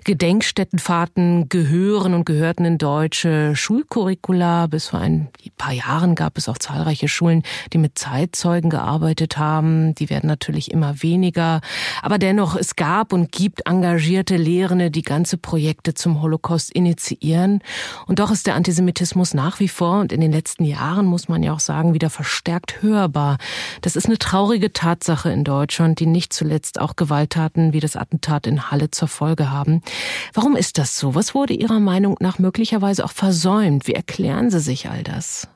Gedenkstätten 0.04 0.76
Waldstättenfahrten 0.76 1.50
gehören 1.50 2.14
und 2.14 2.26
gehörten 2.26 2.66
in 2.66 2.78
deutsche 2.78 3.56
Schulcurricula. 3.56 4.68
Bis 4.68 4.88
vor 4.88 5.00
ein 5.00 5.28
paar 5.58 5.74
Jahren 5.74 6.16
gab 6.16 6.38
es 6.38 6.50
auch 6.50 6.58
zahlreiche 6.58 7.08
Schulen, 7.08 7.44
die 7.74 7.78
mit 7.78 7.98
Zeitzeugen 7.98 8.70
gearbeitet 8.70 9.38
haben. 9.38 9.96
Die 9.96 10.10
werden 10.10 10.28
natürlich 10.28 10.72
immer 10.72 11.02
weniger. 11.04 11.62
Aber 12.02 12.18
dennoch, 12.18 12.56
es 12.56 12.76
gab 12.76 13.14
und 13.14 13.32
gibt 13.32 13.68
engagierte 13.96 14.36
Lehrende, 14.36 14.92
die 14.92 15.04
ganze 15.04 15.38
Projekte 15.38 15.94
zum 15.94 16.22
Holocaust 16.22 16.70
initiieren. 16.70 17.62
Und 18.08 18.20
doch 18.20 18.30
ist 18.30 18.46
der 18.46 18.56
Antisemitismus 18.56 19.34
nach 19.34 19.62
wie 19.62 19.70
vor 19.70 20.02
und 20.02 20.12
in 20.12 20.20
den 20.20 20.34
letzten 20.34 20.66
Jahren, 20.66 21.06
muss 21.06 21.30
man 21.30 21.44
ja 21.44 21.54
auch 21.54 21.62
sagen, 21.62 21.94
wieder 21.94 22.10
verstärkt 22.10 22.82
hörbar. 22.82 23.38
Das 23.80 23.96
ist 23.96 24.08
eine 24.08 24.18
traurige 24.18 24.74
Tatsache 24.74 25.30
in 25.32 25.46
Deutschland, 25.46 26.02
die 26.02 26.08
nicht 26.08 26.34
zuletzt 26.34 26.82
auch 26.82 26.98
Gewalttaten 26.98 27.72
wie 27.72 27.80
das 27.80 27.96
Attentat 27.96 28.48
in 28.48 28.70
Halle 28.70 28.92
zur 28.92 29.08
Folge 29.08 29.50
haben. 29.50 29.82
Warum 30.34 30.58
ist 30.58 30.78
das 30.78 31.00
so? 31.00 31.16
Was 31.16 31.34
wurde 31.34 31.54
Ihrer 31.54 31.80
Meinung 31.80 32.18
nach 32.20 32.38
möglicherweise 32.38 33.06
auch 33.06 33.14
versäumt? 33.14 33.88
Wie 33.88 33.94
erklären 33.94 34.50
Sie 34.50 34.60
sich 34.60 34.90
all 34.90 35.04
das? 35.04 35.48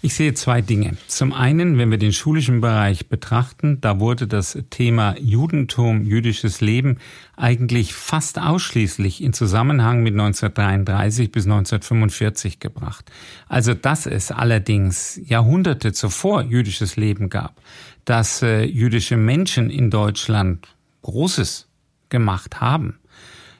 Ich 0.00 0.14
sehe 0.14 0.32
zwei 0.32 0.62
Dinge. 0.62 0.96
Zum 1.08 1.32
einen, 1.32 1.76
wenn 1.76 1.90
wir 1.90 1.98
den 1.98 2.12
schulischen 2.12 2.60
Bereich 2.60 3.08
betrachten, 3.08 3.80
da 3.80 3.98
wurde 3.98 4.28
das 4.28 4.56
Thema 4.70 5.16
Judentum, 5.18 6.04
jüdisches 6.04 6.60
Leben 6.60 6.98
eigentlich 7.36 7.94
fast 7.94 8.38
ausschließlich 8.38 9.20
in 9.20 9.32
Zusammenhang 9.32 10.04
mit 10.04 10.12
1933 10.12 11.32
bis 11.32 11.46
1945 11.46 12.60
gebracht. 12.60 13.10
Also, 13.48 13.74
dass 13.74 14.06
es 14.06 14.30
allerdings 14.30 15.20
Jahrhunderte 15.24 15.92
zuvor 15.92 16.42
jüdisches 16.42 16.94
Leben 16.94 17.28
gab, 17.28 17.60
dass 18.04 18.40
äh, 18.42 18.62
jüdische 18.62 19.16
Menschen 19.16 19.68
in 19.68 19.90
Deutschland 19.90 20.68
Großes 21.02 21.66
gemacht 22.08 22.60
haben, 22.60 22.97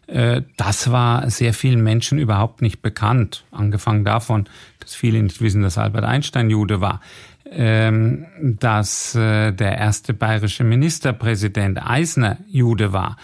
das 0.09 0.91
war 0.91 1.29
sehr 1.29 1.53
vielen 1.53 1.83
Menschen 1.83 2.19
überhaupt 2.19 2.63
nicht 2.63 2.81
bekannt. 2.81 3.45
Angefangen 3.51 4.05
davon, 4.05 4.49
dass 4.81 4.95
viele 4.95 5.23
nicht 5.23 5.43
wissen, 5.43 5.63
dass 5.63 5.77
Albert 5.77 6.05
Einstein 6.05 6.49
Jude 6.49 6.81
war. 6.81 7.01
Ähm, 7.51 8.27
dass 8.43 9.15
äh, 9.15 9.53
der 9.53 9.79
erste 9.79 10.13
bayerische 10.13 10.65
Ministerpräsident 10.65 11.79
Eisner 11.83 12.37
Jude 12.47 12.93
war. 12.93 13.17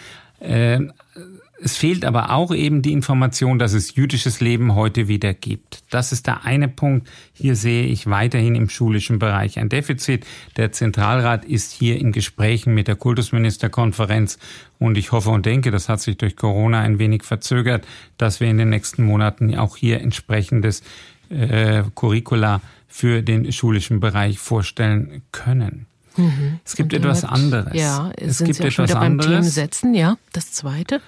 Es 1.63 1.77
fehlt 1.77 2.05
aber 2.05 2.31
auch 2.31 2.53
eben 2.53 2.83
die 2.83 2.93
Information, 2.93 3.61
dass 3.61 3.75
es 3.75 3.95
jüdisches 3.95 4.41
Leben 4.41 4.75
heute 4.75 5.07
wieder 5.07 5.35
gibt. 5.35 5.85
Das 5.91 6.11
ist 6.11 6.27
der 6.27 6.45
eine 6.45 6.69
Punkt. 6.69 7.09
Hier 7.33 7.55
sehe 7.55 7.87
ich 7.87 8.09
weiterhin 8.09 8.57
im 8.57 8.69
schulischen 8.69 9.21
Bereich 9.21 9.59
ein 9.59 9.69
Defizit. 9.69 10.27
Der 10.57 10.73
Zentralrat 10.73 11.45
ist 11.45 11.73
hier 11.73 11.99
in 11.99 12.11
Gesprächen 12.11 12.75
mit 12.75 12.89
der 12.89 12.97
Kultusministerkonferenz 12.97 14.39
und 14.81 14.99
ich 14.99 15.13
hoffe 15.13 15.31
und 15.31 15.47
denke, 15.47 15.71
das 15.71 15.89
hat 15.89 16.01
sich 16.01 16.19
durch 16.19 16.35
Corona 16.35 16.81
ein 16.81 16.99
wenig 16.99 17.23
verzögert, 17.23 17.87
dass 18.19 18.41
wir 18.41 18.49
in 18.49 18.59
den 18.59 18.71
nächsten 18.71 19.05
Monaten 19.05 19.57
auch 19.57 19.77
hier 19.77 20.01
entsprechendes 20.01 20.83
äh, 21.31 21.85
Curricula 21.95 22.63
für 22.89 23.23
den 23.23 23.53
schulischen 23.53 24.01
Bereich 24.01 24.39
vorstellen 24.41 25.23
können. 25.31 25.87
Mhm. 26.17 26.61
Es 26.65 26.77
gibt 26.77 26.93
etwas 26.93 27.25
anderes. 27.25 27.75
Ja, 27.75 28.11
es 28.17 28.39
gibt 28.39 28.61
etwas 28.61 28.93
anderes. 28.93 29.01
Beim 29.01 29.21
Themensetzen, 29.21 29.95
ja, 29.95 30.17
das 30.33 30.53
zweite. 30.53 31.01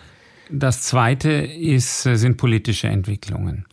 Das 0.50 0.82
zweite 0.82 1.30
ist, 1.30 2.06
äh, 2.06 2.16
sind 2.16 2.36
politische 2.36 2.88
Entwicklungen. 2.88 3.66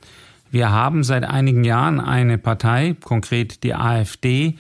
Wir 0.50 0.72
haben 0.72 1.04
seit 1.04 1.24
einigen 1.24 1.64
Jahren 1.64 2.00
eine 2.00 2.38
Partei, 2.38 2.96
konkret 3.04 3.64
die 3.64 3.74
AfD, 3.74 4.56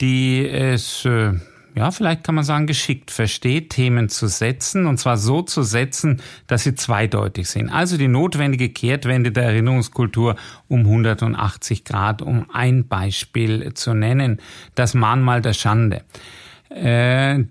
die 0.00 0.46
es, 0.46 1.04
äh, 1.04 1.32
ja, 1.74 1.90
vielleicht 1.90 2.24
kann 2.24 2.34
man 2.34 2.44
sagen, 2.44 2.66
geschickt 2.66 3.10
versteht, 3.10 3.70
Themen 3.70 4.08
zu 4.08 4.28
setzen, 4.28 4.86
und 4.86 4.98
zwar 4.98 5.16
so 5.16 5.42
zu 5.42 5.62
setzen, 5.62 6.20
dass 6.46 6.64
sie 6.64 6.74
zweideutig 6.74 7.48
sind. 7.48 7.68
Also 7.68 7.96
die 7.96 8.08
notwendige 8.08 8.70
Kehrtwende 8.70 9.30
der 9.30 9.44
Erinnerungskultur 9.44 10.36
um 10.68 10.80
180 10.80 11.84
Grad, 11.84 12.22
um 12.22 12.50
ein 12.52 12.88
Beispiel 12.88 13.74
zu 13.74 13.94
nennen, 13.94 14.40
das 14.74 14.94
Mahnmal 14.94 15.42
der 15.42 15.52
Schande. 15.52 16.02
Äh, 16.70 17.44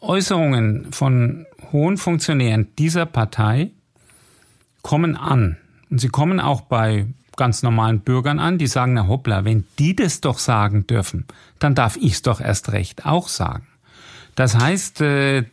Äußerungen 0.00 0.92
von 0.92 1.46
hohen 1.72 1.96
Funktionären 1.96 2.68
dieser 2.78 3.06
Partei 3.06 3.70
kommen 4.82 5.16
an. 5.16 5.56
Und 5.90 6.00
sie 6.00 6.08
kommen 6.08 6.40
auch 6.40 6.62
bei 6.62 7.06
ganz 7.36 7.62
normalen 7.62 8.00
Bürgern 8.00 8.38
an, 8.38 8.58
die 8.58 8.66
sagen, 8.66 8.94
na 8.94 9.08
hoppla, 9.08 9.44
wenn 9.44 9.64
die 9.78 9.96
das 9.96 10.20
doch 10.20 10.38
sagen 10.38 10.86
dürfen, 10.86 11.26
dann 11.58 11.74
darf 11.74 11.96
ich 11.96 12.12
es 12.12 12.22
doch 12.22 12.40
erst 12.40 12.72
recht 12.72 13.06
auch 13.06 13.28
sagen. 13.28 13.66
Das 14.34 14.56
heißt, 14.56 15.00
äh, 15.00 15.44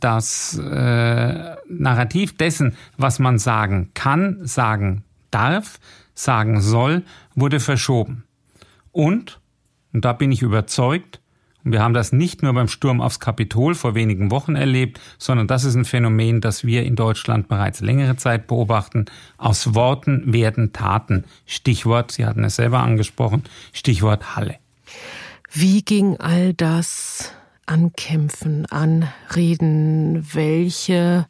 das 0.00 0.58
äh, 0.58 1.56
Narrativ 1.68 2.36
dessen, 2.36 2.76
was 2.96 3.18
man 3.18 3.38
sagen 3.38 3.90
kann, 3.94 4.38
sagen 4.46 5.04
darf, 5.30 5.78
sagen 6.14 6.60
soll, 6.60 7.02
wurde 7.34 7.60
verschoben. 7.60 8.24
Und, 8.92 9.40
und 9.92 10.04
da 10.04 10.12
bin 10.12 10.32
ich 10.32 10.42
überzeugt, 10.42 11.20
und 11.66 11.72
wir 11.72 11.82
haben 11.82 11.94
das 11.94 12.12
nicht 12.12 12.44
nur 12.44 12.52
beim 12.52 12.68
Sturm 12.68 13.00
aufs 13.00 13.18
Kapitol 13.18 13.74
vor 13.74 13.96
wenigen 13.96 14.30
Wochen 14.30 14.54
erlebt, 14.54 15.00
sondern 15.18 15.48
das 15.48 15.64
ist 15.64 15.74
ein 15.74 15.84
Phänomen, 15.84 16.40
das 16.40 16.64
wir 16.64 16.84
in 16.84 16.94
Deutschland 16.94 17.48
bereits 17.48 17.80
längere 17.80 18.14
Zeit 18.16 18.46
beobachten. 18.46 19.06
Aus 19.36 19.74
Worten 19.74 20.32
werden 20.32 20.72
Taten. 20.72 21.24
Stichwort, 21.44 22.12
Sie 22.12 22.24
hatten 22.24 22.44
es 22.44 22.54
selber 22.54 22.78
angesprochen, 22.78 23.42
Stichwort 23.72 24.36
Halle. 24.36 24.58
Wie 25.50 25.82
ging 25.82 26.16
all 26.18 26.54
das 26.54 27.32
ankämpfen, 27.66 28.66
anreden? 28.66 30.24
Welche 30.32 31.26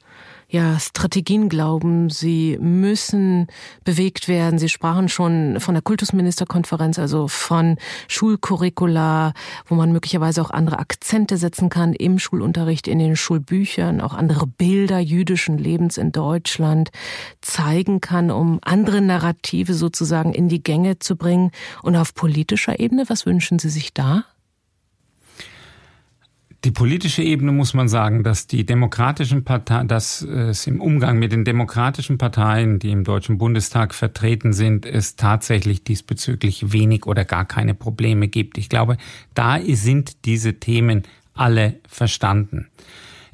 ja, 0.48 0.78
Strategien 0.78 1.48
glauben 1.48 2.08
Sie 2.08 2.56
müssen 2.60 3.48
bewegt 3.84 4.28
werden? 4.28 4.60
Sie 4.60 4.68
sprachen 4.68 5.08
schon 5.08 5.58
von 5.58 5.74
der 5.74 5.82
Kultusministerkonferenz, 5.82 7.00
also 7.00 7.26
von 7.26 7.78
Schulcurricula, 8.06 9.32
wo 9.66 9.74
man 9.74 9.90
möglicherweise 9.90 10.40
auch 10.40 10.50
andere 10.50 10.78
Akzente 10.78 11.36
setzen 11.36 11.68
kann 11.68 11.94
im 11.94 12.20
Schulunterricht, 12.20 12.86
in 12.86 13.00
den 13.00 13.16
Schulbüchern, 13.16 14.00
auch 14.00 14.14
andere 14.14 14.46
Bilder 14.46 15.00
jüdischen 15.00 15.58
Lebens 15.58 15.98
in 15.98 16.12
Deutschland 16.12 16.90
zeigen 17.40 18.00
kann, 18.00 18.30
um 18.30 18.60
andere 18.62 19.00
Narrative 19.00 19.74
sozusagen 19.74 20.32
in 20.32 20.48
die 20.48 20.62
Gänge 20.62 21.00
zu 21.00 21.16
bringen. 21.16 21.50
Und 21.82 21.96
auf 21.96 22.14
politischer 22.14 22.78
Ebene, 22.78 23.04
was 23.08 23.26
wünschen 23.26 23.58
Sie 23.58 23.70
sich 23.70 23.92
da? 23.92 24.24
Die 26.64 26.70
politische 26.72 27.22
Ebene 27.22 27.52
muss 27.52 27.74
man 27.74 27.88
sagen, 27.88 28.24
dass 28.24 28.46
die 28.46 28.66
demokratischen 28.66 29.44
Parteien, 29.44 29.88
dass 29.88 30.22
es 30.22 30.66
im 30.66 30.80
Umgang 30.80 31.18
mit 31.18 31.30
den 31.30 31.44
demokratischen 31.44 32.18
Parteien, 32.18 32.78
die 32.78 32.90
im 32.90 33.04
Deutschen 33.04 33.38
Bundestag 33.38 33.94
vertreten 33.94 34.52
sind, 34.52 34.84
es 34.84 35.16
tatsächlich 35.16 35.84
diesbezüglich 35.84 36.72
wenig 36.72 37.06
oder 37.06 37.24
gar 37.24 37.44
keine 37.44 37.74
Probleme 37.74 38.28
gibt. 38.28 38.58
Ich 38.58 38.68
glaube, 38.68 38.96
da 39.34 39.60
sind 39.64 40.24
diese 40.24 40.54
Themen 40.54 41.02
alle 41.34 41.74
verstanden. 41.88 42.68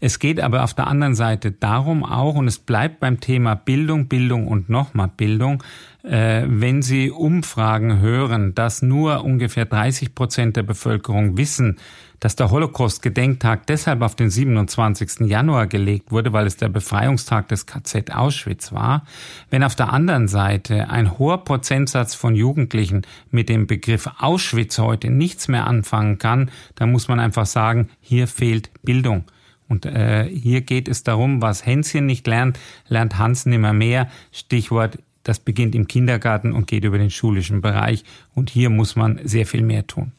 Es 0.04 0.18
geht 0.18 0.40
aber 0.40 0.64
auf 0.64 0.74
der 0.74 0.88
anderen 0.88 1.14
Seite 1.14 1.52
darum 1.52 2.04
auch, 2.04 2.34
und 2.34 2.48
es 2.48 2.58
bleibt 2.58 2.98
beim 2.98 3.20
Thema 3.20 3.54
Bildung, 3.54 4.08
Bildung 4.08 4.48
und 4.48 4.68
nochmal 4.68 5.08
Bildung, 5.16 5.62
äh, 6.02 6.42
wenn 6.44 6.82
Sie 6.82 7.12
Umfragen 7.12 8.00
hören, 8.00 8.52
dass 8.52 8.82
nur 8.82 9.24
ungefähr 9.24 9.64
30 9.64 10.16
Prozent 10.16 10.56
der 10.56 10.64
Bevölkerung 10.64 11.36
wissen, 11.36 11.78
dass 12.22 12.36
der 12.36 12.52
Holocaust-Gedenktag 12.52 13.66
deshalb 13.66 14.00
auf 14.00 14.14
den 14.14 14.30
27. 14.30 15.26
Januar 15.26 15.66
gelegt 15.66 16.12
wurde, 16.12 16.32
weil 16.32 16.46
es 16.46 16.56
der 16.56 16.68
Befreiungstag 16.68 17.48
des 17.48 17.66
KZ 17.66 18.14
Auschwitz 18.14 18.70
war, 18.70 19.04
wenn 19.50 19.64
auf 19.64 19.74
der 19.74 19.92
anderen 19.92 20.28
Seite 20.28 20.88
ein 20.88 21.18
hoher 21.18 21.42
Prozentsatz 21.42 22.14
von 22.14 22.36
Jugendlichen 22.36 23.02
mit 23.32 23.48
dem 23.48 23.66
Begriff 23.66 24.08
Auschwitz 24.20 24.78
heute 24.78 25.10
nichts 25.10 25.48
mehr 25.48 25.66
anfangen 25.66 26.18
kann, 26.18 26.52
dann 26.76 26.92
muss 26.92 27.08
man 27.08 27.18
einfach 27.18 27.46
sagen, 27.46 27.88
hier 28.00 28.28
fehlt 28.28 28.70
Bildung. 28.84 29.24
Und 29.68 29.84
äh, 29.84 30.28
hier 30.28 30.60
geht 30.60 30.86
es 30.86 31.02
darum, 31.02 31.42
was 31.42 31.66
Hänschen 31.66 32.06
nicht 32.06 32.24
lernt, 32.28 32.56
lernt 32.86 33.18
Hans 33.18 33.46
nimmer 33.46 33.72
mehr. 33.72 34.08
Stichwort, 34.30 34.98
das 35.24 35.40
beginnt 35.40 35.74
im 35.74 35.88
Kindergarten 35.88 36.52
und 36.52 36.68
geht 36.68 36.84
über 36.84 36.98
den 36.98 37.10
schulischen 37.10 37.62
Bereich. 37.62 38.04
Und 38.32 38.48
hier 38.48 38.70
muss 38.70 38.94
man 38.94 39.18
sehr 39.24 39.44
viel 39.44 39.62
mehr 39.62 39.88
tun. 39.88 40.12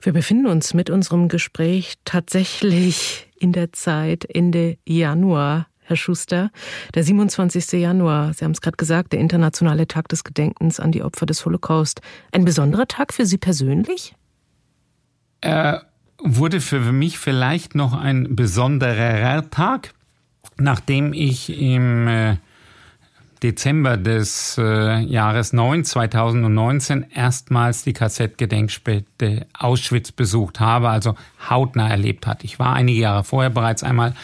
Wir 0.00 0.12
befinden 0.12 0.46
uns 0.46 0.74
mit 0.74 0.90
unserem 0.90 1.28
Gespräch 1.28 1.94
tatsächlich 2.04 3.28
in 3.38 3.52
der 3.52 3.72
Zeit 3.72 4.24
Ende 4.24 4.78
Januar. 4.86 5.66
Herr 5.86 5.96
Schuster, 5.96 6.50
der 6.94 7.04
27. 7.04 7.72
Januar, 7.72 8.32
Sie 8.32 8.46
haben 8.46 8.52
es 8.52 8.62
gerade 8.62 8.78
gesagt, 8.78 9.12
der 9.12 9.20
internationale 9.20 9.86
Tag 9.86 10.08
des 10.08 10.24
Gedenkens 10.24 10.80
an 10.80 10.92
die 10.92 11.02
Opfer 11.02 11.26
des 11.26 11.44
Holocaust. 11.44 12.00
Ein 12.32 12.46
besonderer 12.46 12.88
Tag 12.88 13.12
für 13.12 13.26
Sie 13.26 13.36
persönlich? 13.36 14.14
Er 15.42 15.84
wurde 16.18 16.62
für 16.62 16.80
mich 16.80 17.18
vielleicht 17.18 17.74
noch 17.74 17.92
ein 17.92 18.34
besonderer 18.34 19.50
Tag, 19.50 19.92
nachdem 20.56 21.12
ich 21.12 21.50
im 21.50 22.08
äh, 22.08 22.36
Dezember 23.42 23.96
des 23.96 24.56
äh, 24.58 25.00
Jahres 25.00 25.52
9, 25.52 25.84
2019 25.84 27.06
erstmals 27.14 27.84
die 27.84 27.92
KZ-Gedenkstätte 27.92 29.46
Auschwitz 29.58 30.12
besucht 30.12 30.60
habe, 30.60 30.88
also 30.88 31.14
hautnah 31.48 31.88
erlebt 31.88 32.26
hat. 32.26 32.44
Ich 32.44 32.58
war 32.58 32.74
einige 32.74 33.00
Jahre 33.00 33.24
vorher 33.24 33.50
bereits 33.50 33.82
einmal 33.82 34.14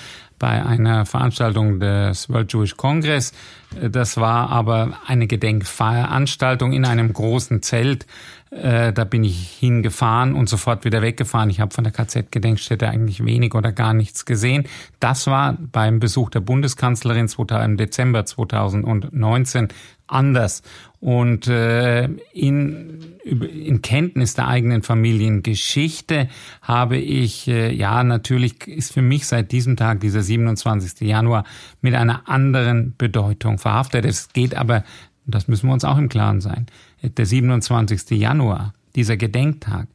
bei 0.40 0.64
einer 0.64 1.04
Veranstaltung 1.06 1.78
des 1.78 2.28
World 2.30 2.52
Jewish 2.52 2.76
Congress. 2.76 3.32
Das 3.80 4.16
war 4.16 4.50
aber 4.50 4.98
eine 5.06 5.26
Gedenkveranstaltung 5.26 6.72
in 6.72 6.84
einem 6.84 7.12
großen 7.12 7.62
Zelt. 7.62 8.06
Äh, 8.50 8.92
da 8.92 9.04
bin 9.04 9.22
ich 9.22 9.50
hingefahren 9.60 10.34
und 10.34 10.48
sofort 10.48 10.84
wieder 10.84 11.02
weggefahren. 11.02 11.50
Ich 11.50 11.60
habe 11.60 11.72
von 11.72 11.84
der 11.84 11.92
KZ-Gedenkstätte 11.92 12.88
eigentlich 12.88 13.24
wenig 13.24 13.54
oder 13.54 13.70
gar 13.70 13.94
nichts 13.94 14.24
gesehen. 14.24 14.64
Das 14.98 15.28
war 15.28 15.56
beim 15.72 16.00
Besuch 16.00 16.30
der 16.30 16.40
Bundeskanzlerin 16.40 17.28
im 17.38 17.76
Dezember 17.76 18.26
2019 18.26 19.68
anders. 20.08 20.62
Und 20.98 21.46
äh, 21.46 22.06
in, 22.32 23.14
in 23.24 23.82
Kenntnis 23.82 24.34
der 24.34 24.48
eigenen 24.48 24.82
Familiengeschichte 24.82 26.28
habe 26.60 26.98
ich, 26.98 27.46
äh, 27.46 27.72
ja, 27.72 28.02
natürlich 28.02 28.66
ist 28.66 28.92
für 28.92 29.00
mich 29.00 29.26
seit 29.26 29.52
diesem 29.52 29.76
Tag, 29.76 30.00
dieser 30.00 30.22
27. 30.22 31.00
Januar, 31.08 31.44
mit 31.80 31.94
einer 31.94 32.28
anderen 32.28 32.94
Bedeutung 32.98 33.58
verhaftet. 33.58 34.04
Es 34.04 34.28
geht 34.32 34.56
aber, 34.56 34.82
das 35.24 35.48
müssen 35.48 35.68
wir 35.68 35.72
uns 35.72 35.84
auch 35.84 35.98
im 35.98 36.08
Klaren 36.08 36.40
sein, 36.40 36.66
der 37.02 37.26
27. 37.26 38.10
Januar, 38.10 38.74
dieser 38.94 39.16
Gedenktag, 39.16 39.88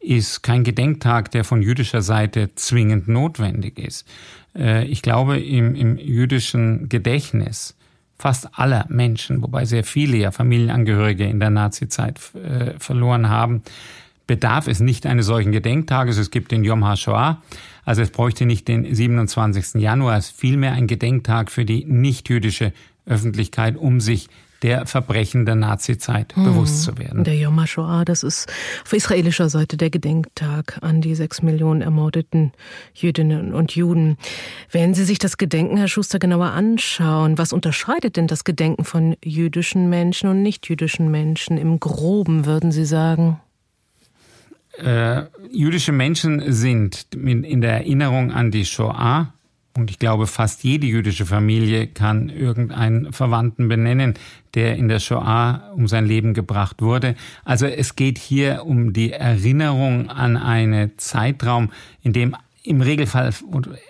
ist 0.00 0.42
kein 0.42 0.64
Gedenktag, 0.64 1.30
der 1.30 1.44
von 1.44 1.62
jüdischer 1.62 2.02
Seite 2.02 2.54
zwingend 2.54 3.06
notwendig 3.06 3.78
ist. 3.78 4.06
Äh, 4.56 4.86
ich 4.86 5.02
glaube, 5.02 5.38
im, 5.38 5.74
im 5.74 5.98
jüdischen 5.98 6.88
Gedächtnis 6.88 7.76
fast 8.18 8.58
aller 8.58 8.86
Menschen, 8.88 9.42
wobei 9.42 9.64
sehr 9.64 9.84
viele 9.84 10.16
ja 10.16 10.30
Familienangehörige 10.30 11.24
in 11.24 11.40
der 11.40 11.50
Nazizeit 11.50 12.20
äh, 12.34 12.78
verloren 12.78 13.28
haben, 13.28 13.62
bedarf 14.26 14.68
es 14.68 14.80
nicht 14.80 15.06
eines 15.06 15.26
solchen 15.26 15.52
Gedenktages. 15.52 16.16
Es 16.16 16.30
gibt 16.30 16.52
den 16.52 16.62
Yom 16.62 16.84
HaShoah, 16.86 17.42
also 17.84 18.02
es 18.02 18.10
bräuchte 18.10 18.46
nicht 18.46 18.68
den 18.68 18.94
27. 18.94 19.80
Januar, 19.80 20.18
es 20.18 20.26
ist 20.26 20.38
vielmehr 20.38 20.72
ein 20.72 20.86
Gedenktag 20.86 21.50
für 21.50 21.64
die 21.64 21.84
nichtjüdische 21.84 22.72
Öffentlichkeit, 23.06 23.76
um 23.76 24.00
sich 24.00 24.28
der 24.62 24.86
Verbrechen 24.86 25.46
der 25.46 25.54
Nazizeit 25.54 26.34
hm. 26.34 26.44
bewusst 26.44 26.82
zu 26.82 26.98
werden. 26.98 27.24
Der 27.24 27.36
Yom 27.36 27.60
HaShoah, 27.60 28.04
das 28.04 28.22
ist 28.22 28.50
auf 28.84 28.92
israelischer 28.92 29.48
Seite 29.48 29.76
der 29.76 29.90
Gedenktag 29.90 30.78
an 30.82 31.00
die 31.00 31.14
sechs 31.14 31.42
Millionen 31.42 31.82
ermordeten 31.82 32.52
Jüdinnen 32.94 33.54
und 33.54 33.74
Juden. 33.74 34.16
Wenn 34.70 34.94
Sie 34.94 35.04
sich 35.04 35.18
das 35.18 35.36
Gedenken, 35.36 35.76
Herr 35.76 35.88
Schuster, 35.88 36.18
genauer 36.18 36.50
anschauen, 36.50 37.38
was 37.38 37.52
unterscheidet 37.52 38.16
denn 38.16 38.26
das 38.26 38.44
Gedenken 38.44 38.84
von 38.84 39.16
jüdischen 39.24 39.88
Menschen 39.88 40.28
und 40.28 40.42
nichtjüdischen 40.42 41.10
Menschen 41.10 41.58
im 41.58 41.80
Groben, 41.80 42.46
würden 42.46 42.72
Sie 42.72 42.84
sagen? 42.84 43.40
Äh, 44.78 45.24
jüdische 45.50 45.92
Menschen 45.92 46.52
sind 46.52 47.08
in 47.14 47.60
der 47.60 47.72
Erinnerung 47.72 48.32
an 48.32 48.50
die 48.50 48.64
Shoah 48.64 49.32
und 49.76 49.90
ich 49.90 49.98
glaube, 49.98 50.26
fast 50.26 50.64
jede 50.64 50.86
jüdische 50.86 51.26
Familie 51.26 51.86
kann 51.86 52.28
irgendeinen 52.28 53.12
Verwandten 53.12 53.68
benennen, 53.68 54.14
der 54.54 54.76
in 54.76 54.88
der 54.88 54.98
Shoah 54.98 55.70
um 55.76 55.86
sein 55.86 56.06
Leben 56.06 56.34
gebracht 56.34 56.82
wurde. 56.82 57.14
Also 57.44 57.66
es 57.66 57.94
geht 57.94 58.18
hier 58.18 58.64
um 58.66 58.92
die 58.92 59.12
Erinnerung 59.12 60.10
an 60.10 60.36
einen 60.36 60.98
Zeitraum, 60.98 61.70
in 62.02 62.12
dem 62.12 62.36
im 62.62 62.82
Regelfall 62.82 63.32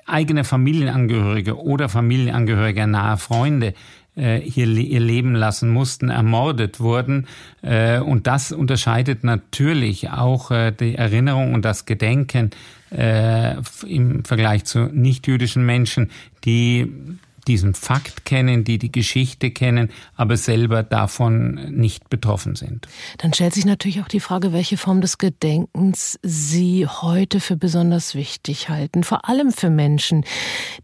eigene 0.07 0.45
Familienangehörige 0.45 1.59
oder 1.59 1.89
Familienangehörige 1.89 2.87
nahe 2.87 3.17
Freunde 3.17 3.75
äh, 4.17 4.39
hier 4.39 4.67
ihr 4.67 5.01
Leben 5.01 5.35
lassen 5.35 5.71
mussten, 5.71 6.09
ermordet 6.09 6.79
wurden. 6.79 7.27
Äh, 7.63 7.99
und 7.99 8.27
das 8.27 8.53
unterscheidet 8.53 9.25
natürlich 9.25 10.11
auch 10.11 10.51
äh, 10.51 10.73
die 10.73 10.95
Erinnerung 10.95 11.55
und 11.55 11.65
das 11.65 11.85
Gedenken 11.85 12.51
im 12.91 14.25
Vergleich 14.25 14.65
zu 14.65 14.87
nichtjüdischen 14.93 15.65
Menschen, 15.65 16.11
die 16.45 16.93
diesen 17.51 17.75
Fakt 17.75 18.25
kennen, 18.25 18.63
die 18.63 18.79
die 18.79 18.93
Geschichte 18.93 19.51
kennen, 19.51 19.91
aber 20.15 20.37
selber 20.37 20.85
davon 20.85 21.55
nicht 21.73 22.09
betroffen 22.09 22.55
sind. 22.55 22.87
Dann 23.19 23.35
stellt 23.35 23.55
sich 23.55 23.65
natürlich 23.65 24.01
auch 24.01 24.07
die 24.07 24.21
Frage, 24.21 24.53
welche 24.53 24.77
Form 24.77 25.01
des 25.01 25.19
Gedenkens 25.19 26.17
Sie 26.23 26.87
heute 26.87 27.41
für 27.41 27.57
besonders 27.57 28.15
wichtig 28.15 28.69
halten, 28.69 29.03
vor 29.03 29.29
allem 29.29 29.51
für 29.51 29.69
Menschen, 29.69 30.25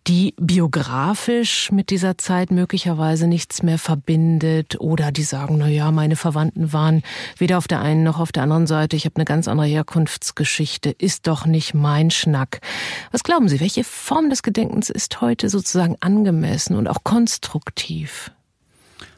die 0.09 0.35
biografisch 0.41 1.71
mit 1.71 1.91
dieser 1.91 2.19
Zeit 2.19 2.51
möglicherweise 2.51 3.29
nichts 3.29 3.63
mehr 3.63 3.79
verbindet 3.79 4.81
oder 4.81 5.13
die 5.13 5.23
sagen, 5.23 5.59
na 5.59 5.69
ja, 5.69 5.93
meine 5.93 6.17
Verwandten 6.17 6.73
waren 6.73 7.03
weder 7.39 7.59
auf 7.59 7.69
der 7.69 7.81
einen 7.81 8.03
noch 8.03 8.19
auf 8.19 8.33
der 8.33 8.43
anderen 8.43 8.67
Seite, 8.67 8.97
ich 8.97 9.05
habe 9.05 9.15
eine 9.17 9.25
ganz 9.25 9.47
andere 9.47 9.69
Herkunftsgeschichte, 9.69 10.91
ist 10.91 11.29
doch 11.29 11.47
nicht 11.47 11.75
mein 11.75 12.11
Schnack. 12.11 12.61
Was 13.13 13.23
glauben 13.23 13.49
Sie, 13.49 13.61
welche 13.61 13.85
Form 13.85 14.31
des 14.31 14.43
Gedenkens 14.43 14.91
ist 14.91 15.21
heute 15.21 15.49
sozusagen 15.49 15.95
angemessen? 16.01 16.56
Angemessen 16.57 16.77
und 16.77 16.89
auch 16.89 17.05
konstruktiv? 17.05 18.31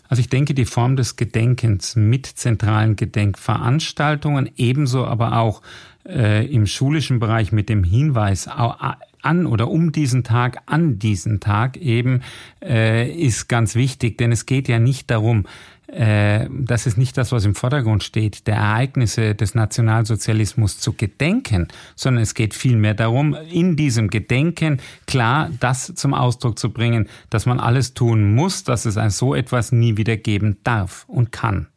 Also 0.08 0.20
ich 0.20 0.28
denke, 0.28 0.54
die 0.54 0.64
Form 0.64 0.96
des 0.96 1.16
Gedenkens 1.16 1.94
mit 1.94 2.26
zentralen 2.26 2.96
Gedenkveranstaltungen, 2.96 4.50
ebenso 4.56 5.04
aber 5.04 5.36
auch 5.36 5.60
äh, 6.06 6.46
im 6.46 6.66
schulischen 6.66 7.18
Bereich 7.18 7.52
mit 7.52 7.68
dem 7.68 7.84
Hinweis 7.84 8.48
an 8.48 9.46
oder 9.46 9.68
um 9.68 9.92
diesen 9.92 10.24
Tag, 10.24 10.62
an 10.64 10.98
diesen 10.98 11.40
Tag 11.40 11.76
eben, 11.76 12.22
äh, 12.62 13.10
ist 13.10 13.48
ganz 13.48 13.74
wichtig, 13.74 14.16
denn 14.16 14.32
es 14.32 14.46
geht 14.46 14.66
ja 14.66 14.78
nicht 14.78 15.10
darum, 15.10 15.44
das 15.90 16.86
ist 16.86 16.98
nicht 16.98 17.16
das, 17.16 17.32
was 17.32 17.46
im 17.46 17.54
Vordergrund 17.54 18.04
steht, 18.04 18.46
der 18.46 18.56
Ereignisse 18.56 19.34
des 19.34 19.54
Nationalsozialismus 19.54 20.78
zu 20.78 20.92
gedenken, 20.92 21.68
sondern 21.96 22.22
es 22.22 22.34
geht 22.34 22.52
vielmehr 22.52 22.92
darum, 22.92 23.34
in 23.50 23.74
diesem 23.74 24.08
Gedenken 24.10 24.80
klar 25.06 25.50
das 25.60 25.94
zum 25.94 26.12
Ausdruck 26.12 26.58
zu 26.58 26.70
bringen, 26.70 27.08
dass 27.30 27.46
man 27.46 27.58
alles 27.58 27.94
tun 27.94 28.34
muss, 28.34 28.64
dass 28.64 28.84
es 28.84 28.96
so 29.16 29.34
etwas 29.34 29.72
nie 29.72 29.96
wieder 29.96 30.18
geben 30.18 30.58
darf 30.62 31.06
und 31.08 31.32
kann. 31.32 31.68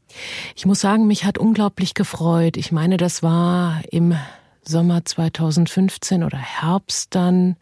Ich 0.57 0.65
muss 0.65 0.81
sagen, 0.81 1.07
mich 1.07 1.23
hat 1.23 1.37
unglaublich 1.37 1.93
gefreut. 1.93 2.57
Ich 2.57 2.73
meine, 2.73 2.97
das 2.97 3.23
war 3.23 3.81
im 3.91 4.13
Sommer 4.63 5.03
2015 5.03 6.23
oder 6.23 6.37
Herbst 6.37 7.15
dann, 7.15 7.55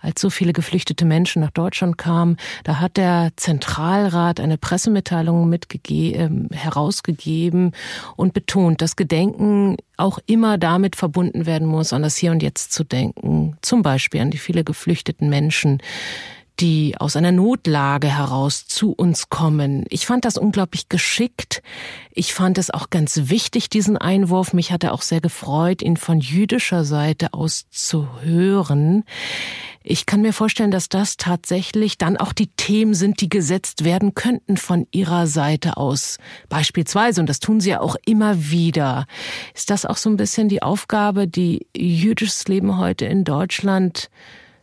als 0.00 0.20
so 0.20 0.30
viele 0.30 0.52
geflüchtete 0.52 1.04
Menschen 1.04 1.42
nach 1.42 1.50
Deutschland 1.50 1.98
kamen, 1.98 2.36
da 2.64 2.80
hat 2.80 2.96
der 2.96 3.30
Zentralrat 3.36 4.40
eine 4.40 4.58
Pressemitteilung 4.58 5.48
mitgegeben, 5.48 6.50
äh, 6.50 6.56
herausgegeben 6.56 7.72
und 8.16 8.32
betont, 8.32 8.82
dass 8.82 8.96
Gedenken 8.96 9.76
auch 9.96 10.18
immer 10.26 10.58
damit 10.58 10.96
verbunden 10.96 11.46
werden 11.46 11.68
muss, 11.68 11.92
an 11.92 12.02
das 12.02 12.16
Hier 12.16 12.32
und 12.32 12.42
Jetzt 12.42 12.72
zu 12.72 12.84
denken. 12.84 13.56
Zum 13.62 13.82
Beispiel 13.82 14.20
an 14.20 14.30
die 14.30 14.38
viele 14.38 14.64
geflüchteten 14.64 15.28
Menschen, 15.28 15.78
die 16.58 16.96
aus 16.98 17.16
einer 17.16 17.32
Notlage 17.32 18.08
heraus 18.08 18.66
zu 18.66 18.92
uns 18.92 19.28
kommen. 19.28 19.84
Ich 19.88 20.06
fand 20.06 20.24
das 20.24 20.36
unglaublich 20.36 20.88
geschickt. 20.88 21.62
Ich 22.12 22.34
fand 22.34 22.58
es 22.58 22.70
auch 22.70 22.90
ganz 22.90 23.28
wichtig, 23.30 23.70
diesen 23.70 23.96
Einwurf. 23.96 24.52
Mich 24.52 24.72
hat 24.72 24.84
er 24.84 24.92
auch 24.92 25.02
sehr 25.02 25.20
gefreut, 25.20 25.80
ihn 25.80 25.96
von 25.96 26.20
jüdischer 26.20 26.84
Seite 26.84 27.32
aus 27.32 27.66
zu 27.70 28.08
hören. 28.22 29.04
Ich 29.82 30.04
kann 30.04 30.20
mir 30.20 30.34
vorstellen, 30.34 30.70
dass 30.70 30.90
das 30.90 31.16
tatsächlich 31.16 31.96
dann 31.96 32.18
auch 32.18 32.34
die 32.34 32.48
Themen 32.48 32.92
sind, 32.92 33.22
die 33.22 33.30
gesetzt 33.30 33.84
werden 33.84 34.14
könnten 34.14 34.58
von 34.58 34.86
Ihrer 34.90 35.26
Seite 35.26 35.78
aus. 35.78 36.18
Beispielsweise, 36.50 37.22
und 37.22 37.28
das 37.28 37.40
tun 37.40 37.60
Sie 37.60 37.70
ja 37.70 37.80
auch 37.80 37.96
immer 38.04 38.50
wieder. 38.50 39.06
Ist 39.54 39.70
das 39.70 39.86
auch 39.86 39.96
so 39.96 40.10
ein 40.10 40.18
bisschen 40.18 40.50
die 40.50 40.62
Aufgabe, 40.62 41.26
die 41.26 41.66
jüdisches 41.74 42.46
Leben 42.46 42.76
heute 42.76 43.06
in 43.06 43.24
Deutschland 43.24 44.10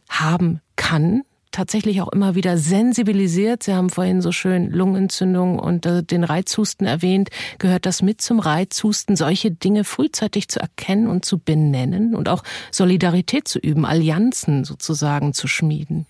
haben 0.07 0.61
kann? 0.75 1.23
Tatsächlich 1.51 2.01
auch 2.01 2.11
immer 2.11 2.35
wieder 2.35 2.57
sensibilisiert. 2.57 3.63
Sie 3.63 3.73
haben 3.73 3.89
vorhin 3.89 4.21
so 4.21 4.31
schön 4.31 4.71
Lungenentzündung 4.71 5.59
und 5.59 5.85
äh, 5.85 6.03
den 6.03 6.23
Reizhusten 6.23 6.87
erwähnt. 6.87 7.29
Gehört 7.59 7.85
das 7.85 8.01
mit 8.01 8.21
zum 8.21 8.39
Reizhusten, 8.39 9.15
solche 9.15 9.51
Dinge 9.51 9.83
frühzeitig 9.83 10.47
zu 10.49 10.59
erkennen 10.59 11.07
und 11.07 11.25
zu 11.25 11.39
benennen 11.39 12.15
und 12.15 12.29
auch 12.29 12.43
Solidarität 12.71 13.47
zu 13.47 13.59
üben, 13.59 13.85
Allianzen 13.85 14.63
sozusagen 14.63 15.33
zu 15.33 15.47
schmieden? 15.47 16.05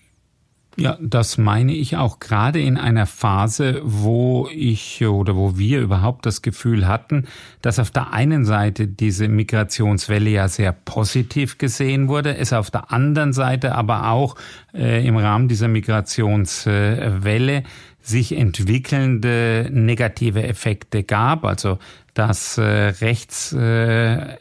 Ja, 0.80 0.96
das 1.00 1.38
meine 1.38 1.74
ich 1.74 1.96
auch 1.96 2.20
gerade 2.20 2.60
in 2.60 2.76
einer 2.76 3.06
Phase, 3.06 3.80
wo 3.82 4.48
ich 4.52 5.04
oder 5.04 5.34
wo 5.34 5.58
wir 5.58 5.80
überhaupt 5.80 6.24
das 6.24 6.40
Gefühl 6.40 6.86
hatten, 6.86 7.26
dass 7.62 7.80
auf 7.80 7.90
der 7.90 8.12
einen 8.12 8.44
Seite 8.44 8.86
diese 8.86 9.26
Migrationswelle 9.26 10.30
ja 10.30 10.46
sehr 10.46 10.70
positiv 10.72 11.58
gesehen 11.58 12.06
wurde, 12.06 12.36
es 12.36 12.52
auf 12.52 12.70
der 12.70 12.92
anderen 12.92 13.32
Seite 13.32 13.74
aber 13.74 14.10
auch 14.10 14.36
äh, 14.72 15.04
im 15.04 15.16
Rahmen 15.16 15.48
dieser 15.48 15.66
Migrationswelle 15.66 17.64
sich 18.00 18.36
entwickelnde 18.36 19.68
negative 19.72 20.44
Effekte 20.44 21.02
gab. 21.02 21.44
Also 21.44 21.78
dass 22.14 22.58
äh, 22.58 22.62
rechts, 22.62 23.52
äh, 23.52 24.36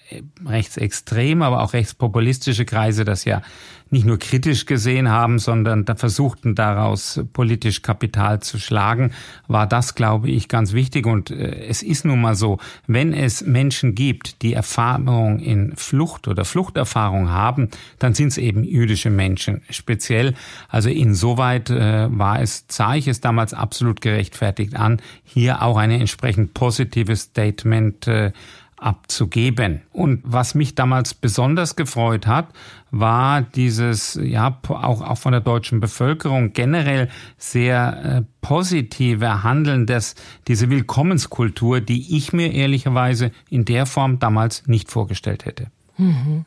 rechtsextreme, 0.46 1.46
aber 1.46 1.62
auch 1.62 1.74
rechtspopulistische 1.74 2.66
Kreise 2.66 3.06
das 3.06 3.26
ja 3.26 3.42
nicht 3.90 4.06
nur 4.06 4.20
kritisch 4.20 4.66
gesehen 4.66 5.10
haben, 5.10 5.40
sondern 5.40 5.86
da 5.86 5.96
versuchten 5.96 6.56
daraus 6.56 7.22
politisch 7.32 7.82
Kapital 7.82 8.42
zu 8.42 8.60
schlagen, 8.60 9.12
war 9.48 9.66
das, 9.66 9.96
glaube 9.96 10.30
ich, 10.30 10.50
ganz 10.50 10.74
wichtig. 10.74 11.06
Und 11.06 11.32
äh, 11.32 11.68
es 11.68 11.84
ist 11.84 12.04
nun 12.04 12.20
mal 12.20 12.36
so, 12.36 12.58
wenn 12.88 13.14
es 13.14 13.46
Menschen 13.46 13.96
gibt, 13.96 14.42
die 14.42 14.54
Erfahrung 14.54 15.40
in 15.40 15.76
Flucht 15.76 16.28
oder 16.28 16.44
Fluchterfahrung 16.44 17.30
haben, 17.30 17.70
dann 18.00 18.14
sind 18.14 18.28
es 18.28 18.38
eben 18.38 18.64
jüdische 18.64 19.10
Menschen 19.10 19.62
speziell. 19.70 20.34
Also 20.68 20.90
insoweit 20.90 21.70
äh, 21.70 22.08
war 22.10 22.42
es, 22.42 22.66
sah 22.68 22.96
ich 22.96 23.08
es 23.08 23.22
damals 23.22 23.54
absolut 23.54 24.02
gerechtfertigt 24.02 24.76
an, 24.76 25.02
hier 25.24 25.62
auch 25.62 25.78
eine 25.78 26.00
entsprechend 26.00 26.54
positives 26.54 27.22
Statement 27.22 27.67
äh, 28.08 28.32
abzugeben. 28.78 29.82
Und 29.92 30.22
was 30.24 30.54
mich 30.54 30.76
damals 30.76 31.14
besonders 31.14 31.76
gefreut 31.76 32.28
hat, 32.28 32.50
war 32.92 33.42
dieses, 33.42 34.20
ja, 34.22 34.60
auch, 34.68 35.02
auch 35.02 35.18
von 35.18 35.32
der 35.32 35.42
deutschen 35.42 35.80
Bevölkerung 35.80 36.54
generell 36.54 37.10
sehr 37.38 38.04
äh, 38.04 38.22
positive 38.42 39.44
Handeln, 39.44 39.88
dass 39.88 40.16
diese 40.48 40.70
Willkommenskultur, 40.70 41.82
die 41.82 42.16
ich 42.16 42.34
mir 42.34 42.54
ehrlicherweise 42.54 43.32
in 43.50 43.66
der 43.66 43.86
Form 43.86 44.20
damals 44.20 44.68
nicht 44.68 44.92
vorgestellt 44.92 45.46
hätte. 45.46 45.68
Mhm. 45.98 46.46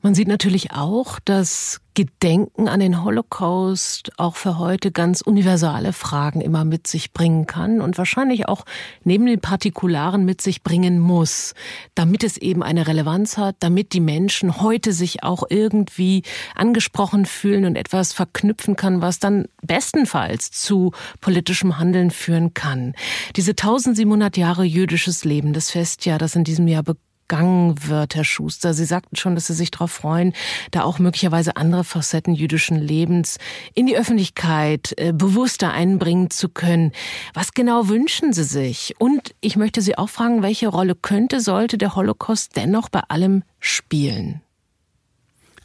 Man 0.00 0.14
sieht 0.14 0.28
natürlich 0.28 0.70
auch, 0.72 1.18
dass 1.18 1.80
Gedenken 1.94 2.68
an 2.68 2.78
den 2.78 3.02
Holocaust 3.02 4.12
auch 4.16 4.36
für 4.36 4.56
heute 4.56 4.92
ganz 4.92 5.20
universale 5.20 5.92
Fragen 5.92 6.40
immer 6.40 6.64
mit 6.64 6.86
sich 6.86 7.12
bringen 7.12 7.46
kann 7.46 7.80
und 7.80 7.98
wahrscheinlich 7.98 8.46
auch 8.46 8.64
neben 9.02 9.26
den 9.26 9.40
Partikularen 9.40 10.24
mit 10.24 10.40
sich 10.40 10.62
bringen 10.62 11.00
muss, 11.00 11.54
damit 11.96 12.22
es 12.22 12.36
eben 12.36 12.62
eine 12.62 12.86
Relevanz 12.86 13.36
hat, 13.36 13.56
damit 13.58 13.92
die 13.92 14.00
Menschen 14.00 14.60
heute 14.60 14.92
sich 14.92 15.24
auch 15.24 15.42
irgendwie 15.50 16.22
angesprochen 16.54 17.26
fühlen 17.26 17.64
und 17.64 17.74
etwas 17.74 18.12
verknüpfen 18.12 18.76
kann, 18.76 19.02
was 19.02 19.18
dann 19.18 19.46
bestenfalls 19.62 20.52
zu 20.52 20.92
politischem 21.20 21.78
Handeln 21.78 22.12
führen 22.12 22.54
kann. 22.54 22.94
Diese 23.34 23.50
1700 23.50 24.36
Jahre 24.36 24.62
jüdisches 24.62 25.24
Leben, 25.24 25.52
das 25.52 25.72
Festjahr, 25.72 26.18
das 26.20 26.36
in 26.36 26.44
diesem 26.44 26.68
Jahr 26.68 26.84
begonnen 26.84 27.07
gegangen 27.28 27.76
wird, 27.86 28.14
Herr 28.14 28.24
Schuster. 28.24 28.74
Sie 28.74 28.86
sagten 28.86 29.16
schon, 29.16 29.34
dass 29.34 29.46
Sie 29.46 29.54
sich 29.54 29.70
darauf 29.70 29.92
freuen, 29.92 30.32
da 30.70 30.82
auch 30.82 30.98
möglicherweise 30.98 31.56
andere 31.56 31.84
Facetten 31.84 32.34
jüdischen 32.34 32.76
Lebens 32.78 33.38
in 33.74 33.86
die 33.86 33.96
Öffentlichkeit 33.96 34.94
äh, 34.96 35.12
bewusster 35.12 35.70
einbringen 35.72 36.30
zu 36.30 36.48
können. 36.48 36.92
Was 37.34 37.52
genau 37.52 37.88
wünschen 37.88 38.32
Sie 38.32 38.44
sich? 38.44 38.94
Und 38.98 39.34
ich 39.40 39.56
möchte 39.56 39.82
Sie 39.82 39.96
auch 39.98 40.08
fragen, 40.08 40.42
welche 40.42 40.68
Rolle 40.68 40.94
könnte, 40.94 41.40
sollte 41.40 41.76
der 41.78 41.94
Holocaust 41.94 42.56
dennoch 42.56 42.88
bei 42.88 43.00
allem 43.08 43.42
spielen? 43.60 44.40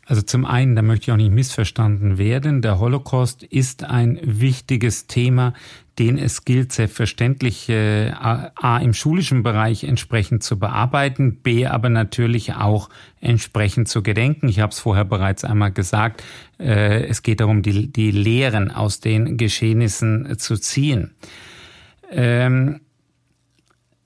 Also 0.05 0.21
zum 0.21 0.45
einen, 0.45 0.75
da 0.75 0.81
möchte 0.81 1.05
ich 1.05 1.11
auch 1.13 1.17
nicht 1.17 1.31
missverstanden 1.31 2.17
werden, 2.17 2.61
der 2.61 2.77
Holocaust 2.77 3.43
ist 3.43 3.85
ein 3.85 4.19
wichtiges 4.21 5.07
Thema, 5.07 5.53
den 5.99 6.17
es 6.17 6.43
gilt 6.43 6.71
selbstverständlich 6.71 7.69
äh, 7.69 8.11
a 8.11 8.77
im 8.79 8.93
schulischen 8.93 9.43
Bereich 9.43 9.83
entsprechend 9.83 10.43
zu 10.43 10.57
bearbeiten, 10.57 11.37
b 11.41 11.67
aber 11.67 11.89
natürlich 11.89 12.53
auch 12.55 12.89
entsprechend 13.21 13.87
zu 13.87 14.01
gedenken. 14.01 14.49
Ich 14.49 14.59
habe 14.59 14.71
es 14.71 14.79
vorher 14.79 15.05
bereits 15.05 15.43
einmal 15.43 15.71
gesagt, 15.71 16.23
äh, 16.59 17.05
es 17.05 17.21
geht 17.21 17.41
darum, 17.41 17.61
die, 17.61 17.91
die 17.91 18.11
Lehren 18.11 18.71
aus 18.71 18.99
den 19.01 19.37
Geschehnissen 19.37 20.37
zu 20.39 20.57
ziehen. 20.57 21.11
Ähm, 22.11 22.79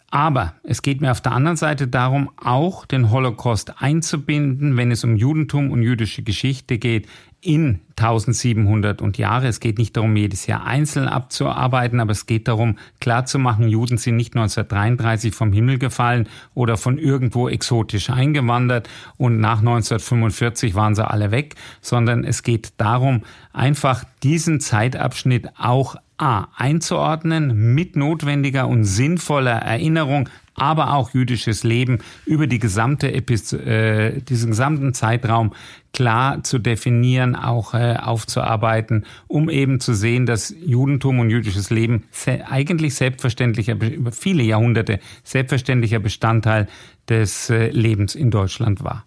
aber 0.09 0.55
es 0.63 0.81
geht 0.81 1.01
mir 1.01 1.11
auf 1.11 1.19
der 1.19 1.33
anderen 1.33 1.57
Seite 1.57 1.88
darum, 1.88 2.31
auch 2.38 2.85
den 2.85 3.11
Holocaust 3.11 3.81
einzubinden, 3.81 4.77
wenn 4.77 4.89
es 4.89 5.03
um 5.03 5.17
Judentum 5.17 5.69
und 5.69 5.83
jüdische 5.83 6.23
Geschichte 6.23 6.77
geht, 6.77 7.07
in 7.41 7.81
1700 7.97 9.01
und 9.01 9.17
Jahre. 9.17 9.47
Es 9.47 9.59
geht 9.59 9.77
nicht 9.77 9.95
darum, 9.95 10.15
jedes 10.15 10.47
Jahr 10.47 10.65
einzeln 10.65 11.07
abzuarbeiten, 11.07 11.99
aber 11.99 12.11
es 12.11 12.25
geht 12.25 12.47
darum, 12.47 12.77
klarzumachen, 12.99 13.67
Juden 13.67 13.97
sind 13.97 14.15
nicht 14.17 14.35
1933 14.35 15.33
vom 15.33 15.53
Himmel 15.53 15.77
gefallen 15.77 16.27
oder 16.53 16.77
von 16.77 16.97
irgendwo 16.97 17.47
exotisch 17.47 18.09
eingewandert 18.09 18.89
und 19.17 19.39
nach 19.39 19.59
1945 19.59 20.75
waren 20.75 20.95
sie 20.95 21.07
alle 21.07 21.31
weg, 21.31 21.55
sondern 21.81 22.23
es 22.23 22.43
geht 22.43 22.73
darum, 22.77 23.23
einfach 23.53 24.03
diesen 24.23 24.59
Zeitabschnitt 24.59 25.49
auch 25.57 25.95
A 26.19 26.47
einzuordnen 26.55 27.75
mit 27.75 27.95
notwendiger 27.95 28.67
und 28.67 28.85
sinnvoller 28.85 29.51
Erinnerung, 29.51 30.29
aber 30.58 30.93
auch 30.93 31.12
jüdisches 31.12 31.64
Leben 31.64 31.99
über 32.26 32.47
die 32.47 32.60
gesamte 32.60 33.14
Epiz 33.14 33.53
äh, 33.53 34.20
diesen 34.22 34.49
gesamten 34.49 34.93
Zeitraum 34.93 35.53
klar 35.93 36.43
zu 36.43 36.58
definieren, 36.58 37.36
auch 37.36 37.74
äh, 37.74 37.95
aufzuarbeiten, 37.95 39.05
um 39.28 39.49
eben 39.49 39.80
zu 39.80 39.93
sehen, 39.93 40.26
dass 40.26 40.53
Judentum 40.60 41.20
und 41.20 41.30
jüdisches 41.30 41.70
Leben 41.70 42.03
eigentlich 42.49 42.95
selbstverständlicher 42.95 43.74
über 43.74 44.12
viele 44.12 44.43
Jahrhunderte 44.43 44.99
selbstverständlicher 45.24 45.99
Bestandteil 45.99 46.68
des 47.08 47.49
äh, 47.49 47.70
Lebens 47.70 48.16
in 48.16 48.32
Deutschland 48.32 48.84
war. 48.84 49.05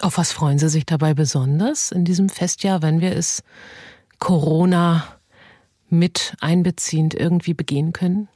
Auf 0.00 0.18
was 0.18 0.32
freuen 0.32 0.58
Sie 0.58 0.68
sich 0.68 0.86
dabei 0.86 1.14
besonders 1.14 1.92
in 1.92 2.04
diesem 2.04 2.28
Festjahr, 2.28 2.82
wenn 2.82 3.00
wir 3.00 3.14
es 3.14 3.44
Corona 4.18 5.04
mit 5.88 6.34
einbeziehend 6.40 7.14
irgendwie 7.14 7.54
begehen 7.54 7.92
können? 7.92 8.28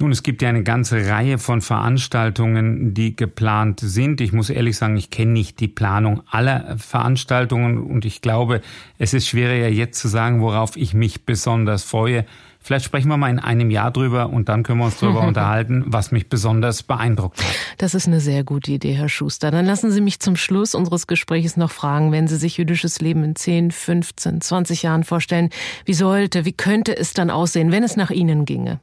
Nun, 0.00 0.12
es 0.12 0.22
gibt 0.22 0.42
ja 0.42 0.48
eine 0.48 0.62
ganze 0.62 1.08
Reihe 1.08 1.38
von 1.38 1.60
Veranstaltungen, 1.60 2.94
die 2.94 3.16
geplant 3.16 3.80
sind. 3.80 4.20
Ich 4.20 4.32
muss 4.32 4.48
ehrlich 4.48 4.76
sagen, 4.76 4.96
ich 4.96 5.10
kenne 5.10 5.32
nicht 5.32 5.58
die 5.58 5.66
Planung 5.66 6.22
aller 6.30 6.76
Veranstaltungen 6.78 7.78
und 7.78 8.04
ich 8.04 8.22
glaube, 8.22 8.60
es 8.98 9.12
ist 9.12 9.26
schwieriger 9.26 9.68
jetzt 9.68 9.98
zu 9.98 10.06
sagen, 10.06 10.40
worauf 10.40 10.76
ich 10.76 10.94
mich 10.94 11.26
besonders 11.26 11.82
freue. 11.82 12.26
Vielleicht 12.60 12.84
sprechen 12.84 13.08
wir 13.08 13.16
mal 13.16 13.30
in 13.30 13.40
einem 13.40 13.70
Jahr 13.70 13.90
drüber 13.90 14.30
und 14.30 14.48
dann 14.48 14.62
können 14.62 14.78
wir 14.78 14.84
uns 14.84 15.00
darüber 15.00 15.20
unterhalten, 15.26 15.84
was 15.86 16.12
mich 16.12 16.28
besonders 16.28 16.84
beeindruckt 16.84 17.42
hat. 17.42 17.54
Das 17.78 17.94
ist 17.94 18.06
eine 18.06 18.20
sehr 18.20 18.44
gute 18.44 18.70
Idee, 18.70 18.92
Herr 18.92 19.08
Schuster. 19.08 19.50
Dann 19.50 19.66
lassen 19.66 19.90
Sie 19.90 20.00
mich 20.00 20.20
zum 20.20 20.36
Schluss 20.36 20.76
unseres 20.76 21.08
Gesprächs 21.08 21.56
noch 21.56 21.72
fragen, 21.72 22.12
wenn 22.12 22.28
Sie 22.28 22.36
sich 22.36 22.56
jüdisches 22.56 23.00
Leben 23.00 23.24
in 23.24 23.34
10, 23.34 23.72
15, 23.72 24.42
20 24.42 24.82
Jahren 24.82 25.02
vorstellen, 25.02 25.50
wie 25.86 25.94
sollte, 25.94 26.44
wie 26.44 26.52
könnte 26.52 26.96
es 26.96 27.14
dann 27.14 27.30
aussehen, 27.30 27.72
wenn 27.72 27.82
es 27.82 27.96
nach 27.96 28.10
Ihnen 28.10 28.44
ginge? 28.44 28.78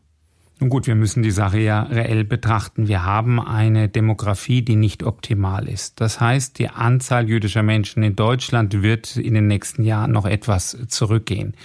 Nun 0.60 0.70
gut, 0.70 0.88
wir 0.88 0.96
müssen 0.96 1.22
die 1.22 1.32
Sache 1.32 1.60
ja 1.60 1.84
reell 1.84 2.24
betrachten. 2.24 2.88
Wir 2.88 3.04
haben 3.04 3.42
eine 3.42 3.90
Demografie, 3.90 4.62
die 4.62 4.78
nicht 4.78 5.04
optimal 5.04 5.68
ist. 5.68 6.00
Das 6.00 6.22
heißt, 6.22 6.60
die 6.60 6.70
Anzahl 6.70 7.28
jüdischer 7.28 7.62
Menschen 7.62 8.04
in 8.04 8.16
Deutschland 8.16 8.82
wird 8.82 9.18
in 9.18 9.34
den 9.34 9.48
nächsten 9.48 9.84
Jahren 9.84 10.12
noch 10.12 10.26
etwas 10.26 10.78
zurückgehen. 10.88 11.56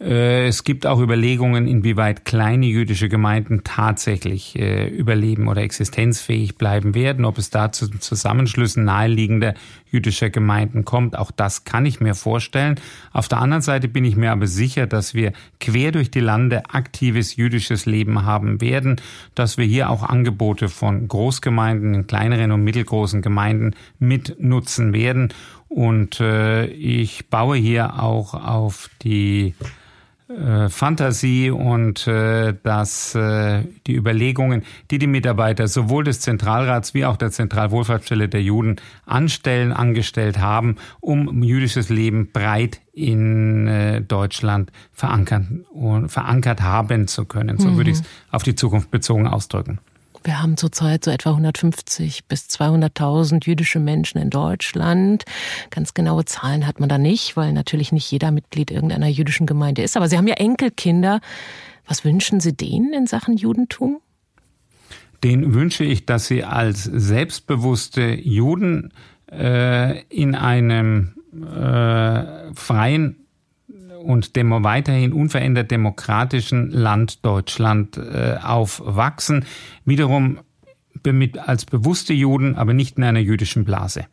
Äh, 0.00 0.46
es 0.46 0.64
gibt 0.64 0.86
auch 0.86 0.98
Überlegungen, 0.98 1.66
inwieweit 1.66 2.24
kleine 2.24 2.66
jüdische 2.66 3.10
Gemeinden 3.10 3.62
tatsächlich 3.64 4.58
äh, 4.58 4.88
überleben 4.88 5.46
oder 5.48 5.60
existenzfähig 5.60 6.56
bleiben 6.56 6.94
werden, 6.94 7.26
ob 7.26 7.36
es 7.36 7.50
da 7.50 7.70
zu 7.70 7.88
Zusammenschlüssen 7.88 8.84
naheliegender 8.84 9.54
jüdischer 9.90 10.30
Gemeinden 10.30 10.86
kommt. 10.86 11.18
Auch 11.18 11.30
das 11.30 11.64
kann 11.64 11.84
ich 11.84 12.00
mir 12.00 12.14
vorstellen. 12.14 12.80
Auf 13.12 13.28
der 13.28 13.38
anderen 13.40 13.62
Seite 13.62 13.88
bin 13.88 14.06
ich 14.06 14.16
mir 14.16 14.32
aber 14.32 14.46
sicher, 14.46 14.86
dass 14.86 15.12
wir 15.12 15.32
quer 15.58 15.92
durch 15.92 16.10
die 16.10 16.20
Lande 16.20 16.62
aktives 16.70 17.36
jüdisches 17.36 17.84
Leben 17.84 18.24
haben 18.24 18.62
werden, 18.62 19.00
dass 19.34 19.58
wir 19.58 19.66
hier 19.66 19.90
auch 19.90 20.02
Angebote 20.02 20.68
von 20.70 21.08
Großgemeinden, 21.08 21.92
in 21.92 22.06
kleineren 22.06 22.52
und 22.52 22.64
mittelgroßen 22.64 23.20
Gemeinden 23.20 23.74
mitnutzen 23.98 24.94
werden. 24.94 25.34
Und 25.68 26.20
äh, 26.20 26.66
ich 26.66 27.28
baue 27.28 27.56
hier 27.56 28.02
auch 28.02 28.34
auf 28.34 28.90
die 29.02 29.54
äh, 30.30 30.68
Fantasie 30.68 31.50
und 31.50 32.06
äh, 32.06 32.54
dass 32.62 33.14
äh, 33.16 33.64
die 33.86 33.96
Überlegungen, 33.96 34.62
die 34.90 34.98
die 34.98 35.08
Mitarbeiter 35.08 35.66
sowohl 35.66 36.04
des 36.04 36.20
Zentralrats 36.20 36.94
wie 36.94 37.04
auch 37.04 37.16
der 37.16 37.30
Zentralwohlfahrtsstelle 37.30 38.28
der 38.28 38.42
Juden 38.42 38.76
anstellen, 39.06 39.72
angestellt 39.72 40.38
haben, 40.38 40.76
um 41.00 41.42
jüdisches 41.42 41.88
Leben 41.88 42.30
breit 42.32 42.80
in 42.92 43.66
äh, 43.66 44.02
Deutschland 44.02 44.70
verankert, 44.92 45.46
verankert 46.06 46.62
haben 46.62 47.08
zu 47.08 47.24
können. 47.24 47.58
So 47.58 47.68
mhm. 47.68 47.76
würde 47.76 47.90
ich 47.90 47.96
es 47.96 48.02
auf 48.30 48.44
die 48.44 48.54
Zukunft 48.54 48.90
bezogen 48.90 49.26
ausdrücken. 49.26 49.80
Wir 50.22 50.42
haben 50.42 50.56
zurzeit 50.56 51.04
so 51.04 51.10
etwa 51.10 51.30
150 51.30 52.26
bis 52.26 52.46
200.000 52.46 53.46
jüdische 53.46 53.80
Menschen 53.80 54.18
in 54.18 54.30
Deutschland. 54.30 55.24
Ganz 55.70 55.94
genaue 55.94 56.24
Zahlen 56.26 56.66
hat 56.66 56.78
man 56.78 56.88
da 56.88 56.98
nicht, 56.98 57.36
weil 57.36 57.52
natürlich 57.52 57.90
nicht 57.90 58.10
jeder 58.10 58.30
Mitglied 58.30 58.70
irgendeiner 58.70 59.08
jüdischen 59.08 59.46
Gemeinde 59.46 59.82
ist. 59.82 59.96
Aber 59.96 60.08
Sie 60.08 60.18
haben 60.18 60.28
ja 60.28 60.34
Enkelkinder. 60.34 61.20
Was 61.86 62.04
wünschen 62.04 62.40
Sie 62.40 62.52
denen 62.52 62.92
in 62.92 63.06
Sachen 63.06 63.36
Judentum? 63.36 64.00
Den 65.24 65.54
wünsche 65.54 65.84
ich, 65.84 66.06
dass 66.06 66.26
sie 66.26 66.44
als 66.44 66.84
selbstbewusste 66.84 68.14
Juden 68.14 68.92
äh, 69.30 70.02
in 70.04 70.34
einem 70.34 71.14
äh, 71.32 72.54
freien 72.54 73.19
und 74.00 74.36
dem 74.36 74.50
weiterhin 74.64 75.12
unverändert 75.12 75.70
demokratischen 75.70 76.70
Land 76.70 77.24
Deutschland 77.24 77.96
äh, 77.96 78.36
aufwachsen. 78.42 79.44
Wiederum 79.84 80.40
als 81.38 81.64
bewusste 81.64 82.12
Juden, 82.12 82.56
aber 82.56 82.74
nicht 82.74 82.98
in 82.98 83.04
einer 83.04 83.20
jüdischen 83.20 83.64
Blase. 83.64 84.06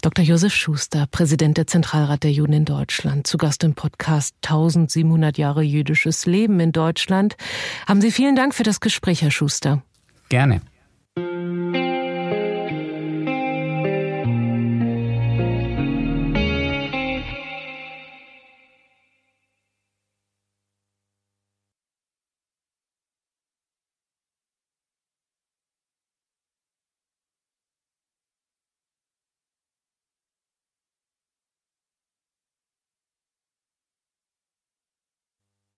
Dr. 0.00 0.24
Josef 0.24 0.52
Schuster, 0.52 1.06
Präsident 1.08 1.58
der 1.58 1.68
Zentralrat 1.68 2.24
der 2.24 2.32
Juden 2.32 2.54
in 2.54 2.64
Deutschland, 2.64 3.26
zu 3.26 3.38
Gast 3.38 3.62
im 3.62 3.74
Podcast 3.74 4.34
1700 4.42 5.38
Jahre 5.38 5.62
jüdisches 5.62 6.26
Leben 6.26 6.58
in 6.58 6.72
Deutschland. 6.72 7.36
Haben 7.86 8.00
Sie 8.00 8.10
vielen 8.10 8.34
Dank 8.34 8.54
für 8.54 8.64
das 8.64 8.80
Gespräch, 8.80 9.22
Herr 9.22 9.30
Schuster. 9.30 9.82
Gerne. 10.28 10.62